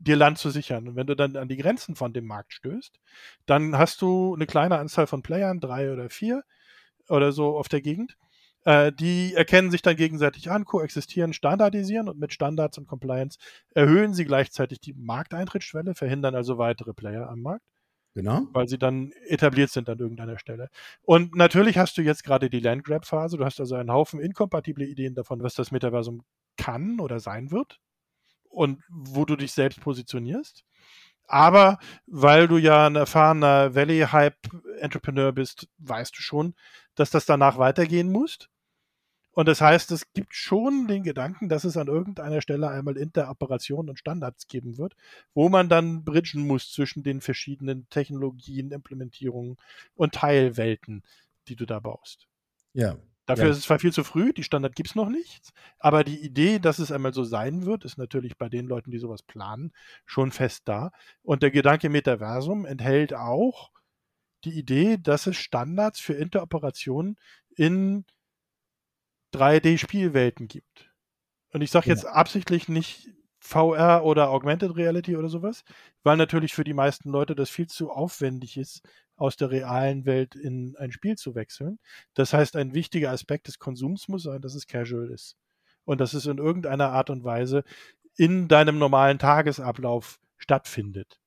dir 0.00 0.16
Land 0.16 0.38
zu 0.38 0.50
sichern. 0.50 0.88
Und 0.88 0.96
wenn 0.96 1.06
du 1.06 1.14
dann 1.14 1.36
an 1.36 1.48
die 1.48 1.58
Grenzen 1.58 1.94
von 1.94 2.12
dem 2.12 2.26
Markt 2.26 2.52
stößt, 2.52 2.98
dann 3.46 3.78
hast 3.78 4.02
du 4.02 4.34
eine 4.34 4.46
kleine 4.46 4.78
Anzahl 4.78 5.06
von 5.06 5.22
Playern, 5.22 5.60
drei 5.60 5.92
oder 5.92 6.08
vier 6.10 6.42
oder 7.08 7.32
so 7.32 7.56
auf 7.56 7.68
der 7.68 7.82
Gegend. 7.82 8.16
Äh, 8.64 8.92
die 8.92 9.34
erkennen 9.34 9.70
sich 9.70 9.82
dann 9.82 9.96
gegenseitig 9.96 10.50
an, 10.50 10.64
koexistieren, 10.64 11.32
standardisieren 11.32 12.08
und 12.08 12.18
mit 12.18 12.32
Standards 12.32 12.78
und 12.78 12.86
Compliance 12.86 13.38
erhöhen 13.74 14.12
sie 14.14 14.24
gleichzeitig 14.24 14.80
die 14.80 14.94
Markteintrittsschwelle, 14.94 15.94
verhindern 15.94 16.34
also 16.34 16.58
weitere 16.58 16.92
Player 16.92 17.28
am 17.28 17.40
Markt. 17.40 17.64
Genau. 18.14 18.42
Weil 18.52 18.68
sie 18.68 18.78
dann 18.78 19.12
etabliert 19.28 19.70
sind 19.70 19.88
an 19.88 19.98
irgendeiner 19.98 20.38
Stelle. 20.38 20.68
Und 21.02 21.36
natürlich 21.36 21.78
hast 21.78 21.96
du 21.96 22.02
jetzt 22.02 22.24
gerade 22.24 22.50
die 22.50 22.58
Landgrab-Phase. 22.58 23.36
Du 23.36 23.44
hast 23.44 23.60
also 23.60 23.76
einen 23.76 23.92
Haufen 23.92 24.18
inkompatible 24.18 24.84
Ideen 24.84 25.14
davon, 25.14 25.42
was 25.42 25.54
das 25.54 25.70
Metaversum 25.70 26.22
kann 26.56 26.98
oder 26.98 27.20
sein 27.20 27.52
wird 27.52 27.78
und 28.50 28.82
wo 28.90 29.24
du 29.24 29.36
dich 29.36 29.52
selbst 29.52 29.80
positionierst. 29.80 30.64
Aber 31.26 31.78
weil 32.06 32.48
du 32.48 32.58
ja 32.58 32.86
ein 32.86 32.96
erfahrener 32.96 33.74
Valley-Hype-Entrepreneur 33.74 35.32
bist, 35.32 35.68
weißt 35.78 36.16
du 36.18 36.22
schon, 36.22 36.54
dass 36.96 37.10
das 37.10 37.24
danach 37.24 37.56
weitergehen 37.56 38.10
muss. 38.10 38.50
Und 39.32 39.46
das 39.46 39.60
heißt, 39.60 39.92
es 39.92 40.12
gibt 40.12 40.34
schon 40.34 40.88
den 40.88 41.04
Gedanken, 41.04 41.48
dass 41.48 41.62
es 41.62 41.76
an 41.76 41.86
irgendeiner 41.86 42.40
Stelle 42.40 42.68
einmal 42.68 42.96
Interoperationen 42.96 43.90
und 43.90 43.98
Standards 43.98 44.48
geben 44.48 44.76
wird, 44.76 44.96
wo 45.32 45.48
man 45.48 45.68
dann 45.68 46.04
bridgen 46.04 46.46
muss 46.46 46.72
zwischen 46.72 47.04
den 47.04 47.20
verschiedenen 47.20 47.88
Technologien, 47.90 48.72
Implementierungen 48.72 49.56
und 49.94 50.14
Teilwelten, 50.14 51.04
die 51.46 51.54
du 51.54 51.64
da 51.64 51.78
baust. 51.78 52.26
Ja, 52.72 52.96
Dafür 53.30 53.44
ja. 53.44 53.50
ist 53.52 53.58
es 53.58 53.64
zwar 53.64 53.78
viel 53.78 53.92
zu 53.92 54.02
früh, 54.02 54.32
die 54.32 54.42
Standard 54.42 54.74
gibt 54.74 54.88
es 54.88 54.96
noch 54.96 55.08
nicht, 55.08 55.52
aber 55.78 56.02
die 56.02 56.18
Idee, 56.18 56.58
dass 56.58 56.80
es 56.80 56.90
einmal 56.90 57.14
so 57.14 57.22
sein 57.22 57.64
wird, 57.64 57.84
ist 57.84 57.96
natürlich 57.96 58.36
bei 58.36 58.48
den 58.48 58.66
Leuten, 58.66 58.90
die 58.90 58.98
sowas 58.98 59.22
planen, 59.22 59.72
schon 60.04 60.32
fest 60.32 60.62
da. 60.64 60.90
Und 61.22 61.44
der 61.44 61.52
Gedanke 61.52 61.90
Metaversum 61.90 62.66
enthält 62.66 63.14
auch 63.14 63.70
die 64.42 64.58
Idee, 64.58 64.98
dass 65.00 65.28
es 65.28 65.36
Standards 65.36 66.00
für 66.00 66.14
Interoperationen 66.14 67.20
in 67.54 68.04
3D-Spielwelten 69.32 70.48
gibt. 70.48 70.90
Und 71.52 71.62
ich 71.62 71.70
sage 71.70 71.88
jetzt 71.88 72.02
ja. 72.02 72.10
absichtlich 72.10 72.68
nicht 72.68 73.10
VR 73.40 74.04
oder 74.04 74.30
Augmented 74.30 74.76
Reality 74.76 75.16
oder 75.16 75.28
sowas, 75.28 75.64
weil 76.02 76.16
natürlich 76.16 76.54
für 76.54 76.64
die 76.64 76.74
meisten 76.74 77.10
Leute 77.10 77.34
das 77.34 77.50
viel 77.50 77.66
zu 77.66 77.90
aufwendig 77.90 78.56
ist, 78.56 78.82
aus 79.16 79.36
der 79.36 79.50
realen 79.50 80.06
Welt 80.06 80.34
in 80.34 80.76
ein 80.78 80.92
Spiel 80.92 81.16
zu 81.16 81.34
wechseln. 81.34 81.78
Das 82.14 82.32
heißt, 82.32 82.56
ein 82.56 82.74
wichtiger 82.74 83.10
Aspekt 83.10 83.48
des 83.48 83.58
Konsums 83.58 84.08
muss 84.08 84.22
sein, 84.22 84.40
dass 84.40 84.54
es 84.54 84.66
casual 84.66 85.10
ist. 85.10 85.36
Und 85.84 86.00
dass 86.00 86.14
es 86.14 86.26
in 86.26 86.38
irgendeiner 86.38 86.90
Art 86.90 87.10
und 87.10 87.24
Weise 87.24 87.64
in 88.16 88.48
deinem 88.48 88.78
normalen 88.78 89.18
Tagesablauf 89.18 90.20
stattfindet. 90.36 91.20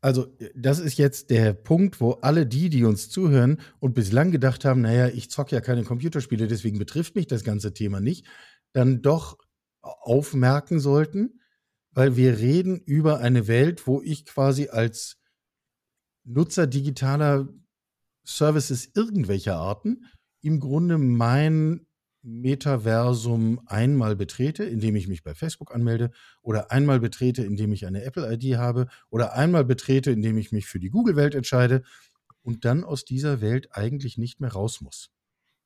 Also, 0.00 0.26
das 0.54 0.78
ist 0.78 0.98
jetzt 0.98 1.30
der 1.30 1.52
Punkt, 1.52 2.00
wo 2.00 2.12
alle 2.12 2.46
die, 2.46 2.68
die 2.68 2.84
uns 2.84 3.10
zuhören 3.10 3.60
und 3.80 3.94
bislang 3.94 4.30
gedacht 4.30 4.64
haben, 4.64 4.80
naja, 4.80 5.08
ich 5.08 5.30
zocke 5.30 5.54
ja 5.54 5.60
keine 5.60 5.84
Computerspiele, 5.84 6.46
deswegen 6.46 6.78
betrifft 6.78 7.16
mich 7.16 7.26
das 7.26 7.44
ganze 7.44 7.74
Thema 7.74 8.00
nicht, 8.00 8.26
dann 8.72 9.02
doch 9.02 9.38
aufmerken 9.84 10.80
sollten, 10.80 11.40
weil 11.90 12.16
wir 12.16 12.38
reden 12.38 12.80
über 12.80 13.20
eine 13.20 13.46
Welt, 13.46 13.86
wo 13.86 14.02
ich 14.02 14.24
quasi 14.24 14.68
als 14.68 15.18
Nutzer 16.24 16.66
digitaler 16.66 17.48
Services 18.24 18.90
irgendwelcher 18.94 19.56
Arten 19.56 20.06
im 20.40 20.60
Grunde 20.60 20.98
mein 20.98 21.86
Metaversum 22.22 23.60
einmal 23.66 24.16
betrete, 24.16 24.64
indem 24.64 24.96
ich 24.96 25.08
mich 25.08 25.22
bei 25.22 25.34
Facebook 25.34 25.74
anmelde 25.74 26.10
oder 26.40 26.70
einmal 26.70 26.98
betrete, 26.98 27.44
indem 27.44 27.72
ich 27.72 27.86
eine 27.86 28.02
Apple-ID 28.02 28.56
habe 28.56 28.88
oder 29.10 29.34
einmal 29.34 29.64
betrete, 29.64 30.10
indem 30.10 30.38
ich 30.38 30.50
mich 30.50 30.66
für 30.66 30.80
die 30.80 30.88
Google-Welt 30.88 31.34
entscheide 31.34 31.82
und 32.40 32.64
dann 32.64 32.82
aus 32.82 33.04
dieser 33.04 33.42
Welt 33.42 33.68
eigentlich 33.72 34.16
nicht 34.16 34.40
mehr 34.40 34.52
raus 34.52 34.80
muss. 34.80 35.13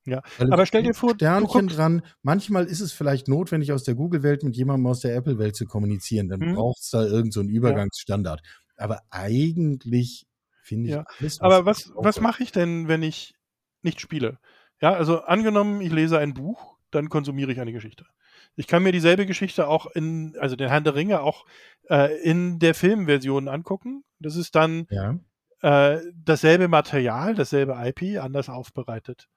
Ja, 0.09 0.21
aber 0.39 0.65
stell 0.65 0.83
dir 0.83 0.93
vor, 0.93 1.13
Sternchen 1.15 1.67
dran. 1.67 2.01
Manchmal 2.21 2.65
ist 2.65 2.81
es 2.81 2.91
vielleicht 2.91 3.27
notwendig, 3.27 3.71
aus 3.71 3.83
der 3.83 3.95
Google-Welt 3.95 4.43
mit 4.43 4.55
jemandem 4.55 4.87
aus 4.87 5.01
der 5.01 5.15
Apple-Welt 5.15 5.55
zu 5.55 5.65
kommunizieren. 5.65 6.29
Dann 6.29 6.39
mhm. 6.39 6.55
braucht 6.55 6.79
es 6.81 6.89
da 6.89 7.01
irgendeinen 7.03 7.31
so 7.31 7.41
Übergangsstandard. 7.41 8.41
Ja. 8.43 8.83
Aber 8.83 9.01
eigentlich 9.09 10.25
finde 10.63 10.89
ich 10.89 10.95
ja. 10.95 11.05
alles. 11.19 11.41
Aber 11.41 11.65
was, 11.65 11.91
was 11.95 12.21
mache 12.21 12.43
ich 12.43 12.51
denn, 12.51 12.87
wenn 12.87 13.03
ich 13.03 13.35
nicht 13.81 13.99
spiele? 13.99 14.39
Ja, 14.81 14.93
also 14.93 15.21
angenommen, 15.21 15.81
ich 15.81 15.91
lese 15.91 16.17
ein 16.19 16.33
Buch, 16.33 16.77
dann 16.91 17.09
konsumiere 17.09 17.51
ich 17.51 17.59
eine 17.59 17.73
Geschichte. 17.73 18.05
Ich 18.55 18.67
kann 18.67 18.83
mir 18.83 18.91
dieselbe 18.91 19.25
Geschichte 19.25 19.67
auch 19.67 19.85
in, 19.87 20.35
also 20.39 20.55
den 20.55 20.69
Herrn 20.69 20.83
der 20.83 20.95
Ringe 20.95 21.21
auch 21.21 21.45
äh, 21.89 22.15
in 22.21 22.59
der 22.59 22.73
Filmversion 22.73 23.47
angucken. 23.47 24.03
Das 24.19 24.35
ist 24.35 24.55
dann 24.55 24.87
ja. 24.89 25.17
äh, 25.61 26.01
dasselbe 26.13 26.67
Material, 26.67 27.35
dasselbe 27.35 27.77
IP, 27.77 28.19
anders 28.21 28.49
aufbereitet. 28.49 29.27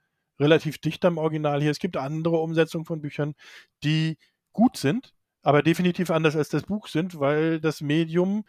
Relativ 0.43 0.79
dicht 0.79 1.05
am 1.05 1.19
Original 1.19 1.61
hier. 1.61 1.71
Es 1.71 1.79
gibt 1.79 1.97
andere 1.97 2.39
Umsetzungen 2.39 2.85
von 2.85 3.01
Büchern, 3.01 3.35
die 3.85 4.19
gut 4.53 4.77
sind, 4.77 5.15
aber 5.43 5.63
definitiv 5.63 6.11
anders 6.11 6.37
als 6.37 6.49
das 6.49 6.65
Buch 6.65 6.89
sind, 6.89 7.19
weil 7.19 7.61
das 7.61 7.81
Medium 7.81 8.45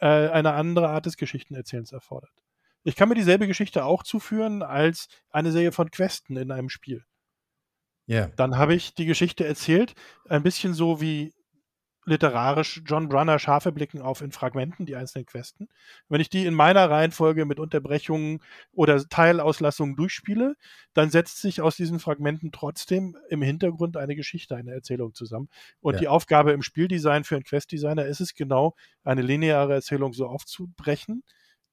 äh, 0.00 0.06
eine 0.06 0.52
andere 0.52 0.88
Art 0.88 1.06
des 1.06 1.16
Geschichtenerzählens 1.16 1.92
erfordert. 1.92 2.32
Ich 2.84 2.96
kann 2.96 3.08
mir 3.08 3.14
dieselbe 3.14 3.46
Geschichte 3.46 3.84
auch 3.84 4.02
zuführen 4.02 4.62
als 4.62 5.08
eine 5.30 5.52
Serie 5.52 5.72
von 5.72 5.90
Questen 5.90 6.36
in 6.36 6.50
einem 6.52 6.68
Spiel. 6.68 7.04
Ja. 8.06 8.28
Dann 8.36 8.56
habe 8.56 8.74
ich 8.74 8.94
die 8.94 9.04
Geschichte 9.04 9.44
erzählt, 9.46 9.94
ein 10.28 10.42
bisschen 10.42 10.72
so 10.72 11.00
wie 11.00 11.34
literarisch 12.08 12.82
John 12.84 13.08
Brunner 13.08 13.38
Schafe 13.38 13.70
blicken 13.70 14.00
auf 14.00 14.22
in 14.22 14.32
Fragmenten, 14.32 14.86
die 14.86 14.96
einzelnen 14.96 15.26
Questen. 15.26 15.68
Wenn 16.08 16.20
ich 16.20 16.30
die 16.30 16.46
in 16.46 16.54
meiner 16.54 16.90
Reihenfolge 16.90 17.44
mit 17.44 17.60
Unterbrechungen 17.60 18.40
oder 18.72 19.06
Teilauslassungen 19.08 19.94
durchspiele, 19.94 20.56
dann 20.94 21.10
setzt 21.10 21.40
sich 21.40 21.60
aus 21.60 21.76
diesen 21.76 22.00
Fragmenten 22.00 22.50
trotzdem 22.50 23.16
im 23.28 23.42
Hintergrund 23.42 23.96
eine 23.96 24.16
Geschichte, 24.16 24.56
eine 24.56 24.72
Erzählung 24.72 25.14
zusammen. 25.14 25.48
Und 25.80 25.94
ja. 25.94 26.00
die 26.00 26.08
Aufgabe 26.08 26.52
im 26.52 26.62
Spieldesign 26.62 27.24
für 27.24 27.36
einen 27.36 27.44
Questdesigner 27.44 28.06
ist 28.06 28.20
es 28.20 28.34
genau, 28.34 28.74
eine 29.04 29.22
lineare 29.22 29.74
Erzählung 29.74 30.12
so 30.12 30.26
aufzubrechen, 30.26 31.22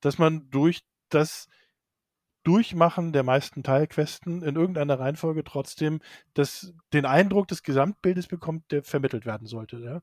dass 0.01 0.17
man 0.17 0.49
durch 0.51 0.81
das 1.09 1.47
Durchmachen 2.45 3.11
der 3.11 3.23
meisten 3.23 3.63
Teilquesten 3.63 4.43
in 4.43 4.55
irgendeiner 4.55 4.99
Reihenfolge 4.99 5.43
trotzdem 5.43 5.99
das, 6.35 6.73
den 6.93 7.05
Eindruck 7.05 7.47
des 7.47 7.63
Gesamtbildes 7.63 8.27
bekommt, 8.27 8.71
der 8.71 8.83
vermittelt 8.83 9.25
werden 9.25 9.47
sollte. 9.47 9.79
Ja? 9.79 10.01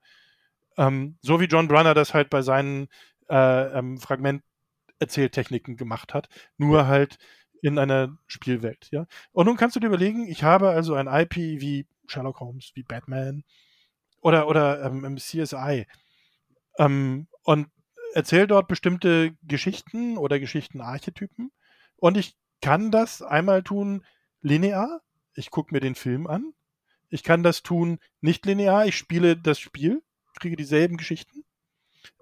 Ähm, 0.77 1.17
so 1.23 1.41
wie 1.41 1.47
John 1.47 1.69
Brunner 1.69 1.95
das 1.95 2.15
halt 2.15 2.31
bei 2.31 2.43
seinen 2.43 2.89
äh, 3.31 3.79
ähm, 3.79 3.99
Fragment-Erzähltechniken 3.99 5.77
gemacht 5.77 6.15
hat, 6.15 6.29
nur 6.59 6.87
halt 6.89 7.19
in 7.63 7.79
einer 7.79 8.19
Spielwelt. 8.27 8.89
Ja? 8.91 9.07
Und 9.31 9.47
nun 9.47 9.57
kannst 9.57 9.77
du 9.77 9.81
dir 9.81 9.87
überlegen, 9.87 10.27
ich 10.27 10.43
habe 10.43 10.71
also 10.71 10.95
ein 10.95 11.07
IP 11.07 11.37
wie 11.37 11.87
Sherlock 12.09 12.41
Holmes, 12.41 12.73
wie 12.75 12.83
Batman 12.83 13.45
oder, 14.21 14.49
oder 14.49 14.83
ähm, 14.85 15.17
CSI 15.17 15.87
ähm, 16.79 17.29
und 17.45 17.69
erzähle 18.15 18.49
dort 18.49 18.67
bestimmte 18.67 19.37
Geschichten 19.43 20.19
oder 20.19 20.41
Geschichtenarchetypen 20.41 21.53
und 22.03 22.17
ich 22.17 22.37
kann 22.61 22.91
das 22.91 23.23
einmal 23.23 23.63
tun 23.63 24.05
linear. 24.41 25.03
Ich 25.35 25.53
gucke 25.53 25.73
mir 25.73 25.79
den 25.79 25.95
Film 25.95 26.27
an. 26.27 26.53
Ich 27.11 27.23
kann 27.23 27.45
das 27.45 27.63
tun 27.63 28.01
nicht 28.21 28.45
linear. 28.45 28.87
Ich 28.87 28.97
spiele 28.97 29.37
das 29.37 29.61
Spiel, 29.61 30.03
kriege 30.41 30.57
dieselben 30.57 30.97
Geschichten. 30.97 31.45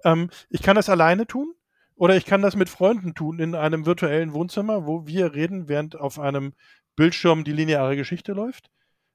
Ähm, 0.03 0.29
ich 0.51 0.61
kann 0.61 0.75
das 0.75 0.87
alleine 0.87 1.25
tun. 1.25 1.55
Oder 1.95 2.15
ich 2.15 2.25
kann 2.25 2.43
das 2.43 2.55
mit 2.55 2.69
Freunden 2.69 3.15
tun 3.15 3.39
in 3.39 3.55
einem 3.55 3.87
virtuellen 3.87 4.33
Wohnzimmer, 4.33 4.85
wo 4.85 5.07
wir 5.07 5.33
reden, 5.33 5.67
während 5.67 5.95
auf 5.95 6.19
einem 6.19 6.53
Bildschirm 6.95 7.43
die 7.43 7.51
lineare 7.51 7.95
Geschichte 7.95 8.33
läuft. 8.33 8.69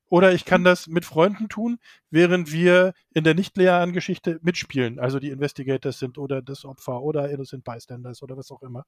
Oder 0.09 0.33
ich 0.33 0.45
kann 0.45 0.63
mhm. 0.63 0.67
das 0.67 0.89
mit 0.89 1.05
Freunden 1.05 1.49
tun, 1.49 1.79
während 2.11 2.51
wir 2.51 2.93
in 3.15 3.23
der 3.23 3.35
nicht 3.35 3.57
linearen 3.57 3.93
Geschichte 3.93 4.41
mitspielen. 4.43 4.99
Also 4.99 5.21
die 5.21 5.31
Investigators 5.31 6.01
sind 6.01 6.19
oder 6.19 6.43
das 6.43 6.65
Opfer 6.65 7.03
oder 7.03 7.31
Innocent 7.31 7.63
Bystanders 7.63 8.21
oder 8.25 8.37
was 8.37 8.51
auch 8.51 8.63
immer. 8.63 8.85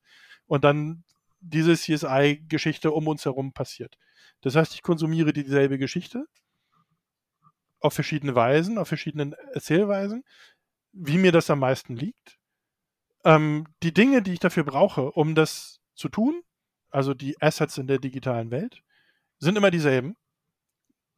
Und 0.49 0.65
dann 0.65 1.05
diese 1.41 1.75
CSI-Geschichte 1.75 2.91
um 2.91 3.07
uns 3.09 3.25
herum 3.25 3.53
passiert. 3.53 3.97
Das 4.41 4.57
heißt, 4.57 4.75
ich 4.75 4.83
konsumiere 4.83 5.33
dieselbe 5.33 5.79
Geschichte 5.79 6.27
auf 7.81 7.95
verschiedene 7.95 8.35
Weisen, 8.35 8.79
auf 8.79 8.89
verschiedenen 8.89 9.35
Erzählweisen, 9.53 10.25
wie 10.93 11.19
mir 11.19 11.33
das 11.33 11.51
am 11.51 11.61
meisten 11.61 11.97
liegt. 11.97 12.39
Ähm, 13.25 13.67
die 13.83 13.95
Dinge, 13.95 14.23
die 14.23 14.33
ich 14.33 14.41
dafür 14.41 14.65
brauche, 14.65 15.13
um 15.13 15.35
das 15.35 15.81
zu 15.95 16.09
tun, 16.09 16.43
also 16.91 17.15
die 17.15 17.41
Assets 17.41 17.79
in 17.79 17.87
der 17.87 17.99
digitalen 17.99 18.51
Welt, 18.51 18.83
sind 19.39 19.57
immer 19.57 19.71
dieselben. 19.71 20.17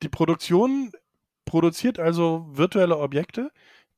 Die 0.02 0.08
Produktion 0.08 0.92
produziert 1.44 1.98
also 1.98 2.46
virtuelle 2.50 2.98
Objekte, 2.98 3.50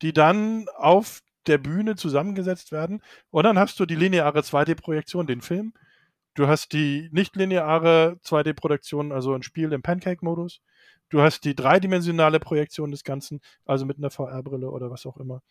die 0.03 0.13
dann 0.13 0.69
auf 0.77 1.23
der 1.47 1.59
Bühne 1.59 1.97
zusammengesetzt 1.97 2.73
werden. 2.73 3.03
Und 3.31 3.45
dann 3.45 3.59
hast 3.59 3.79
du 3.81 3.87
die 3.87 3.97
lineare 3.97 4.41
2D-Projektion, 4.41 5.27
den 5.27 5.41
Film, 5.41 5.75
Du 6.35 6.49
hast 6.49 6.73
die 6.73 7.09
nicht-lineare 7.13 8.19
2D-Produktion, 8.25 9.13
also 9.13 9.35
ein 9.35 9.43
Spiel 9.43 9.73
im 9.73 9.83
Pancake-Modus. 9.83 10.61
Du 11.11 11.21
hast 11.21 11.45
die 11.45 11.55
dreidimensionale 11.55 12.41
Projektion 12.41 12.91
des 12.91 13.05
Ganzen, 13.05 13.41
also 13.67 13.85
mit 13.85 13.99
einer 13.99 14.11
VR-Brille 14.11 14.71
oder 14.71 14.91
was 14.91 15.05
auch 15.05 15.19
immer. 15.19 15.43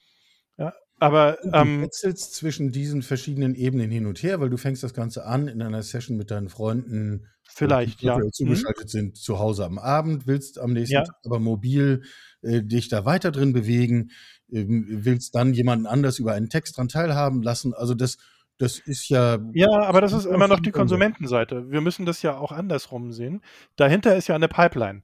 Ja, 0.57 0.73
aber 0.99 1.37
du 1.43 1.49
ähm, 1.53 1.81
wechselst 1.81 2.35
zwischen 2.35 2.71
diesen 2.71 3.01
verschiedenen 3.01 3.55
Ebenen 3.55 3.89
hin 3.89 4.05
und 4.05 4.21
her, 4.21 4.39
weil 4.39 4.49
du 4.49 4.57
fängst 4.57 4.83
das 4.83 4.93
Ganze 4.93 5.25
an 5.25 5.47
in 5.47 5.61
einer 5.61 5.81
Session 5.81 6.17
mit 6.17 6.29
deinen 6.29 6.49
Freunden, 6.49 7.27
vielleicht 7.43 8.01
die 8.01 8.05
ja 8.05 8.19
zugeschaltet 8.31 8.85
mhm. 8.85 8.89
sind 8.89 9.17
zu 9.17 9.39
Hause 9.39 9.65
am 9.65 9.79
Abend, 9.79 10.27
willst 10.27 10.59
am 10.59 10.73
nächsten 10.73 10.95
ja. 10.95 11.03
Tag 11.03 11.15
aber 11.25 11.39
mobil 11.39 12.03
äh, 12.41 12.61
dich 12.61 12.89
da 12.89 13.05
weiter 13.05 13.31
drin 13.31 13.53
bewegen, 13.53 14.11
äh, 14.51 14.65
willst 14.67 15.33
dann 15.35 15.53
jemanden 15.53 15.87
anders 15.87 16.19
über 16.19 16.33
einen 16.33 16.49
Text 16.49 16.77
dran 16.77 16.87
teilhaben 16.87 17.41
lassen. 17.41 17.73
Also 17.73 17.95
das 17.95 18.17
das 18.61 18.77
ist 18.77 19.09
ja. 19.09 19.39
Ja, 19.53 19.69
aber 19.71 20.01
das 20.01 20.13
ist 20.13 20.25
immer 20.25 20.47
noch 20.47 20.59
die 20.59 20.69
Konsumentenseite. 20.69 21.71
Wir 21.71 21.81
müssen 21.81 22.05
das 22.05 22.21
ja 22.21 22.37
auch 22.37 22.51
andersrum 22.51 23.11
sehen. 23.11 23.41
Dahinter 23.75 24.15
ist 24.15 24.27
ja 24.27 24.35
eine 24.35 24.47
Pipeline, 24.47 25.01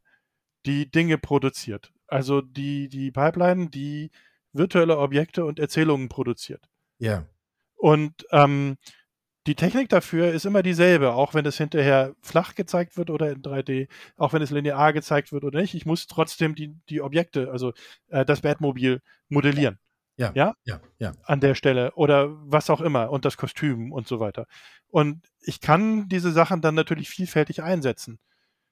die 0.68 0.92
Dinge 0.92 1.18
produziert. 1.18 1.92
Also 2.06 2.42
die, 2.42 2.88
die 2.88 3.10
Pipeline, 3.10 3.70
die 3.70 4.12
virtuelle 4.54 5.00
Objekte 5.00 5.44
und 5.44 5.58
Erzählungen 5.58 6.08
produziert. 6.08 6.70
Ja. 7.00 7.26
Und 7.76 8.28
ähm, 8.32 8.78
die 9.48 9.56
Technik 9.56 9.90
dafür 9.90 10.32
ist 10.34 10.46
immer 10.46 10.62
dieselbe, 10.62 11.14
auch 11.14 11.34
wenn 11.34 11.46
es 11.48 11.58
hinterher 11.58 12.14
flach 12.22 12.54
gezeigt 12.54 12.96
wird 12.96 13.10
oder 13.10 13.32
in 13.32 13.42
3D, 13.42 13.88
auch 14.18 14.34
wenn 14.34 14.44
es 14.44 14.52
linear 14.52 14.94
gezeigt 14.94 15.32
wird 15.32 15.44
oder 15.44 15.62
nicht. 15.62 15.74
Ich 15.74 15.88
muss 15.88 16.06
trotzdem 16.06 16.54
die, 16.54 16.76
die 16.90 17.02
Objekte, 17.02 17.50
also 17.52 17.74
äh, 18.10 18.24
das 18.24 18.42
Batmobil 18.42 19.02
modellieren. 19.30 19.80
Ja, 20.18 20.32
ja, 20.34 20.54
ja, 20.66 20.82
ja. 20.98 21.14
An 21.24 21.40
der 21.40 21.56
Stelle 21.56 21.94
oder 21.94 22.30
was 22.52 22.70
auch 22.70 22.82
immer 22.82 23.12
und 23.12 23.24
das 23.26 23.38
Kostüm 23.38 23.92
und 23.92 24.08
so 24.08 24.20
weiter. 24.20 24.48
Und 24.90 25.28
ich 25.42 25.62
kann 25.62 26.10
diese 26.10 26.32
Sachen 26.32 26.62
dann 26.62 26.76
natürlich 26.76 27.10
vielfältig 27.10 27.62
einsetzen. 27.62 28.20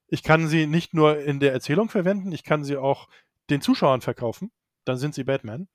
Ich 0.08 0.24
kann 0.24 0.48
sie 0.48 0.68
nicht 0.68 0.94
nur 0.94 1.20
in 1.20 1.40
der 1.40 1.54
Erzählung 1.54 1.90
verwenden, 1.90 2.32
ich 2.32 2.44
kann 2.44 2.64
sie 2.64 2.78
auch 2.78 3.10
den 3.50 3.62
Zuschauern 3.62 4.02
verkaufen. 4.02 4.52
Dann 4.86 4.98
sind 4.98 5.16
sie 5.16 5.24
Batman. 5.24 5.68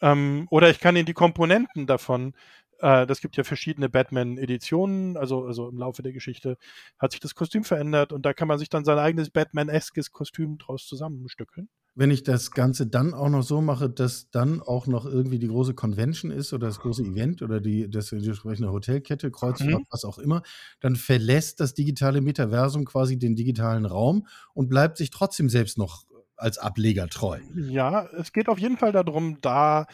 Ähm, 0.00 0.46
oder 0.50 0.70
ich 0.70 0.80
kann 0.80 0.96
ihnen 0.96 1.06
die 1.06 1.14
Komponenten 1.14 1.86
davon 1.86 2.34
äh, 2.80 3.06
das 3.06 3.20
gibt 3.20 3.36
ja 3.36 3.44
verschiedene 3.44 3.88
Batman-Editionen, 3.88 5.16
also, 5.16 5.46
also 5.46 5.68
im 5.68 5.78
Laufe 5.78 6.02
der 6.02 6.12
Geschichte 6.12 6.58
hat 6.98 7.12
sich 7.12 7.20
das 7.20 7.34
Kostüm 7.34 7.64
verändert 7.64 8.12
und 8.12 8.26
da 8.26 8.34
kann 8.34 8.48
man 8.48 8.58
sich 8.58 8.68
dann 8.68 8.84
sein 8.84 8.98
eigenes 8.98 9.30
Batman-eskes 9.30 10.12
Kostüm 10.12 10.58
draus 10.58 10.86
zusammenstückeln 10.86 11.68
wenn 11.94 12.10
ich 12.10 12.24
das 12.24 12.50
Ganze 12.50 12.86
dann 12.86 13.14
auch 13.14 13.28
noch 13.28 13.42
so 13.42 13.60
mache, 13.60 13.88
dass 13.88 14.30
dann 14.30 14.60
auch 14.60 14.86
noch 14.86 15.06
irgendwie 15.06 15.38
die 15.38 15.46
große 15.46 15.74
Convention 15.74 16.30
ist 16.30 16.52
oder 16.52 16.66
das 16.66 16.80
große 16.80 17.02
Event 17.02 17.40
oder 17.42 17.60
die, 17.60 17.88
das, 17.88 18.10
die 18.10 18.16
entsprechende 18.16 18.72
Hotelkette, 18.72 19.30
Kreuzfahrt, 19.30 19.80
mhm. 19.80 19.86
was 19.90 20.04
auch 20.04 20.18
immer, 20.18 20.42
dann 20.80 20.96
verlässt 20.96 21.60
das 21.60 21.74
digitale 21.74 22.20
Metaversum 22.20 22.84
quasi 22.84 23.18
den 23.18 23.36
digitalen 23.36 23.86
Raum 23.86 24.26
und 24.54 24.68
bleibt 24.68 24.96
sich 24.96 25.10
trotzdem 25.10 25.48
selbst 25.48 25.78
noch 25.78 26.04
als 26.36 26.58
Ableger 26.58 27.08
treu. 27.08 27.38
Ja, 27.54 28.06
es 28.06 28.32
geht 28.32 28.48
auf 28.48 28.58
jeden 28.58 28.76
Fall 28.76 28.90
darum, 28.90 29.40
da 29.40 29.86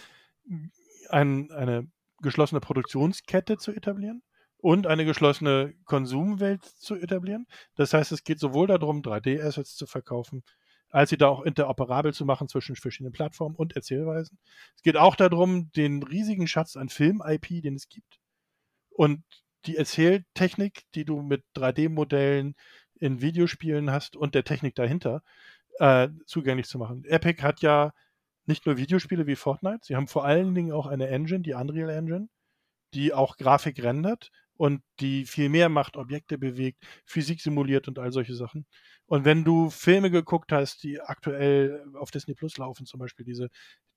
ein, 1.11 1.51
eine 1.51 1.87
geschlossene 2.23 2.61
Produktionskette 2.61 3.59
zu 3.59 3.73
etablieren 3.73 4.23
und 4.57 4.87
eine 4.87 5.05
geschlossene 5.05 5.75
Konsumwelt 5.85 6.65
zu 6.65 6.95
etablieren. 6.95 7.47
Das 7.77 7.93
heißt, 7.93 8.13
es 8.13 8.25
geht 8.25 8.39
sowohl 8.39 8.67
darum, 8.67 9.03
3D-Assets 9.03 9.77
zu 9.77 9.87
verkaufen, 9.87 10.43
als 10.91 11.11
sie 11.11 11.17
da 11.17 11.29
auch 11.29 11.43
interoperabel 11.43 12.13
zu 12.13 12.25
machen 12.25 12.49
zwischen 12.49 12.77
verschiedenen 12.77 13.13
Plattformen 13.13 13.57
und 13.57 13.77
Erzählweisen. 13.77 14.39
Es 14.77 14.83
geht 14.83 14.97
auch 14.97 15.17
darum, 15.17 15.71
den 15.73 16.03
riesigen 16.03 16.47
Schatz 16.47 16.77
an 16.77 16.89
Film-IP, 16.89 17.63
den 17.63 17.77
es 17.77 17.89
gibt, 17.89 18.21
und 18.91 19.23
die 19.67 19.77
Erzähltechnik, 19.77 20.85
die 20.95 21.05
du 21.05 21.23
mit 21.23 21.45
3D-Modellen 21.57 22.55
in 22.99 23.21
Videospielen 23.21 23.91
hast 23.91 24.17
und 24.17 24.35
der 24.35 24.45
Technik 24.45 24.75
dahinter, 24.75 25.23
äh, 25.79 26.09
zugänglich 26.27 26.67
zu 26.67 26.79
machen. 26.79 27.05
Epic 27.05 27.43
hat 27.43 27.61
ja 27.63 27.93
nicht 28.47 28.67
nur 28.67 28.77
Videospiele 28.77 29.27
wie 29.27 29.37
Fortnite, 29.37 29.81
sie 29.83 29.97
haben 29.97 30.09
vor 30.09 30.25
allen 30.25 30.55
Dingen 30.55 30.73
auch 30.73 30.87
eine 30.87 31.09
Engine, 31.09 31.41
die 31.41 31.55
Unreal 31.55 31.91
Engine, 31.91 32.29
die 32.95 33.15
auch 33.15 33.37
Grafik 33.37 33.83
rendert 33.83 34.31
und 34.61 34.83
die 35.01 35.25
viel 35.25 35.49
mehr 35.49 35.71
macht, 35.71 35.97
Objekte 35.97 36.37
bewegt, 36.37 36.85
Physik 37.07 37.41
simuliert 37.41 37.89
und 37.89 37.99
all 37.99 38.13
solche 38.13 38.35
Sachen. 38.35 38.67
Und 39.07 39.25
wenn 39.25 39.43
du 39.43 39.71
Filme 39.71 40.11
geguckt 40.11 40.53
hast, 40.53 40.83
die 40.83 41.01
aktuell 41.01 41.83
auf 41.95 42.11
Disney 42.11 42.35
Plus 42.35 42.59
laufen, 42.59 42.85
zum 42.85 43.01
Beispiel 43.01 43.25
diese, 43.25 43.49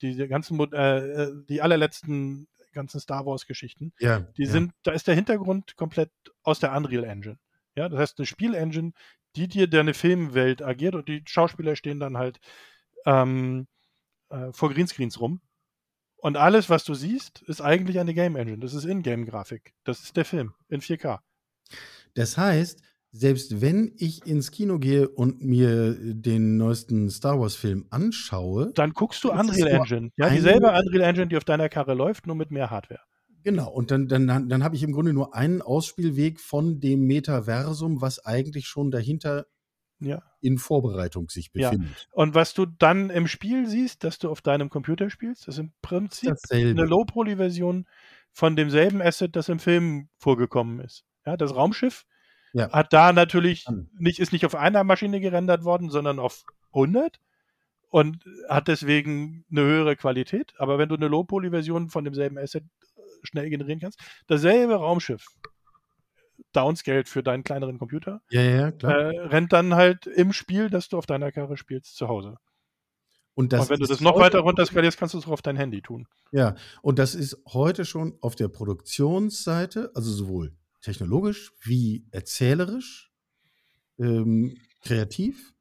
diese 0.02 0.30
ganzen, 0.30 0.58
äh, 0.71 0.99
äh, 0.99 1.32
die 1.49 1.62
allerletzten 1.62 2.47
ganzen 2.71 3.02
Star 3.02 3.26
Wars 3.26 3.45
Geschichten, 3.45 3.91
ja, 3.99 4.21
die 4.38 4.45
ja. 4.45 4.52
sind, 4.52 4.71
da 4.84 4.93
ist 4.93 5.06
der 5.06 5.15
Hintergrund 5.15 5.76
komplett 5.76 6.12
aus 6.43 6.62
der 6.62 6.73
Unreal 6.73 7.04
Engine. 7.04 7.39
Ja, 7.76 7.89
das 7.89 7.99
heißt 7.99 8.19
eine 8.19 8.26
Spielengine, 8.26 8.93
die 9.36 9.49
dir 9.49 9.67
deine 9.67 9.93
Filmwelt 9.93 10.62
agiert 10.62 10.95
und 10.95 11.10
die 11.10 11.23
Schauspieler 11.28 11.76
stehen 11.76 11.99
dann 11.99 12.15
halt 12.15 12.39
ähm, 13.06 13.67
äh, 14.30 14.54
vor 14.54 14.73
Greenscreens 14.73 15.19
rum. 15.19 15.41
Und 16.24 16.38
alles, 16.38 16.70
was 16.70 16.86
du 16.86 16.94
siehst, 16.94 17.42
ist 17.48 17.60
eigentlich 17.60 18.00
eine 18.00 18.14
Game 18.14 18.38
Engine. 18.38 18.60
Das 18.60 18.74
ist 18.74 18.86
Ingame-Grafik. 18.86 19.74
Das 19.84 20.04
ist 20.04 20.16
der 20.16 20.24
Film 20.24 20.54
in 20.70 20.80
4K. 20.80 21.20
Das 22.14 22.38
heißt, 22.38 22.82
selbst 23.12 23.60
wenn 23.60 23.92
ich 23.98 24.26
ins 24.26 24.50
Kino 24.50 24.80
gehe 24.80 25.10
und 25.10 25.44
mir 25.44 25.98
den 26.00 26.56
neuesten 26.56 27.10
Star 27.10 27.42
Wars-Film 27.42 27.88
anschaue. 27.90 28.72
Dann 28.74 28.94
guckst 28.94 29.22
du 29.26 29.34
Unreal 29.34 29.68
Engine. 29.68 30.12
Ja, 30.16 30.30
dieselbe 30.30 30.68
Unreal 30.68 31.02
Engine, 31.02 31.28
die 31.28 31.36
auf 31.36 31.44
deiner 31.44 31.68
Karre 31.68 31.94
läuft, 31.94 32.26
nur 32.26 32.38
mit 32.38 32.52
mehr 32.52 32.70
Hardware. 32.70 33.02
Genau, 33.44 33.70
und 33.70 33.92
dann, 33.92 34.08
dann, 34.08 34.48
dann 34.48 34.64
habe 34.64 34.78
ich 34.78 34.84
im 34.84 34.94
Grunde 34.94 35.12
nur 35.12 35.36
einen 35.36 35.62
Ausspielweg 35.62 36.40
von 36.40 36.80
dem 36.80 37.02
Metaversum, 37.02 38.00
was 38.00 38.26
eigentlich 38.26 38.68
schon 38.68 38.92
dahinter 38.92 39.46
ja. 40.06 40.22
in 40.42 40.58
Vorbereitung 40.58 41.30
sich 41.30 41.50
Ja. 41.54 41.72
befindet. 41.72 42.08
Und 42.12 42.36
was 42.36 42.54
du 42.54 42.66
dann 42.66 43.10
im 43.10 43.28
Spiel 43.28 43.68
siehst, 43.68 44.04
dass 44.04 44.20
du 44.20 44.30
auf 44.30 44.42
deinem 44.42 44.70
Computer 44.70 45.10
spielst, 45.10 45.48
ist 45.48 45.58
im 45.60 45.72
Prinzip 45.82 46.30
Dasselbe. 46.30 46.70
eine 46.82 46.89
Low-Poly-Version 46.89 47.88
von 48.32 48.56
demselben 48.56 49.02
Asset, 49.02 49.36
das 49.36 49.50
im 49.50 49.60
Film 49.60 50.10
vorgekommen 50.18 50.80
ist. 50.80 51.06
Ja, 51.26 51.38
das 51.38 51.56
Raumschiff 51.56 52.06
Ja. 52.54 52.72
hat 52.72 52.92
da 52.94 53.13
natürlich 53.13 53.66
nicht, 53.98 54.20
ist 54.20 54.34
nicht 54.34 54.46
auf 54.46 54.56
einer 54.56 54.84
Maschine 54.84 55.20
gerendert 55.20 55.63
worden, 55.63 55.89
sondern 55.89 56.20
auf 56.20 56.44
100 56.74 57.20
und 57.89 58.24
hat 58.50 58.68
deswegen 58.68 59.46
eine 59.52 59.62
höhere 59.62 59.96
Qualität. 59.96 60.54
Aber 60.58 60.78
wenn 60.80 60.89
du 60.89 60.96
eine 60.96 61.08
Low-Poly-Version 61.08 61.89
von 61.89 62.04
demselben 62.04 62.38
Asset 62.39 62.63
äh, 62.63 63.02
schnell 63.24 63.50
generieren 63.50 63.80
kannst, 63.80 64.00
dasselbe 64.28 64.76
Raumschiff, 64.76 65.28
downscaled 66.56 67.08
für 67.10 67.24
deinen 67.24 67.44
kleineren 67.44 67.78
Computer, 67.80 68.22
Ja, 68.30 68.42
ja, 68.42 68.72
klar. 68.72 68.94
äh, 69.13 69.20
rennt 69.28 69.54
dann 69.54 69.76
halt 69.76 70.06
im 70.08 70.34
Spiel, 70.34 70.70
das 70.70 70.89
du 70.89 70.98
auf 70.98 71.06
deiner 71.06 71.32
Karre 71.32 71.58
spielst, 71.58 71.96
zu 71.96 72.08
Hause. 72.08 72.38
und 73.36 73.52
das 73.52 73.62
und 73.63 73.70
wenn 73.72 73.80
du 73.80 73.88
das 73.88 74.00
noch 74.00 74.20
weiter 74.20 74.39
runterskalierst, 74.39 74.98
kannst 74.98 75.13
du 75.16 75.18
es 75.20 75.26
auch 75.28 75.32
auf 75.32 75.42
dein 75.42 75.58
Handy 75.58 75.82
tun. 75.82 76.08
Ja, 76.32 76.56
und 76.82 77.00
das 77.00 77.16
ist 77.16 77.38
heute 77.48 77.84
schon 77.86 78.18
auf 78.22 78.36
der 78.36 78.48
Produktionsseite, 78.48 79.92
also 79.96 80.12
sowohl 80.12 80.56
technologisch 80.82 81.52
wie 81.63 82.06
erzählerisch, 82.12 83.12
ähm, 84.00 84.58
kreativ, 84.82 85.54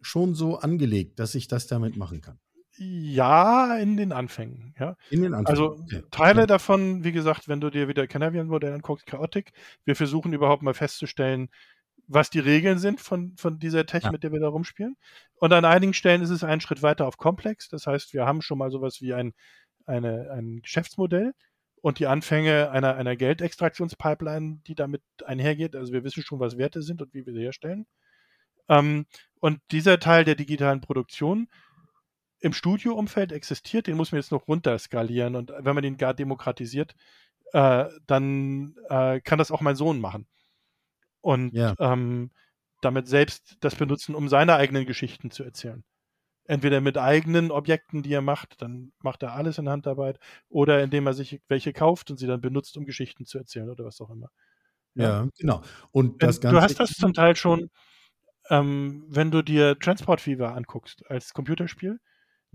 schon 0.00 0.34
so 0.34 0.58
angelegt, 0.58 1.18
dass 1.20 1.34
ich 1.34 1.46
das 1.48 1.66
damit 1.66 1.96
machen 1.96 2.20
kann. 2.20 2.38
Ja, 2.78 3.76
in 3.78 3.96
den 3.96 4.12
Anfängen. 4.12 4.74
Ja. 4.78 4.96
In 5.10 5.22
den 5.22 5.34
Anfängen. 5.34 5.46
Also 5.46 5.78
Okay. 5.82 6.02
Teile 6.10 6.40
Ja. 6.42 6.46
davon, 6.46 7.04
wie 7.04 7.12
gesagt, 7.12 7.48
wenn 7.48 7.60
du 7.60 7.70
dir 7.70 7.88
wieder 7.88 8.06
Canavian-Modell 8.06 8.72
anguckst, 8.72 9.06
Chaotic, 9.06 9.52
wir 9.84 9.96
versuchen 9.96 10.32
überhaupt 10.32 10.62
mal 10.62 10.74
festzustellen, 10.74 11.48
was 12.08 12.30
die 12.30 12.38
Regeln 12.38 12.78
sind 12.78 13.00
von, 13.00 13.34
von 13.36 13.58
dieser 13.58 13.86
Tech, 13.86 14.04
Ja. 14.04 14.12
mit 14.12 14.22
der 14.22 14.32
wir 14.32 14.40
da 14.40 14.48
rumspielen. 14.48 14.96
Und 15.36 15.52
an 15.52 15.64
einigen 15.64 15.94
Stellen 15.94 16.22
ist 16.22 16.30
es 16.30 16.44
einen 16.44 16.60
Schritt 16.60 16.82
weiter 16.82 17.06
auf 17.06 17.16
komplex. 17.16 17.68
Das 17.68 17.86
heißt, 17.86 18.12
wir 18.14 18.26
haben 18.26 18.42
schon 18.42 18.58
mal 18.58 18.70
sowas 18.70 19.00
wie 19.00 19.14
ein, 19.14 19.32
eine, 19.86 20.30
ein 20.30 20.60
Geschäftsmodell 20.62 21.32
und 21.80 21.98
die 21.98 22.06
Anfänge 22.06 22.70
einer, 22.70 22.94
einer 22.96 23.16
Geldextraktionspipeline, 23.16 24.60
die 24.66 24.74
damit 24.74 25.02
einhergeht. 25.24 25.74
Also 25.76 25.92
wir 25.92 26.04
wissen 26.04 26.22
schon, 26.22 26.40
was 26.40 26.58
Werte 26.58 26.82
sind 26.82 27.02
und 27.02 27.12
wie 27.14 27.24
wir 27.26 27.32
sie 27.32 27.40
herstellen. 27.42 27.86
Ähm, 28.68 29.06
und 29.40 29.60
dieser 29.70 29.98
Teil 30.00 30.24
der 30.24 30.34
digitalen 30.34 30.80
Produktion 30.80 31.48
im 32.40 32.52
Studioumfeld 32.52 33.32
existiert, 33.32 33.86
den 33.86 33.96
muss 33.96 34.12
man 34.12 34.20
jetzt 34.20 34.32
noch 34.32 34.48
runterskalieren. 34.48 35.36
Und 35.36 35.52
wenn 35.58 35.74
man 35.74 35.82
den 35.82 35.96
gar 35.96 36.14
demokratisiert, 36.14 36.94
äh, 37.52 37.86
dann 38.06 38.76
äh, 38.88 39.20
kann 39.20 39.38
das 39.38 39.50
auch 39.50 39.60
mein 39.62 39.76
Sohn 39.76 40.00
machen. 40.00 40.26
Und 41.20 41.54
Ja. 41.54 41.74
ähm, 41.78 42.30
damit 42.82 43.08
selbst 43.08 43.56
das 43.60 43.74
benutzen, 43.76 44.14
um 44.14 44.28
seine 44.28 44.54
eigenen 44.56 44.86
Geschichten 44.86 45.30
zu 45.30 45.42
erzählen. 45.44 45.84
Entweder 46.46 46.80
mit 46.80 46.98
eigenen 46.98 47.50
Objekten, 47.52 48.02
die 48.02 48.12
er 48.14 48.22
macht, 48.22 48.62
dann 48.62 48.92
macht 49.00 49.22
er 49.24 49.34
alles 49.34 49.58
in 49.58 49.68
Handarbeit, 49.68 50.18
oder 50.48 50.82
indem 50.82 51.06
er 51.06 51.14
sich 51.14 51.42
welche 51.48 51.72
kauft 51.72 52.10
und 52.10 52.18
sie 52.18 52.26
dann 52.28 52.40
benutzt, 52.42 52.76
um 52.78 52.86
Geschichten 52.86 53.26
zu 53.26 53.38
erzählen 53.38 53.70
oder 53.70 53.84
was 53.86 54.00
auch 54.00 54.10
immer. 54.10 54.30
ja, 54.94 55.28
genau. 55.38 55.62
Und 55.92 56.22
das 56.22 56.40
Ganze. 56.40 56.56
du 56.56 56.62
hast 56.62 56.80
das 56.80 56.90
zum 56.92 57.12
Teil 57.12 57.36
schon, 57.36 57.70
ähm, 58.50 59.04
wenn 59.08 59.30
du 59.30 59.42
dir 59.42 59.78
Transport 59.78 60.20
Fever 60.20 60.54
anguckst 60.54 61.04
als 61.10 61.34
Computerspiel. 61.34 62.00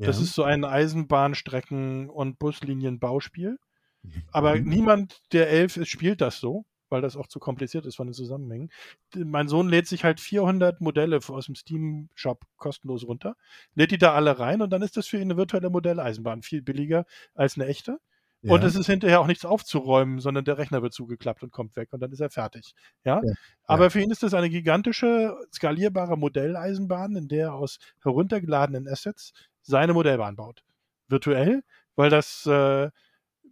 Ja. 0.02 0.08
Das 0.08 0.20
ist 0.22 0.34
so 0.34 0.44
ein 0.44 0.64
Eisenbahnstrecken- 0.66 2.10
und 2.10 2.40
Buslinien-Bauspiel. 2.40 3.58
Aber 4.32 4.56
Mhm. 4.56 4.68
niemand, 4.70 5.22
der 5.32 5.50
elf 5.50 5.78
ist, 5.78 5.90
spielt 5.90 6.22
das 6.22 6.40
so, 6.40 6.66
weil 6.90 7.02
das 7.02 7.16
auch 7.16 7.28
zu 7.28 7.40
kompliziert 7.40 7.86
ist 7.86 7.96
von 7.96 8.08
den 8.08 8.14
Zusammenhängen. 8.14 8.70
Mein 9.16 9.48
Sohn 9.48 9.70
lädt 9.70 9.88
sich 9.88 10.04
halt 10.04 10.20
400 10.20 10.82
Modelle 10.82 11.20
aus 11.26 11.46
dem 11.46 11.56
Steam-Shop 11.56 12.44
kostenlos 12.58 13.06
runter, 13.08 13.36
lädt 13.76 13.92
die 13.92 13.98
da 13.98 14.14
alle 14.14 14.40
rein 14.40 14.62
und 14.62 14.72
dann 14.72 14.82
ist 14.82 14.98
das 14.98 15.08
für 15.08 15.18
ihn 15.18 15.24
eine 15.24 15.38
virtuelle 15.38 15.70
Modelleisenbahn. 15.70 16.42
Viel 16.42 16.62
billiger 16.62 17.06
als 17.34 17.56
eine 17.56 17.68
echte. 17.68 18.00
ja. 18.42 18.52
Und 18.54 18.64
es 18.64 18.76
ist 18.76 18.88
hinterher 18.88 19.22
auch 19.22 19.28
nichts 19.28 19.46
aufzuräumen, 19.46 20.20
sondern 20.20 20.44
der 20.44 20.58
Rechner 20.58 20.82
wird 20.82 20.94
zugeklappt 20.94 21.44
und 21.44 21.52
kommt 21.52 21.76
weg 21.78 21.94
und 21.94 22.00
dann 22.02 22.12
ist 22.12 22.20
er 22.22 22.32
fertig. 22.32 22.74
Ja? 23.06 23.22
Ja, 23.24 23.34
Aber 23.66 23.90
für 23.92 24.02
ihn 24.02 24.10
ist 24.12 24.24
das 24.24 24.34
eine 24.34 24.50
gigantische, 24.50 25.38
skalierbare 25.54 26.18
Modelleisenbahn, 26.18 27.16
in 27.16 27.28
der 27.30 27.46
er 27.50 27.54
aus 27.54 27.78
heruntergeladenen 28.02 28.88
Assets 28.90 29.32
seine 29.62 29.94
Modellbahn 29.94 30.36
baut. 30.36 30.64
Virtuell, 31.08 31.64
weil 31.96 32.10
das 32.10 32.46
äh, 32.46 32.90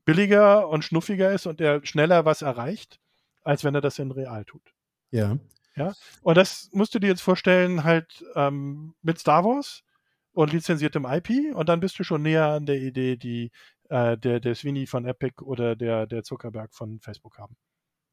billiger 0.06 0.70
und 0.70 0.84
schnuffiger 0.84 1.32
ist 1.32 1.46
und 1.46 1.62
er 1.62 1.86
schneller 1.86 2.26
was 2.26 2.42
erreicht, 2.42 3.00
als 3.42 3.64
wenn 3.64 3.76
er 3.76 3.82
das 3.82 4.00
in 4.00 4.12
real 4.12 4.46
tut. 4.46 4.74
ja. 5.76 5.94
Und 6.22 6.38
das 6.38 6.70
musst 6.74 6.94
du 6.94 7.00
dir 7.00 7.08
jetzt 7.08 7.22
vorstellen, 7.22 7.84
halt 7.84 8.24
ähm, 8.36 8.96
mit 9.02 9.20
Star 9.20 9.44
Wars 9.44 9.84
und 10.34 10.54
lizenziertem 10.54 11.06
IP 11.06 11.56
und 11.56 11.70
dann 11.70 11.80
bist 11.80 11.98
du 12.00 12.04
schon 12.04 12.22
näher 12.22 12.48
an 12.48 12.66
der 12.66 12.82
Idee, 12.82 13.18
die 13.18 13.52
äh, 13.90 14.18
der, 14.18 14.40
der 14.40 14.56
Sweeney 14.56 14.88
von 14.88 15.06
Epic 15.06 15.44
oder 15.44 15.76
der, 15.76 16.06
der 16.06 16.24
Zuckerberg 16.24 16.74
von 16.74 17.00
Facebook 17.00 17.38
haben. 17.38 17.56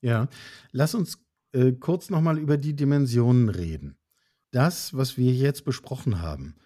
Ja, 0.00 0.28
lass 0.72 0.94
uns 0.94 1.24
äh, 1.52 1.72
kurz 1.72 2.10
nochmal 2.10 2.38
über 2.38 2.56
die 2.56 2.74
Dimensionen 2.74 3.48
reden. 3.48 3.98
Das, 4.52 4.96
was 4.96 5.16
wir 5.16 5.32
jetzt 5.32 5.64
besprochen 5.64 6.22
haben, 6.22 6.56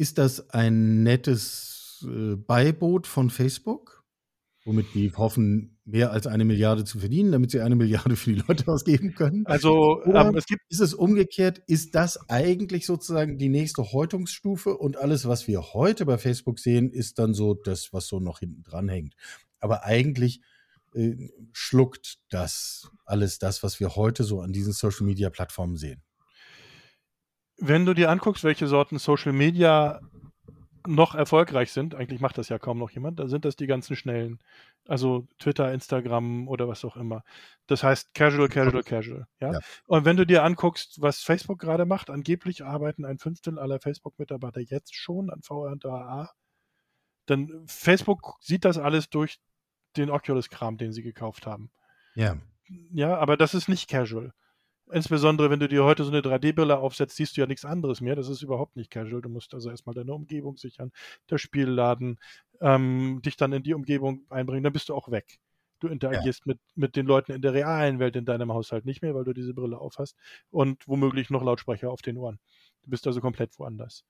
ist 0.00 0.16
das 0.16 0.48
ein 0.50 1.02
nettes 1.02 2.06
äh, 2.08 2.34
Beiboot 2.34 3.06
von 3.06 3.28
Facebook, 3.28 4.02
womit 4.64 4.94
die 4.94 5.12
hoffen, 5.12 5.78
mehr 5.84 6.10
als 6.10 6.26
eine 6.26 6.46
Milliarde 6.46 6.84
zu 6.84 6.98
verdienen, 6.98 7.32
damit 7.32 7.50
sie 7.50 7.60
eine 7.60 7.76
Milliarde 7.76 8.16
für 8.16 8.32
die 8.32 8.42
Leute 8.48 8.66
ausgeben 8.68 9.14
können? 9.14 9.44
Also 9.44 10.02
Oder 10.02 10.26
ähm, 10.26 10.36
es 10.36 10.46
gibt 10.46 10.62
Ist 10.70 10.80
es 10.80 10.94
umgekehrt? 10.94 11.62
Ist 11.66 11.94
das 11.94 12.30
eigentlich 12.30 12.86
sozusagen 12.86 13.36
die 13.36 13.50
nächste 13.50 13.92
Häutungsstufe 13.92 14.74
und 14.76 14.96
alles, 14.96 15.28
was 15.28 15.46
wir 15.46 15.74
heute 15.74 16.06
bei 16.06 16.16
Facebook 16.16 16.58
sehen, 16.58 16.90
ist 16.90 17.18
dann 17.18 17.34
so 17.34 17.52
das, 17.52 17.92
was 17.92 18.06
so 18.06 18.20
noch 18.20 18.38
hinten 18.38 18.62
dran 18.62 18.88
hängt? 18.88 19.14
Aber 19.58 19.84
eigentlich 19.84 20.40
äh, 20.94 21.28
schluckt 21.52 22.20
das 22.30 22.90
alles 23.04 23.38
das, 23.38 23.62
was 23.62 23.80
wir 23.80 23.96
heute 23.96 24.24
so 24.24 24.40
an 24.40 24.54
diesen 24.54 24.72
Social 24.72 25.04
Media 25.04 25.28
Plattformen 25.28 25.76
sehen. 25.76 26.02
Wenn 27.60 27.86
du 27.86 27.94
dir 27.94 28.10
anguckst, 28.10 28.44
welche 28.44 28.66
Sorten 28.66 28.98
Social 28.98 29.32
Media 29.32 30.00
noch 30.86 31.14
erfolgreich 31.14 31.72
sind, 31.72 31.94
eigentlich 31.94 32.20
macht 32.20 32.38
das 32.38 32.48
ja 32.48 32.58
kaum 32.58 32.78
noch 32.78 32.90
jemand, 32.90 33.20
dann 33.20 33.28
sind 33.28 33.44
das 33.44 33.56
die 33.56 33.66
ganzen 33.66 33.96
schnellen. 33.96 34.38
Also 34.88 35.26
Twitter, 35.38 35.72
Instagram 35.72 36.48
oder 36.48 36.68
was 36.68 36.84
auch 36.84 36.96
immer. 36.96 37.22
Das 37.66 37.82
heißt 37.82 38.14
Casual, 38.14 38.48
Casual, 38.48 38.82
Casual. 38.82 39.26
Ja? 39.40 39.52
Ja. 39.52 39.58
Und 39.86 40.04
wenn 40.04 40.16
du 40.16 40.24
dir 40.24 40.42
anguckst, 40.42 41.00
was 41.00 41.20
Facebook 41.20 41.58
gerade 41.58 41.84
macht, 41.84 42.08
angeblich 42.08 42.64
arbeiten 42.64 43.04
ein 43.04 43.18
Fünftel 43.18 43.58
aller 43.58 43.78
Facebook-Mitarbeiter 43.78 44.60
jetzt 44.60 44.94
schon 44.94 45.30
an 45.30 45.42
VR 45.42 45.72
und 45.72 45.84
AA, 45.84 46.30
dann 47.26 47.62
Facebook 47.66 48.36
sieht 48.40 48.64
das 48.64 48.78
alles 48.78 49.10
durch 49.10 49.38
den 49.96 50.10
Oculus-Kram, 50.10 50.78
den 50.78 50.92
sie 50.92 51.02
gekauft 51.02 51.46
haben. 51.46 51.70
Ja. 52.14 52.36
Ja, 52.92 53.18
aber 53.18 53.36
das 53.36 53.54
ist 53.54 53.68
nicht 53.68 53.88
casual. 53.88 54.32
Insbesondere, 54.92 55.50
wenn 55.50 55.60
du 55.60 55.68
dir 55.68 55.84
heute 55.84 56.04
so 56.04 56.10
eine 56.10 56.20
3D-Brille 56.20 56.78
aufsetzt, 56.78 57.16
siehst 57.16 57.36
du 57.36 57.40
ja 57.40 57.46
nichts 57.46 57.64
anderes 57.64 58.00
mehr. 58.00 58.16
Das 58.16 58.28
ist 58.28 58.42
überhaupt 58.42 58.76
nicht 58.76 58.90
casual. 58.90 59.22
Du 59.22 59.28
musst 59.28 59.54
also 59.54 59.70
erstmal 59.70 59.94
deine 59.94 60.12
Umgebung 60.12 60.56
sichern, 60.56 60.92
das 61.26 61.40
Spiel 61.40 61.68
laden, 61.68 62.18
ähm, 62.60 63.20
dich 63.24 63.36
dann 63.36 63.52
in 63.52 63.62
die 63.62 63.74
Umgebung 63.74 64.26
einbringen, 64.30 64.64
dann 64.64 64.72
bist 64.72 64.88
du 64.88 64.94
auch 64.94 65.10
weg. 65.10 65.38
Du 65.80 65.88
interagierst 65.88 66.46
mit, 66.46 66.58
mit 66.74 66.94
den 66.94 67.06
Leuten 67.06 67.32
in 67.32 67.40
der 67.40 67.54
realen 67.54 67.98
Welt 67.98 68.14
in 68.14 68.26
deinem 68.26 68.52
Haushalt 68.52 68.84
nicht 68.84 69.00
mehr, 69.00 69.14
weil 69.14 69.24
du 69.24 69.32
diese 69.32 69.54
Brille 69.54 69.78
aufhast 69.78 70.16
und 70.50 70.86
womöglich 70.86 71.30
noch 71.30 71.42
Lautsprecher 71.42 71.90
auf 71.90 72.02
den 72.02 72.18
Ohren. 72.18 72.38
Du 72.82 72.90
bist 72.90 73.06
also 73.06 73.20
komplett 73.20 73.58
woanders. 73.58 74.04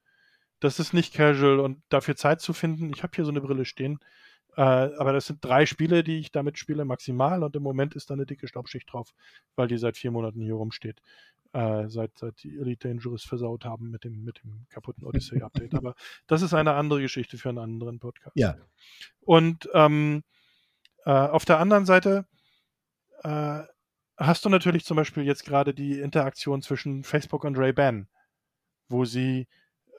Das 0.58 0.80
ist 0.80 0.92
nicht 0.92 1.14
casual 1.14 1.60
und 1.60 1.82
dafür 1.88 2.16
Zeit 2.16 2.40
zu 2.40 2.52
finden. 2.52 2.90
Ich 2.92 3.02
habe 3.02 3.12
hier 3.14 3.24
so 3.24 3.30
eine 3.30 3.40
Brille 3.40 3.64
stehen, 3.64 4.00
äh, 4.61 4.94
aber 4.99 5.14
das 5.14 5.25
sind 5.25 5.42
drei 5.42 5.64
Spiele, 5.64 6.05
die 6.05 6.18
ich 6.18 6.33
damit 6.33 6.59
spiele, 6.59 6.85
maximal. 6.85 7.42
Und 7.42 7.57
im 7.57 7.62
Moment 7.62 7.94
ist 7.94 8.11
da 8.11 8.14
eine 8.14 8.27
dicke 8.27 8.46
Staubschicht 8.46 8.92
drauf, 8.92 9.14
weil 9.57 9.68
die 9.68 9.79
seit 9.79 9.96
vier 9.96 10.11
Monaten 10.11 10.42
hier 10.42 10.53
rumsteht. 10.53 11.01
Äh, 11.55 11.88
seit, 11.88 12.18
seit 12.18 12.42
die 12.42 12.59
Elite 12.59 12.87
Dangerous 12.87 13.25
versaut 13.25 13.64
haben 13.64 13.90
mit 13.90 14.05
dem, 14.05 14.23
mit 14.23 14.42
dem 14.44 14.66
kaputten 14.68 15.07
Odyssey-Update. 15.07 15.75
aber 15.75 15.94
das 16.27 16.42
ist 16.42 16.53
eine 16.53 16.75
andere 16.75 17.01
Geschichte 17.01 17.38
für 17.38 17.49
einen 17.49 17.57
anderen 17.57 18.01
Podcast. 18.01 18.37
Ja. 18.37 18.55
Und 19.23 19.66
ähm, 19.73 20.25
äh, 21.07 21.11
auf 21.11 21.46
der 21.46 21.59
anderen 21.59 21.87
Seite 21.87 22.27
äh, 23.23 23.62
hast 24.18 24.44
du 24.44 24.51
natürlich 24.51 24.85
zum 24.85 24.99
Beispiel 24.99 25.25
jetzt 25.25 25.46
gerade 25.46 25.73
die 25.73 26.01
Interaktion 26.01 26.61
zwischen 26.61 27.03
Facebook 27.03 27.44
und 27.44 27.57
Ray-Ban, 27.57 28.09
wo 28.90 29.07
sie 29.07 29.49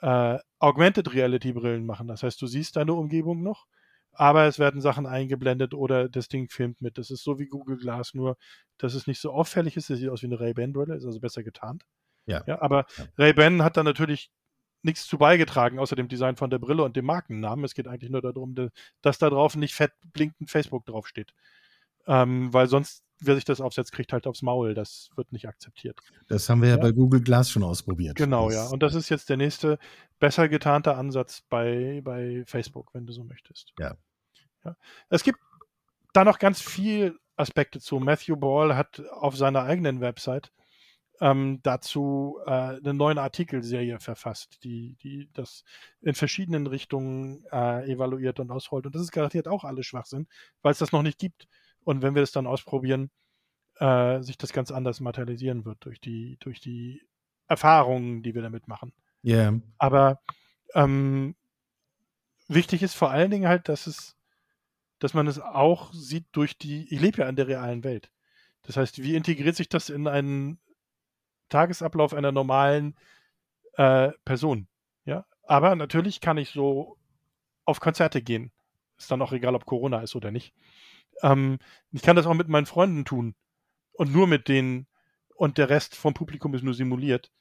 äh, 0.01 0.37
Augmented 0.59 1.15
Reality 1.15 1.51
Brillen 1.51 1.87
machen. 1.87 2.07
Das 2.07 2.21
heißt, 2.21 2.39
du 2.39 2.45
siehst 2.45 2.75
deine 2.75 2.93
Umgebung 2.93 3.41
noch, 3.41 3.65
aber 4.13 4.45
es 4.45 4.59
werden 4.59 4.81
Sachen 4.81 5.05
eingeblendet 5.05 5.73
oder 5.73 6.09
das 6.09 6.27
Ding 6.27 6.49
filmt 6.49 6.81
mit. 6.81 6.97
Das 6.97 7.11
ist 7.11 7.23
so 7.23 7.39
wie 7.39 7.47
Google 7.47 7.77
Glass, 7.77 8.13
nur 8.13 8.37
dass 8.77 8.93
es 8.93 9.07
nicht 9.07 9.19
so 9.19 9.31
auffällig 9.31 9.77
ist. 9.77 9.89
Es 9.89 9.99
sieht 9.99 10.09
aus 10.09 10.21
wie 10.21 10.27
eine 10.27 10.39
Ray-Ban-Brille, 10.39 10.95
ist 10.95 11.05
also 11.05 11.19
besser 11.19 11.43
getarnt. 11.43 11.85
Ja. 12.25 12.43
ja 12.45 12.61
aber 12.61 12.85
Ja. 12.97 13.05
Ray-Ban 13.17 13.63
hat 13.63 13.77
da 13.77 13.83
natürlich 13.83 14.31
nichts 14.83 15.07
zu 15.07 15.17
beigetragen, 15.17 15.79
außer 15.79 15.95
dem 15.95 16.07
Design 16.07 16.35
von 16.35 16.49
der 16.49 16.59
Brille 16.59 16.83
und 16.83 16.95
dem 16.95 17.05
Markennamen. 17.05 17.63
Es 17.65 17.75
geht 17.75 17.87
eigentlich 17.87 18.11
nur 18.11 18.21
darum, 18.21 18.55
dass 19.01 19.19
da 19.19 19.29
drauf 19.29 19.55
nicht 19.55 19.75
fett 19.75 19.93
blinkend 20.13 20.49
Facebook 20.49 20.85
draufsteht. 20.85 21.33
Ähm, 22.07 22.53
weil 22.53 22.67
sonst, 22.67 23.03
wer 23.19 23.35
sich 23.35 23.45
das 23.45 23.61
aufsetzt, 23.61 23.91
kriegt 23.91 24.13
halt 24.13 24.27
aufs 24.27 24.41
Maul. 24.41 24.73
Das 24.73 25.09
wird 25.15 25.31
nicht 25.31 25.47
akzeptiert. 25.47 25.99
Das 26.27 26.49
haben 26.49 26.61
wir 26.61 26.69
ja, 26.69 26.75
ja 26.75 26.81
bei 26.81 26.91
Google 26.91 27.21
Glass 27.21 27.49
schon 27.49 27.63
ausprobiert. 27.63 28.15
Genau, 28.15 28.47
das 28.47 28.55
ja. 28.55 28.67
Und 28.67 28.81
das 28.83 28.95
ist 28.95 29.09
jetzt 29.09 29.29
der 29.29 29.37
nächste 29.37 29.77
besser 30.19 30.49
getarnte 30.49 30.95
Ansatz 30.95 31.41
bei, 31.49 32.01
bei 32.03 32.43
Facebook, 32.45 32.93
wenn 32.93 33.05
du 33.05 33.13
so 33.13 33.23
möchtest. 33.23 33.73
Ja. 33.79 33.95
ja. 34.65 34.75
Es 35.09 35.23
gibt 35.23 35.39
da 36.13 36.23
noch 36.23 36.39
ganz 36.39 36.61
viel 36.61 37.17
Aspekte 37.35 37.79
zu. 37.79 37.99
Matthew 37.99 38.35
Ball 38.35 38.75
hat 38.75 39.01
auf 39.11 39.35
seiner 39.35 39.63
eigenen 39.63 40.01
Website 40.01 40.51
ähm, 41.21 41.59
dazu 41.61 42.39
äh, 42.45 42.49
eine 42.49 42.93
neue 42.93 43.21
Artikelserie 43.21 43.99
verfasst, 43.99 44.63
die, 44.63 44.95
die 45.03 45.29
das 45.33 45.63
in 46.01 46.15
verschiedenen 46.15 46.65
Richtungen 46.65 47.45
äh, 47.51 47.89
evaluiert 47.91 48.39
und 48.39 48.49
ausrollt. 48.49 48.87
Und 48.87 48.95
das 48.95 49.03
ist 49.03 49.11
garantiert 49.11 49.47
auch 49.47 49.63
alles 49.63 49.85
Schwachsinn, 49.85 50.27
weil 50.63 50.71
es 50.71 50.79
das 50.79 50.91
noch 50.91 51.03
nicht 51.03 51.19
gibt. 51.19 51.47
Und 51.83 52.01
wenn 52.01 52.15
wir 52.15 52.21
das 52.21 52.31
dann 52.31 52.47
ausprobieren, 52.47 53.09
äh, 53.79 54.21
sich 54.21 54.37
das 54.37 54.53
ganz 54.53 54.71
anders 54.71 54.99
materialisieren 54.99 55.65
wird 55.65 55.83
durch 55.85 55.99
die, 55.99 56.37
durch 56.39 56.59
die 56.59 57.01
Erfahrungen, 57.47 58.23
die 58.23 58.35
wir 58.35 58.41
damit 58.41 58.67
machen. 58.67 58.93
Ja. 59.23 59.51
Yeah. 59.51 59.61
Aber 59.77 60.21
ähm, 60.73 61.35
wichtig 62.47 62.83
ist 62.83 62.95
vor 62.95 63.11
allen 63.11 63.31
Dingen 63.31 63.47
halt, 63.47 63.69
dass 63.69 63.87
es, 63.87 64.15
dass 64.99 65.13
man 65.13 65.27
es 65.27 65.39
auch 65.39 65.93
sieht 65.93 66.27
durch 66.31 66.57
die, 66.57 66.93
ich 66.93 67.01
lebe 67.01 67.21
ja 67.21 67.29
in 67.29 67.35
der 67.35 67.47
realen 67.47 67.83
Welt. 67.83 68.11
Das 68.63 68.77
heißt, 68.77 69.01
wie 69.01 69.15
integriert 69.15 69.55
sich 69.55 69.69
das 69.69 69.89
in 69.89 70.07
einen 70.07 70.59
Tagesablauf 71.49 72.13
einer 72.13 72.31
normalen 72.31 72.95
äh, 73.73 74.11
Person. 74.25 74.67
Ja, 75.05 75.25
aber 75.43 75.75
natürlich 75.75 76.21
kann 76.21 76.37
ich 76.37 76.51
so 76.51 76.97
auf 77.65 77.79
Konzerte 77.79 78.21
gehen. 78.21 78.51
Ist 78.97 79.11
dann 79.11 79.21
auch 79.21 79.31
egal, 79.33 79.55
ob 79.55 79.65
Corona 79.65 80.01
ist 80.01 80.15
oder 80.15 80.31
nicht. 80.31 80.53
Ähm, 81.21 81.59
ich 81.91 82.01
kann 82.01 82.15
das 82.15 82.25
auch 82.25 82.33
mit 82.33 82.47
meinen 82.47 82.65
Freunden 82.65 83.05
tun 83.05 83.35
und 83.93 84.13
nur 84.13 84.27
mit 84.27 84.47
denen 84.47 84.87
und 85.35 85.57
der 85.57 85.69
Rest 85.69 85.95
vom 85.95 86.13
Publikum 86.13 86.53
ist 86.53 86.63
nur 86.63 86.73
simuliert. 86.73 87.31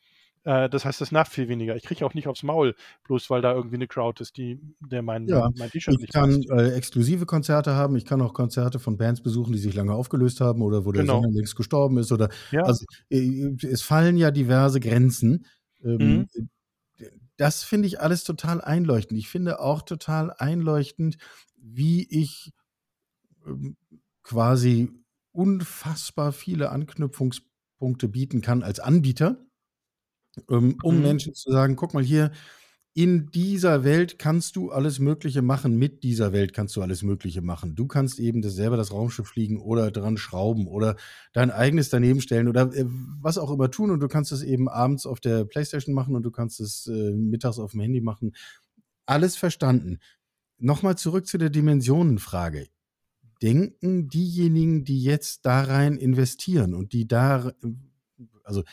Äh, 0.45 0.71
das 0.71 0.85
heißt, 0.85 1.01
das 1.01 1.13
nervt 1.13 1.33
viel 1.33 1.49
weniger. 1.49 1.77
Ich 1.77 1.83
kriege 1.83 2.05
auch 2.07 2.15
nicht 2.15 2.27
aufs 2.27 2.43
Maul, 2.43 2.75
bloß 3.05 3.29
weil 3.29 3.43
da 3.43 3.53
irgendwie 3.53 3.77
eine 3.77 3.87
Crowd 3.87 4.23
ist, 4.23 4.37
die 4.39 4.59
der 4.81 5.03
mein, 5.03 5.27
ja, 5.27 5.51
mein 5.59 5.71
T-Shirt 5.71 5.99
nicht 5.99 6.13
kann 6.13 6.43
äh, 6.45 6.71
exklusive 6.71 7.27
Konzerte 7.27 7.75
haben. 7.75 7.97
Ich 7.97 8.07
kann 8.07 8.23
auch 8.23 8.33
Konzerte 8.33 8.79
von 8.79 8.97
Bands 8.97 9.23
besuchen, 9.23 9.53
die 9.53 9.59
sich 9.59 9.75
lange 9.75 9.93
aufgelöst 9.93 10.41
haben 10.41 10.63
oder 10.63 10.87
wo 10.87 10.93
der 10.93 11.03
genau. 11.03 11.21
Sänger 11.21 11.35
längst 11.35 11.57
gestorben 11.57 11.99
ist. 11.99 12.11
Oder 12.11 12.31
ja. 12.53 12.63
also 12.63 12.85
äh, 13.11 13.55
es 13.63 13.83
fallen 13.83 14.17
ja 14.17 14.31
diverse 14.31 14.81
Grenzen. 14.81 15.45
Ähm, 15.85 16.27
mhm. 16.37 16.49
Das 17.37 17.63
finde 17.63 17.89
ich 17.89 18.01
alles 18.01 18.25
total 18.25 18.61
einleuchtend. 18.63 19.19
Ich 19.19 19.29
finde 19.29 19.61
auch 19.61 19.83
total 19.83 20.33
einleuchtend, 20.33 21.17
wie 21.57 22.07
ich 22.09 22.53
quasi 24.23 24.91
unfassbar 25.33 26.33
viele 26.33 26.71
Anknüpfungspunkte 26.71 28.09
bieten 28.09 28.41
kann 28.41 28.63
als 28.63 28.81
Anbieter 28.81 29.47
ähm, 30.51 30.79
um 30.83 31.01
Mhm. 31.01 31.03
Menschen 31.03 31.35
zu 31.35 31.51
sagen: 31.51 31.77
„Guck 31.77 31.95
mal 31.95 32.03
hier, 32.03 32.31
in 32.95 33.31
dieser 33.31 33.85
Welt 33.85 34.19
kannst 34.19 34.57
du 34.57 34.71
alles 34.73 34.99
Mögliche 34.99 35.43
machen, 35.43 35.77
mit 35.79 36.03
dieser 36.03 36.33
Welt 36.33 36.53
kannst 36.53 36.75
du 36.77 36.83
alles 36.83 37.03
Mögliche 37.05 37.41
machen. 37.41 37.77
Du 37.77 37.87
kannst 37.87 38.19
eben 38.19 38.43
das 38.43 38.55
selber 38.55 38.77
das 38.77 38.93
Raumschiff 38.93 39.29
fliegen 39.29 39.61
oder 39.61 39.93
dran 39.93 40.17
schrauben 40.17 40.67
oder 40.67 40.97
dein 41.33 41.53
eigenes 41.53 41.89
daneben 41.89 42.21
stellen 42.21 42.49
oder, 42.49 42.63
äh, 42.75 42.85
was 42.89 43.39
auch 43.39 43.51
immer 43.53 43.71
tun 43.71 43.91
und 43.93 44.01
du 44.01 44.09
kannst 44.09 44.33
es 44.33 44.43
eben 44.43 44.69
abends 44.69 45.07
auf 45.07 45.21
der 45.21 45.45
Playstation 45.45 45.95
machen 45.95 46.17
und 46.17 46.25
du 46.25 46.33
kannst 46.33 46.61
es, 46.61 46.87
äh, 46.89 47.13
mittags 47.13 47.59
dem 47.73 47.81
Handy 47.81 48.01
machen.“ 48.01 48.33
Alles 49.07 49.37
verstanden. 49.37 49.99
Nochmal 50.59 50.99
zurück 50.99 51.27
zu 51.27 51.39
der 51.39 51.51
Dimensionenfrage. 51.51 52.69
Denken 53.43 54.09
diejenigen, 54.09 54.85
die 54.85 55.03
jetzt 55.03 55.47
da 55.47 55.63
rein 55.63 55.97
investieren 55.97 56.75
und 56.75 56.93
die 56.93 57.09
da 57.09 57.53
also 58.45 58.65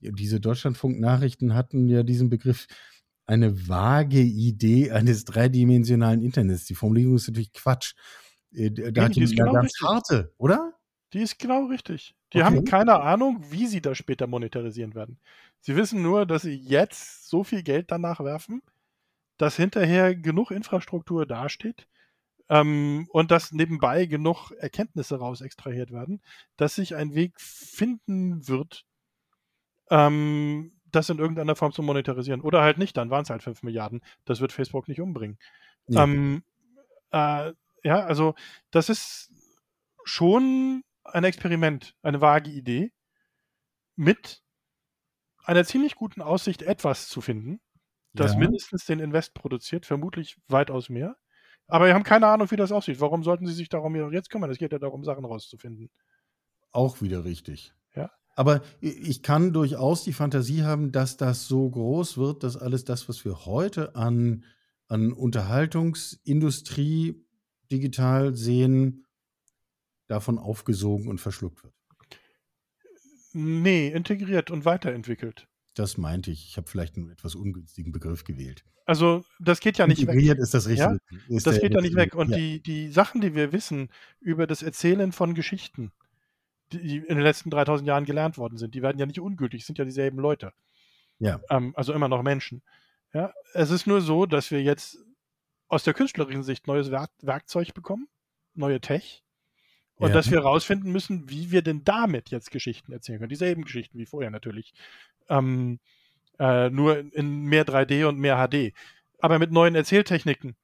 diese 0.00 0.40
Deutschlandfunk-Nachrichten 0.40 1.54
hatten 1.54 1.88
ja 1.88 2.02
diesen 2.02 2.30
Begriff 2.30 2.66
eine 3.26 3.68
vage 3.68 4.20
Idee 4.20 4.90
eines 4.90 5.24
dreidimensionalen 5.24 6.22
Internets. 6.22 6.66
Die 6.66 6.74
Formulierung 6.74 7.16
ist 7.16 7.28
natürlich 7.28 7.52
Quatsch. 7.52 7.94
Äh, 8.52 8.70
da 8.70 9.04
hat 9.04 9.16
die, 9.16 9.20
die 9.20 9.24
ist 9.24 9.36
genau 9.36 9.52
ganz 9.52 9.72
richtig. 9.72 9.88
harte, 9.88 10.34
oder? 10.36 10.74
Die 11.12 11.20
ist 11.20 11.38
genau 11.38 11.66
richtig. 11.66 12.14
Die 12.32 12.38
okay. 12.38 12.44
haben 12.46 12.64
keine 12.64 13.00
Ahnung, 13.00 13.42
wie 13.50 13.66
sie 13.66 13.80
das 13.80 13.96
später 13.96 14.26
monetarisieren 14.26 14.94
werden. 14.94 15.18
Sie 15.60 15.76
wissen 15.76 16.02
nur, 16.02 16.26
dass 16.26 16.42
sie 16.42 16.54
jetzt 16.54 17.28
so 17.28 17.44
viel 17.44 17.62
Geld 17.62 17.90
danach 17.90 18.20
werfen, 18.20 18.62
dass 19.38 19.56
hinterher 19.56 20.14
genug 20.14 20.50
Infrastruktur 20.50 21.24
dasteht 21.24 21.86
ähm, 22.48 23.08
und 23.10 23.30
dass 23.30 23.52
nebenbei 23.52 24.06
genug 24.06 24.50
Erkenntnisse 24.52 25.18
raus 25.18 25.40
extrahiert 25.40 25.90
werden, 25.90 26.22
dass 26.56 26.74
sich 26.74 26.94
ein 26.94 27.14
Weg 27.14 27.40
finden 27.40 28.46
wird, 28.48 28.84
ähm, 29.90 30.72
das 30.84 31.10
in 31.10 31.18
irgendeiner 31.18 31.56
Form 31.56 31.72
zu 31.72 31.82
monetarisieren. 31.82 32.40
Oder 32.40 32.62
halt 32.62 32.78
nicht, 32.78 32.96
dann 32.96 33.10
waren 33.10 33.22
es 33.22 33.30
halt 33.30 33.42
5 33.42 33.62
Milliarden. 33.62 34.00
Das 34.24 34.40
wird 34.40 34.52
Facebook 34.52 34.88
nicht 34.88 35.00
umbringen. 35.00 35.38
Ja. 35.88 36.04
Ähm, 36.04 36.44
äh, 37.10 37.52
ja, 37.82 38.00
also 38.04 38.34
das 38.70 38.88
ist 38.88 39.32
schon 40.04 40.82
ein 41.04 41.24
Experiment, 41.24 41.94
eine 42.02 42.20
vage 42.20 42.50
Idee 42.50 42.92
mit 43.96 44.42
einer 45.44 45.64
ziemlich 45.64 45.94
guten 45.94 46.22
Aussicht, 46.22 46.62
etwas 46.62 47.08
zu 47.08 47.20
finden, 47.20 47.60
das 48.14 48.32
ja. 48.32 48.38
mindestens 48.38 48.86
den 48.86 49.00
Invest 49.00 49.34
produziert, 49.34 49.86
vermutlich 49.86 50.36
weitaus 50.48 50.88
mehr. 50.88 51.16
Aber 51.66 51.86
wir 51.86 51.94
haben 51.94 52.02
keine 52.02 52.26
Ahnung, 52.26 52.50
wie 52.50 52.56
das 52.56 52.72
aussieht. 52.72 53.00
Warum 53.00 53.22
sollten 53.22 53.46
Sie 53.46 53.54
sich 53.54 53.68
darum 53.68 53.94
jetzt 54.12 54.30
kümmern? 54.30 54.50
Es 54.50 54.58
geht 54.58 54.72
ja 54.72 54.78
darum, 54.78 55.04
Sachen 55.04 55.24
rauszufinden. 55.24 55.90
Auch 56.72 57.00
wieder 57.00 57.24
richtig. 57.24 57.72
Ja. 57.94 58.10
Aber 58.36 58.62
ich 58.80 59.22
kann 59.22 59.52
durchaus 59.52 60.04
die 60.04 60.12
Fantasie 60.12 60.64
haben, 60.64 60.92
dass 60.92 61.16
das 61.16 61.46
so 61.46 61.70
groß 61.70 62.18
wird, 62.18 62.42
dass 62.42 62.56
alles 62.56 62.84
das, 62.84 63.08
was 63.08 63.24
wir 63.24 63.46
heute 63.46 63.96
an, 63.96 64.44
an 64.88 65.12
Unterhaltungsindustrie 65.12 67.24
digital 67.70 68.34
sehen, 68.34 69.06
davon 70.06 70.38
aufgesogen 70.38 71.08
und 71.08 71.20
verschluckt 71.20 71.64
wird. 71.64 71.74
Nee, 73.32 73.88
integriert 73.88 74.50
und 74.50 74.64
weiterentwickelt. 74.64 75.48
Das 75.74 75.98
meinte 75.98 76.30
ich. 76.30 76.48
Ich 76.48 76.56
habe 76.56 76.68
vielleicht 76.68 76.96
einen 76.96 77.10
etwas 77.10 77.34
ungünstigen 77.34 77.92
Begriff 77.92 78.24
gewählt. 78.24 78.64
Also, 78.86 79.24
das 79.40 79.60
geht 79.60 79.78
ja 79.78 79.86
nicht 79.86 80.00
integriert 80.00 80.36
weg. 80.36 80.42
ist 80.42 80.54
das 80.54 80.68
Richtige. 80.68 81.00
Ja? 81.10 81.36
Ist 81.36 81.46
das 81.46 81.60
geht 81.60 81.72
ja 81.72 81.80
nicht 81.80 81.96
weg. 81.96 82.14
Und 82.14 82.30
ja. 82.30 82.36
die, 82.36 82.60
die 82.60 82.88
Sachen, 82.88 83.20
die 83.20 83.34
wir 83.34 83.52
wissen 83.52 83.88
über 84.20 84.46
das 84.46 84.62
Erzählen 84.62 85.10
von 85.10 85.34
Geschichten, 85.34 85.92
die 86.72 86.98
in 86.98 87.16
den 87.16 87.20
letzten 87.20 87.50
3000 87.50 87.88
Jahren 87.88 88.04
gelernt 88.04 88.38
worden 88.38 88.58
sind. 88.58 88.74
Die 88.74 88.82
werden 88.82 88.98
ja 88.98 89.06
nicht 89.06 89.20
ungültig, 89.20 89.64
sind 89.64 89.78
ja 89.78 89.84
dieselben 89.84 90.18
Leute. 90.18 90.52
Ja. 91.18 91.40
Ähm, 91.50 91.72
also 91.76 91.92
immer 91.92 92.08
noch 92.08 92.22
Menschen. 92.22 92.62
Ja, 93.12 93.32
es 93.52 93.70
ist 93.70 93.86
nur 93.86 94.00
so, 94.00 94.26
dass 94.26 94.50
wir 94.50 94.62
jetzt 94.62 94.98
aus 95.68 95.84
der 95.84 95.94
künstlerischen 95.94 96.42
Sicht 96.42 96.66
neues 96.66 96.90
Werk 96.90 97.10
Werkzeug 97.22 97.72
bekommen, 97.74 98.08
neue 98.54 98.80
Tech, 98.80 99.23
und 100.04 100.10
ja. 100.10 100.14
dass 100.16 100.30
wir 100.30 100.38
herausfinden 100.38 100.92
müssen, 100.92 101.30
wie 101.30 101.50
wir 101.50 101.62
denn 101.62 101.82
damit 101.82 102.28
jetzt 102.28 102.50
Geschichten 102.50 102.92
erzählen 102.92 103.18
können. 103.18 103.30
Dieselben 103.30 103.64
Geschichten 103.64 103.98
wie 103.98 104.04
vorher 104.04 104.30
natürlich. 104.30 104.74
Ähm, 105.30 105.80
äh, 106.38 106.68
nur 106.68 106.98
in 107.14 107.44
mehr 107.44 107.64
3D 107.64 108.06
und 108.06 108.18
mehr 108.18 108.36
HD. 108.36 108.74
Aber 109.18 109.38
mit 109.38 109.50
neuen 109.50 109.74
Erzähltechniken 109.74 110.56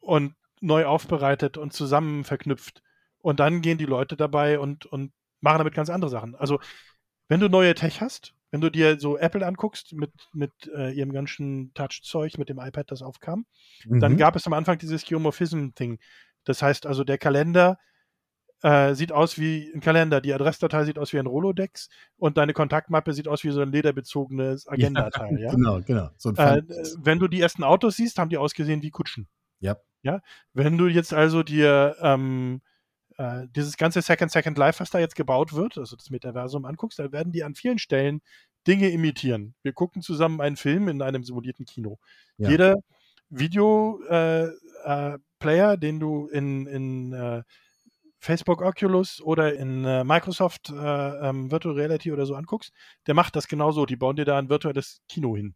und 0.00 0.34
neu 0.62 0.86
aufbereitet 0.86 1.58
und 1.58 1.74
zusammen 1.74 2.24
verknüpft. 2.24 2.82
Und 3.18 3.38
dann 3.38 3.60
gehen 3.60 3.76
die 3.76 3.84
Leute 3.84 4.16
dabei 4.16 4.58
und, 4.58 4.86
und 4.86 5.12
machen 5.42 5.58
damit 5.58 5.74
ganz 5.74 5.90
andere 5.90 6.10
Sachen. 6.10 6.34
Also, 6.34 6.58
wenn 7.28 7.40
du 7.40 7.48
neue 7.50 7.74
Tech 7.74 8.00
hast, 8.00 8.32
wenn 8.50 8.62
du 8.62 8.70
dir 8.70 8.98
so 8.98 9.18
Apple 9.18 9.44
anguckst 9.44 9.92
mit, 9.92 10.12
mit 10.32 10.52
äh, 10.74 10.92
ihrem 10.92 11.12
ganzen 11.12 11.74
Touch-Zeug, 11.74 12.38
mit 12.38 12.48
dem 12.48 12.60
iPad, 12.60 12.90
das 12.90 13.02
aufkam, 13.02 13.44
mhm. 13.84 14.00
dann 14.00 14.16
gab 14.16 14.36
es 14.36 14.46
am 14.46 14.54
Anfang 14.54 14.78
dieses 14.78 15.04
Geomorphism-Thing. 15.04 15.98
Das 16.44 16.62
heißt 16.62 16.86
also, 16.86 17.04
der 17.04 17.18
Kalender 17.18 17.78
äh, 18.62 18.94
sieht 18.94 19.12
aus 19.12 19.38
wie 19.38 19.70
ein 19.74 19.80
Kalender, 19.80 20.20
die 20.20 20.32
Adressdatei 20.32 20.84
sieht 20.84 20.98
aus 20.98 21.12
wie 21.12 21.18
ein 21.18 21.26
Rolodex 21.26 21.88
und 22.16 22.36
deine 22.38 22.52
Kontaktmappe 22.52 23.12
sieht 23.12 23.28
aus 23.28 23.44
wie 23.44 23.50
so 23.50 23.60
ein 23.60 23.72
lederbezogenes 23.72 24.66
Agendateil. 24.68 25.38
Ja, 25.38 25.46
ja? 25.46 25.50
Genau, 25.52 25.80
genau. 25.80 26.10
So 26.16 26.30
äh, 26.30 26.62
wenn 26.98 27.18
du 27.18 27.28
die 27.28 27.40
ersten 27.40 27.64
Autos 27.64 27.96
siehst, 27.96 28.18
haben 28.18 28.30
die 28.30 28.38
ausgesehen 28.38 28.82
wie 28.82 28.90
Kutschen. 28.90 29.28
Ja. 29.60 29.76
Ja. 30.02 30.20
Wenn 30.52 30.78
du 30.78 30.86
jetzt 30.86 31.12
also 31.12 31.42
dir 31.42 31.96
ähm, 32.00 32.62
äh, 33.18 33.46
dieses 33.54 33.76
ganze 33.76 34.02
Second 34.02 34.30
Second 34.30 34.56
Life, 34.58 34.80
was 34.80 34.90
da 34.90 34.98
jetzt 34.98 35.16
gebaut 35.16 35.52
wird, 35.52 35.78
also 35.78 35.96
das 35.96 36.10
Metaversum 36.10 36.64
anguckst, 36.64 36.98
da 36.98 37.12
werden 37.12 37.32
die 37.32 37.44
an 37.44 37.54
vielen 37.54 37.78
Stellen 37.78 38.20
Dinge 38.66 38.88
imitieren. 38.88 39.54
Wir 39.62 39.72
gucken 39.72 40.02
zusammen 40.02 40.40
einen 40.40 40.56
Film 40.56 40.88
in 40.88 41.02
einem 41.02 41.22
simulierten 41.22 41.66
Kino. 41.66 41.98
Ja. 42.36 42.50
Jeder 42.50 42.76
Video-Player, 43.30 45.18
äh, 45.70 45.74
äh, 45.74 45.78
den 45.78 46.00
du 46.00 46.26
in, 46.28 46.66
in 46.66 47.12
äh, 47.12 47.42
Facebook 48.26 48.60
Oculus 48.60 49.20
oder 49.22 49.54
in 49.54 49.84
äh, 49.84 50.02
Microsoft 50.04 50.70
ähm, 50.70 51.50
Virtual 51.50 51.74
Reality 51.76 52.12
oder 52.12 52.26
so 52.26 52.34
anguckst, 52.34 52.72
der 53.06 53.14
macht 53.14 53.36
das 53.36 53.46
genauso. 53.46 53.86
Die 53.86 53.96
bauen 53.96 54.16
dir 54.16 54.24
da 54.24 54.36
ein 54.36 54.48
virtuelles 54.48 55.00
Kino 55.08 55.36
hin. 55.36 55.54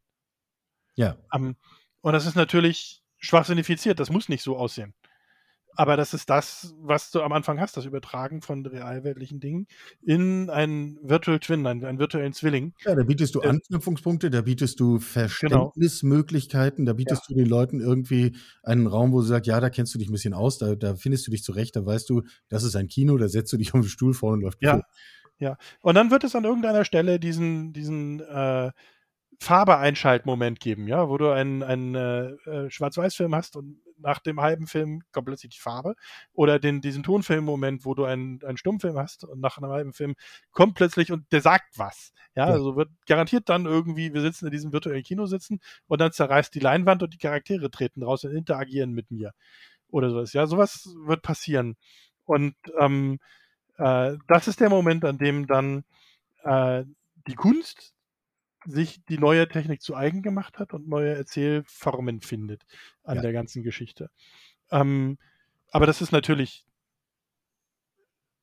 Ja. 0.94 1.16
Um, 1.32 1.56
und 2.00 2.12
das 2.12 2.26
ist 2.26 2.36
natürlich 2.36 3.02
schwachsinnifiziert, 3.18 4.00
das 4.00 4.10
muss 4.10 4.28
nicht 4.28 4.42
so 4.42 4.56
aussehen. 4.56 4.94
Aber 5.76 5.96
das 5.96 6.14
ist 6.14 6.28
das, 6.28 6.74
was 6.80 7.10
du 7.10 7.22
am 7.22 7.32
Anfang 7.32 7.60
hast, 7.60 7.76
das 7.76 7.84
Übertragen 7.84 8.42
von 8.42 8.66
realweltlichen 8.66 9.40
Dingen 9.40 9.66
in 10.02 10.50
einen 10.50 10.98
Virtual 11.02 11.38
Twin, 11.38 11.66
einen, 11.66 11.84
einen 11.84 11.98
virtuellen 11.98 12.32
Zwilling. 12.32 12.74
Ja, 12.84 12.94
da 12.94 13.02
bietest 13.02 13.34
du 13.34 13.40
Anknüpfungspunkte, 13.40 14.30
da 14.30 14.42
bietest 14.42 14.80
du 14.80 14.98
genau. 14.98 15.00
Verständnismöglichkeiten, 15.00 16.86
da 16.86 16.92
bietest 16.92 17.22
ja. 17.22 17.34
du 17.34 17.40
den 17.40 17.48
Leuten 17.48 17.80
irgendwie 17.80 18.36
einen 18.62 18.86
Raum, 18.86 19.12
wo 19.12 19.20
du 19.20 19.26
sagst, 19.26 19.46
ja, 19.46 19.60
da 19.60 19.70
kennst 19.70 19.94
du 19.94 19.98
dich 19.98 20.08
ein 20.08 20.12
bisschen 20.12 20.34
aus, 20.34 20.58
da, 20.58 20.74
da 20.74 20.96
findest 20.96 21.26
du 21.26 21.30
dich 21.30 21.42
zurecht, 21.42 21.76
da 21.76 21.86
weißt 21.86 22.10
du, 22.10 22.22
das 22.48 22.64
ist 22.64 22.76
ein 22.76 22.88
Kino, 22.88 23.16
da 23.16 23.28
setzt 23.28 23.52
du 23.52 23.56
dich 23.56 23.72
auf 23.72 23.80
den 23.80 23.88
Stuhl 23.88 24.12
vorne 24.12 24.38
und 24.38 24.42
läuft 24.42 24.62
Ja, 24.62 24.72
Film. 24.72 24.82
ja. 25.38 25.56
Und 25.80 25.94
dann 25.94 26.10
wird 26.10 26.24
es 26.24 26.34
an 26.34 26.44
irgendeiner 26.44 26.84
Stelle 26.84 27.20
diesen, 27.20 27.72
diesen 27.72 28.20
äh, 28.20 28.70
Farbe-Einschaltmoment 29.40 30.60
geben, 30.60 30.86
ja, 30.86 31.08
wo 31.08 31.16
du 31.16 31.30
einen, 31.30 31.62
einen 31.62 31.94
äh, 31.94 32.30
äh, 32.50 32.70
Schwarz-Weiß-Film 32.70 33.34
hast 33.34 33.56
und 33.56 33.80
nach 34.00 34.18
dem 34.18 34.40
halben 34.40 34.66
Film 34.66 35.02
kommt 35.12 35.26
plötzlich 35.26 35.54
die 35.54 35.60
Farbe. 35.60 35.94
Oder 36.32 36.58
den, 36.58 36.80
diesen 36.80 37.02
Tonfilm-Moment, 37.02 37.84
wo 37.84 37.94
du 37.94 38.04
einen, 38.04 38.42
einen 38.44 38.56
Stummfilm 38.56 38.98
hast 38.98 39.24
und 39.24 39.40
nach 39.40 39.58
einem 39.58 39.70
halben 39.70 39.92
Film 39.92 40.14
kommt 40.52 40.74
plötzlich 40.74 41.12
und 41.12 41.30
der 41.32 41.40
sagt 41.40 41.78
was. 41.78 42.12
Ja, 42.34 42.46
ja, 42.46 42.52
also 42.52 42.76
wird 42.76 42.90
garantiert 43.06 43.48
dann 43.48 43.66
irgendwie, 43.66 44.14
wir 44.14 44.20
sitzen 44.20 44.46
in 44.46 44.52
diesem 44.52 44.72
virtuellen 44.72 45.02
Kino 45.02 45.26
sitzen 45.26 45.60
und 45.88 46.00
dann 46.00 46.12
zerreißt 46.12 46.54
die 46.54 46.60
Leinwand 46.60 47.02
und 47.02 47.12
die 47.12 47.18
Charaktere 47.18 47.70
treten 47.70 48.02
raus 48.02 48.24
und 48.24 48.34
interagieren 48.34 48.92
mit 48.92 49.10
mir. 49.10 49.32
Oder 49.88 50.10
sowas. 50.10 50.32
Ja, 50.32 50.46
sowas 50.46 50.94
wird 51.04 51.22
passieren. 51.22 51.76
Und 52.24 52.54
ähm, 52.78 53.18
äh, 53.78 54.16
das 54.28 54.46
ist 54.46 54.60
der 54.60 54.70
Moment, 54.70 55.04
an 55.04 55.18
dem 55.18 55.46
dann 55.46 55.84
äh, 56.44 56.84
die 57.26 57.34
Kunst 57.34 57.94
sich 58.66 59.04
die 59.06 59.18
neue 59.18 59.48
Technik 59.48 59.82
zu 59.82 59.94
eigen 59.94 60.22
gemacht 60.22 60.58
hat 60.58 60.72
und 60.72 60.88
neue 60.88 61.14
Erzählformen 61.14 62.20
findet 62.20 62.64
an 63.02 63.16
ja. 63.16 63.22
der 63.22 63.32
ganzen 63.32 63.62
Geschichte. 63.62 64.10
Ähm, 64.70 65.18
aber 65.70 65.86
das 65.86 66.00
ist 66.02 66.12
natürlich 66.12 66.66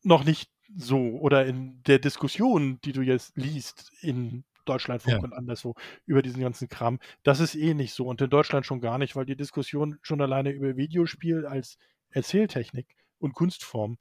noch 0.04 0.24
nicht 0.24 0.50
so 0.76 0.98
oder 1.20 1.46
in 1.46 1.82
der 1.84 2.00
Diskussion, 2.00 2.80
die 2.82 2.92
du 2.92 3.02
jetzt 3.02 3.38
liest 3.38 3.92
in 4.02 4.44
Deutschlandfunk 4.66 5.18
ja. 5.18 5.24
und 5.24 5.34
anderswo 5.34 5.76
über 6.06 6.22
diesen 6.22 6.42
ganzen 6.42 6.68
Kram, 6.68 7.00
das 7.24 7.40
ist 7.40 7.56
eh 7.56 7.74
nicht 7.74 7.94
so 7.94 8.06
und 8.08 8.22
in 8.22 8.30
Deutschland 8.30 8.66
schon 8.66 8.82
gar 8.82 8.98
nicht, 8.98 9.16
weil 9.16 9.26
die 9.26 9.38
Diskussion 9.38 9.98
schon 10.02 10.22
alleine 10.22 10.52
über 10.52 10.76
Videospiel 10.76 11.46
als 11.46 11.78
Erzähltechnik 12.10 12.96
und 13.20 13.34
Kunstform 13.34 13.98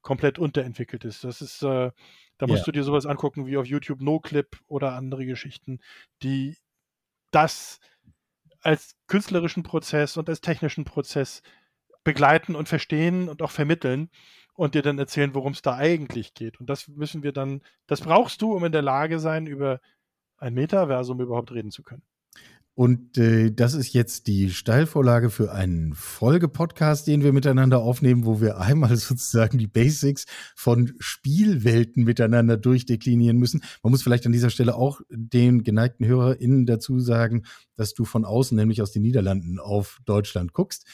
komplett 0.00 0.38
unterentwickelt 0.38 1.04
ist. 1.04 1.24
Das 1.24 1.40
ist 1.40 1.62
äh, 1.62 1.90
da 2.38 2.46
musst 2.46 2.60
ja. 2.60 2.64
du 2.66 2.72
dir 2.72 2.84
sowas 2.84 3.06
angucken 3.06 3.46
wie 3.46 3.56
auf 3.56 3.66
YouTube 3.66 4.00
NoClip 4.00 4.60
oder 4.66 4.94
andere 4.94 5.26
Geschichten, 5.26 5.80
die 6.22 6.56
das 7.30 7.80
als 8.60 8.96
künstlerischen 9.06 9.62
Prozess 9.62 10.16
und 10.16 10.28
als 10.28 10.40
technischen 10.40 10.84
Prozess 10.84 11.42
begleiten 12.04 12.54
und 12.54 12.68
verstehen 12.68 13.28
und 13.28 13.42
auch 13.42 13.50
vermitteln 13.50 14.10
und 14.54 14.74
dir 14.74 14.82
dann 14.82 14.98
erzählen, 14.98 15.34
worum 15.34 15.52
es 15.52 15.62
da 15.62 15.76
eigentlich 15.76 16.34
geht. 16.34 16.58
Und 16.58 16.68
das 16.68 16.88
müssen 16.88 17.22
wir 17.22 17.32
dann, 17.32 17.62
das 17.86 18.00
brauchst 18.00 18.42
du, 18.42 18.54
um 18.54 18.64
in 18.64 18.72
der 18.72 18.82
Lage 18.82 19.18
sein, 19.18 19.46
über 19.46 19.80
ein 20.38 20.54
Metaversum 20.54 21.20
überhaupt 21.20 21.52
reden 21.52 21.70
zu 21.70 21.82
können. 21.82 22.02
Und 22.78 23.18
äh, 23.18 23.50
das 23.50 23.74
ist 23.74 23.92
jetzt 23.92 24.28
die 24.28 24.50
Steilvorlage 24.50 25.30
für 25.30 25.50
einen 25.50 25.94
Folgepodcast, 25.94 27.08
den 27.08 27.24
wir 27.24 27.32
miteinander 27.32 27.80
aufnehmen, 27.80 28.24
wo 28.24 28.40
wir 28.40 28.60
einmal 28.60 28.96
sozusagen 28.96 29.58
die 29.58 29.66
Basics 29.66 30.26
von 30.54 30.94
Spielwelten 31.00 32.04
miteinander 32.04 32.56
durchdeklinieren 32.56 33.36
müssen. 33.36 33.64
Man 33.82 33.90
muss 33.90 34.04
vielleicht 34.04 34.26
an 34.26 34.32
dieser 34.32 34.50
Stelle 34.50 34.76
auch 34.76 35.00
den 35.10 35.64
geneigten 35.64 36.06
HörerInnen 36.06 36.66
dazu 36.66 37.00
sagen, 37.00 37.46
dass 37.74 37.94
du 37.94 38.04
von 38.04 38.24
außen, 38.24 38.56
nämlich 38.56 38.80
aus 38.80 38.92
den 38.92 39.02
Niederlanden, 39.02 39.58
auf 39.58 39.98
Deutschland 40.04 40.52
guckst. 40.52 40.86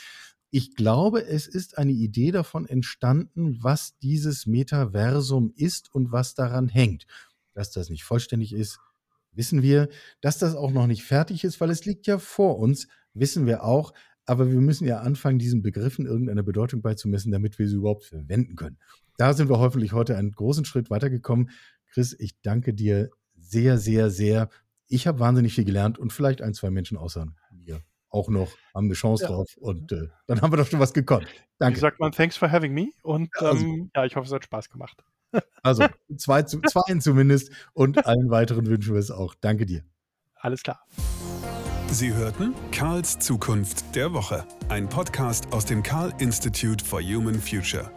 Ich 0.50 0.76
glaube, 0.76 1.26
es 1.26 1.46
ist 1.46 1.76
eine 1.76 1.92
Idee 1.92 2.30
davon 2.30 2.64
entstanden, 2.64 3.58
was 3.60 3.98
dieses 3.98 4.46
Metaversum 4.46 5.52
ist 5.54 5.94
und 5.94 6.12
was 6.12 6.34
daran 6.34 6.70
hängt. 6.70 7.04
Dass 7.52 7.72
das 7.72 7.90
nicht 7.90 8.04
vollständig 8.04 8.54
ist, 8.54 8.78
wissen 9.34 9.62
wir, 9.62 9.88
dass 10.20 10.38
das 10.38 10.54
auch 10.54 10.70
noch 10.70 10.86
nicht 10.86 11.04
fertig 11.04 11.44
ist, 11.44 11.60
weil 11.60 11.70
es 11.70 11.84
liegt 11.84 12.06
ja 12.06 12.18
vor 12.18 12.58
uns, 12.58 12.88
wissen 13.12 13.46
wir 13.46 13.64
auch. 13.64 13.92
Aber 14.26 14.50
wir 14.50 14.60
müssen 14.60 14.86
ja 14.86 15.00
anfangen, 15.00 15.38
diesen 15.38 15.62
Begriffen 15.62 16.06
irgendeine 16.06 16.42
Bedeutung 16.42 16.80
beizumessen, 16.80 17.30
damit 17.30 17.58
wir 17.58 17.68
sie 17.68 17.76
überhaupt 17.76 18.04
verwenden 18.04 18.56
können. 18.56 18.78
Da 19.18 19.34
sind 19.34 19.50
wir 19.50 19.58
hoffentlich 19.58 19.92
heute 19.92 20.16
einen 20.16 20.32
großen 20.32 20.64
Schritt 20.64 20.90
weitergekommen. 20.90 21.50
Chris, 21.92 22.16
ich 22.18 22.40
danke 22.40 22.72
dir 22.72 23.10
sehr, 23.36 23.78
sehr, 23.78 24.10
sehr. 24.10 24.48
Ich 24.88 25.06
habe 25.06 25.20
wahnsinnig 25.20 25.54
viel 25.54 25.64
gelernt 25.64 25.98
und 25.98 26.12
vielleicht 26.12 26.40
ein, 26.40 26.54
zwei 26.54 26.70
Menschen 26.70 26.96
außer 26.96 27.26
mir 27.52 27.82
auch 28.14 28.28
noch 28.28 28.56
haben 28.74 28.86
eine 28.86 28.94
Chance 28.94 29.24
ja. 29.24 29.30
drauf. 29.30 29.56
Und 29.56 29.92
äh, 29.92 30.08
dann 30.26 30.40
haben 30.40 30.52
wir 30.52 30.56
doch 30.56 30.66
schon 30.66 30.80
was 30.80 30.94
gekonnt. 30.94 31.26
Danke. 31.58 31.76
Wie 31.76 31.80
sagt 31.80 32.00
man, 32.00 32.12
thanks 32.12 32.36
for 32.36 32.50
having 32.50 32.72
me. 32.72 32.90
Und 33.02 33.28
ja, 33.40 33.48
also. 33.48 33.64
ähm, 33.64 33.90
ja 33.94 34.04
ich 34.04 34.16
hoffe, 34.16 34.26
es 34.26 34.32
hat 34.32 34.44
Spaß 34.44 34.70
gemacht. 34.70 35.04
Also 35.62 35.86
zwei, 36.16 36.42
zwei 36.42 36.98
zumindest 36.98 37.50
und 37.72 38.06
allen 38.06 38.30
weiteren 38.30 38.66
wünschen 38.66 38.94
wir 38.94 39.00
es 39.00 39.10
auch. 39.10 39.34
Danke 39.40 39.66
dir. 39.66 39.82
Alles 40.34 40.62
klar. 40.62 40.84
Sie 41.88 42.12
hörten 42.12 42.54
Karls 42.72 43.18
Zukunft 43.18 43.94
der 43.94 44.12
Woche, 44.12 44.44
ein 44.68 44.88
Podcast 44.88 45.52
aus 45.52 45.64
dem 45.64 45.82
Karl 45.82 46.12
Institute 46.18 46.84
for 46.84 47.00
Human 47.00 47.40
Future. 47.40 47.90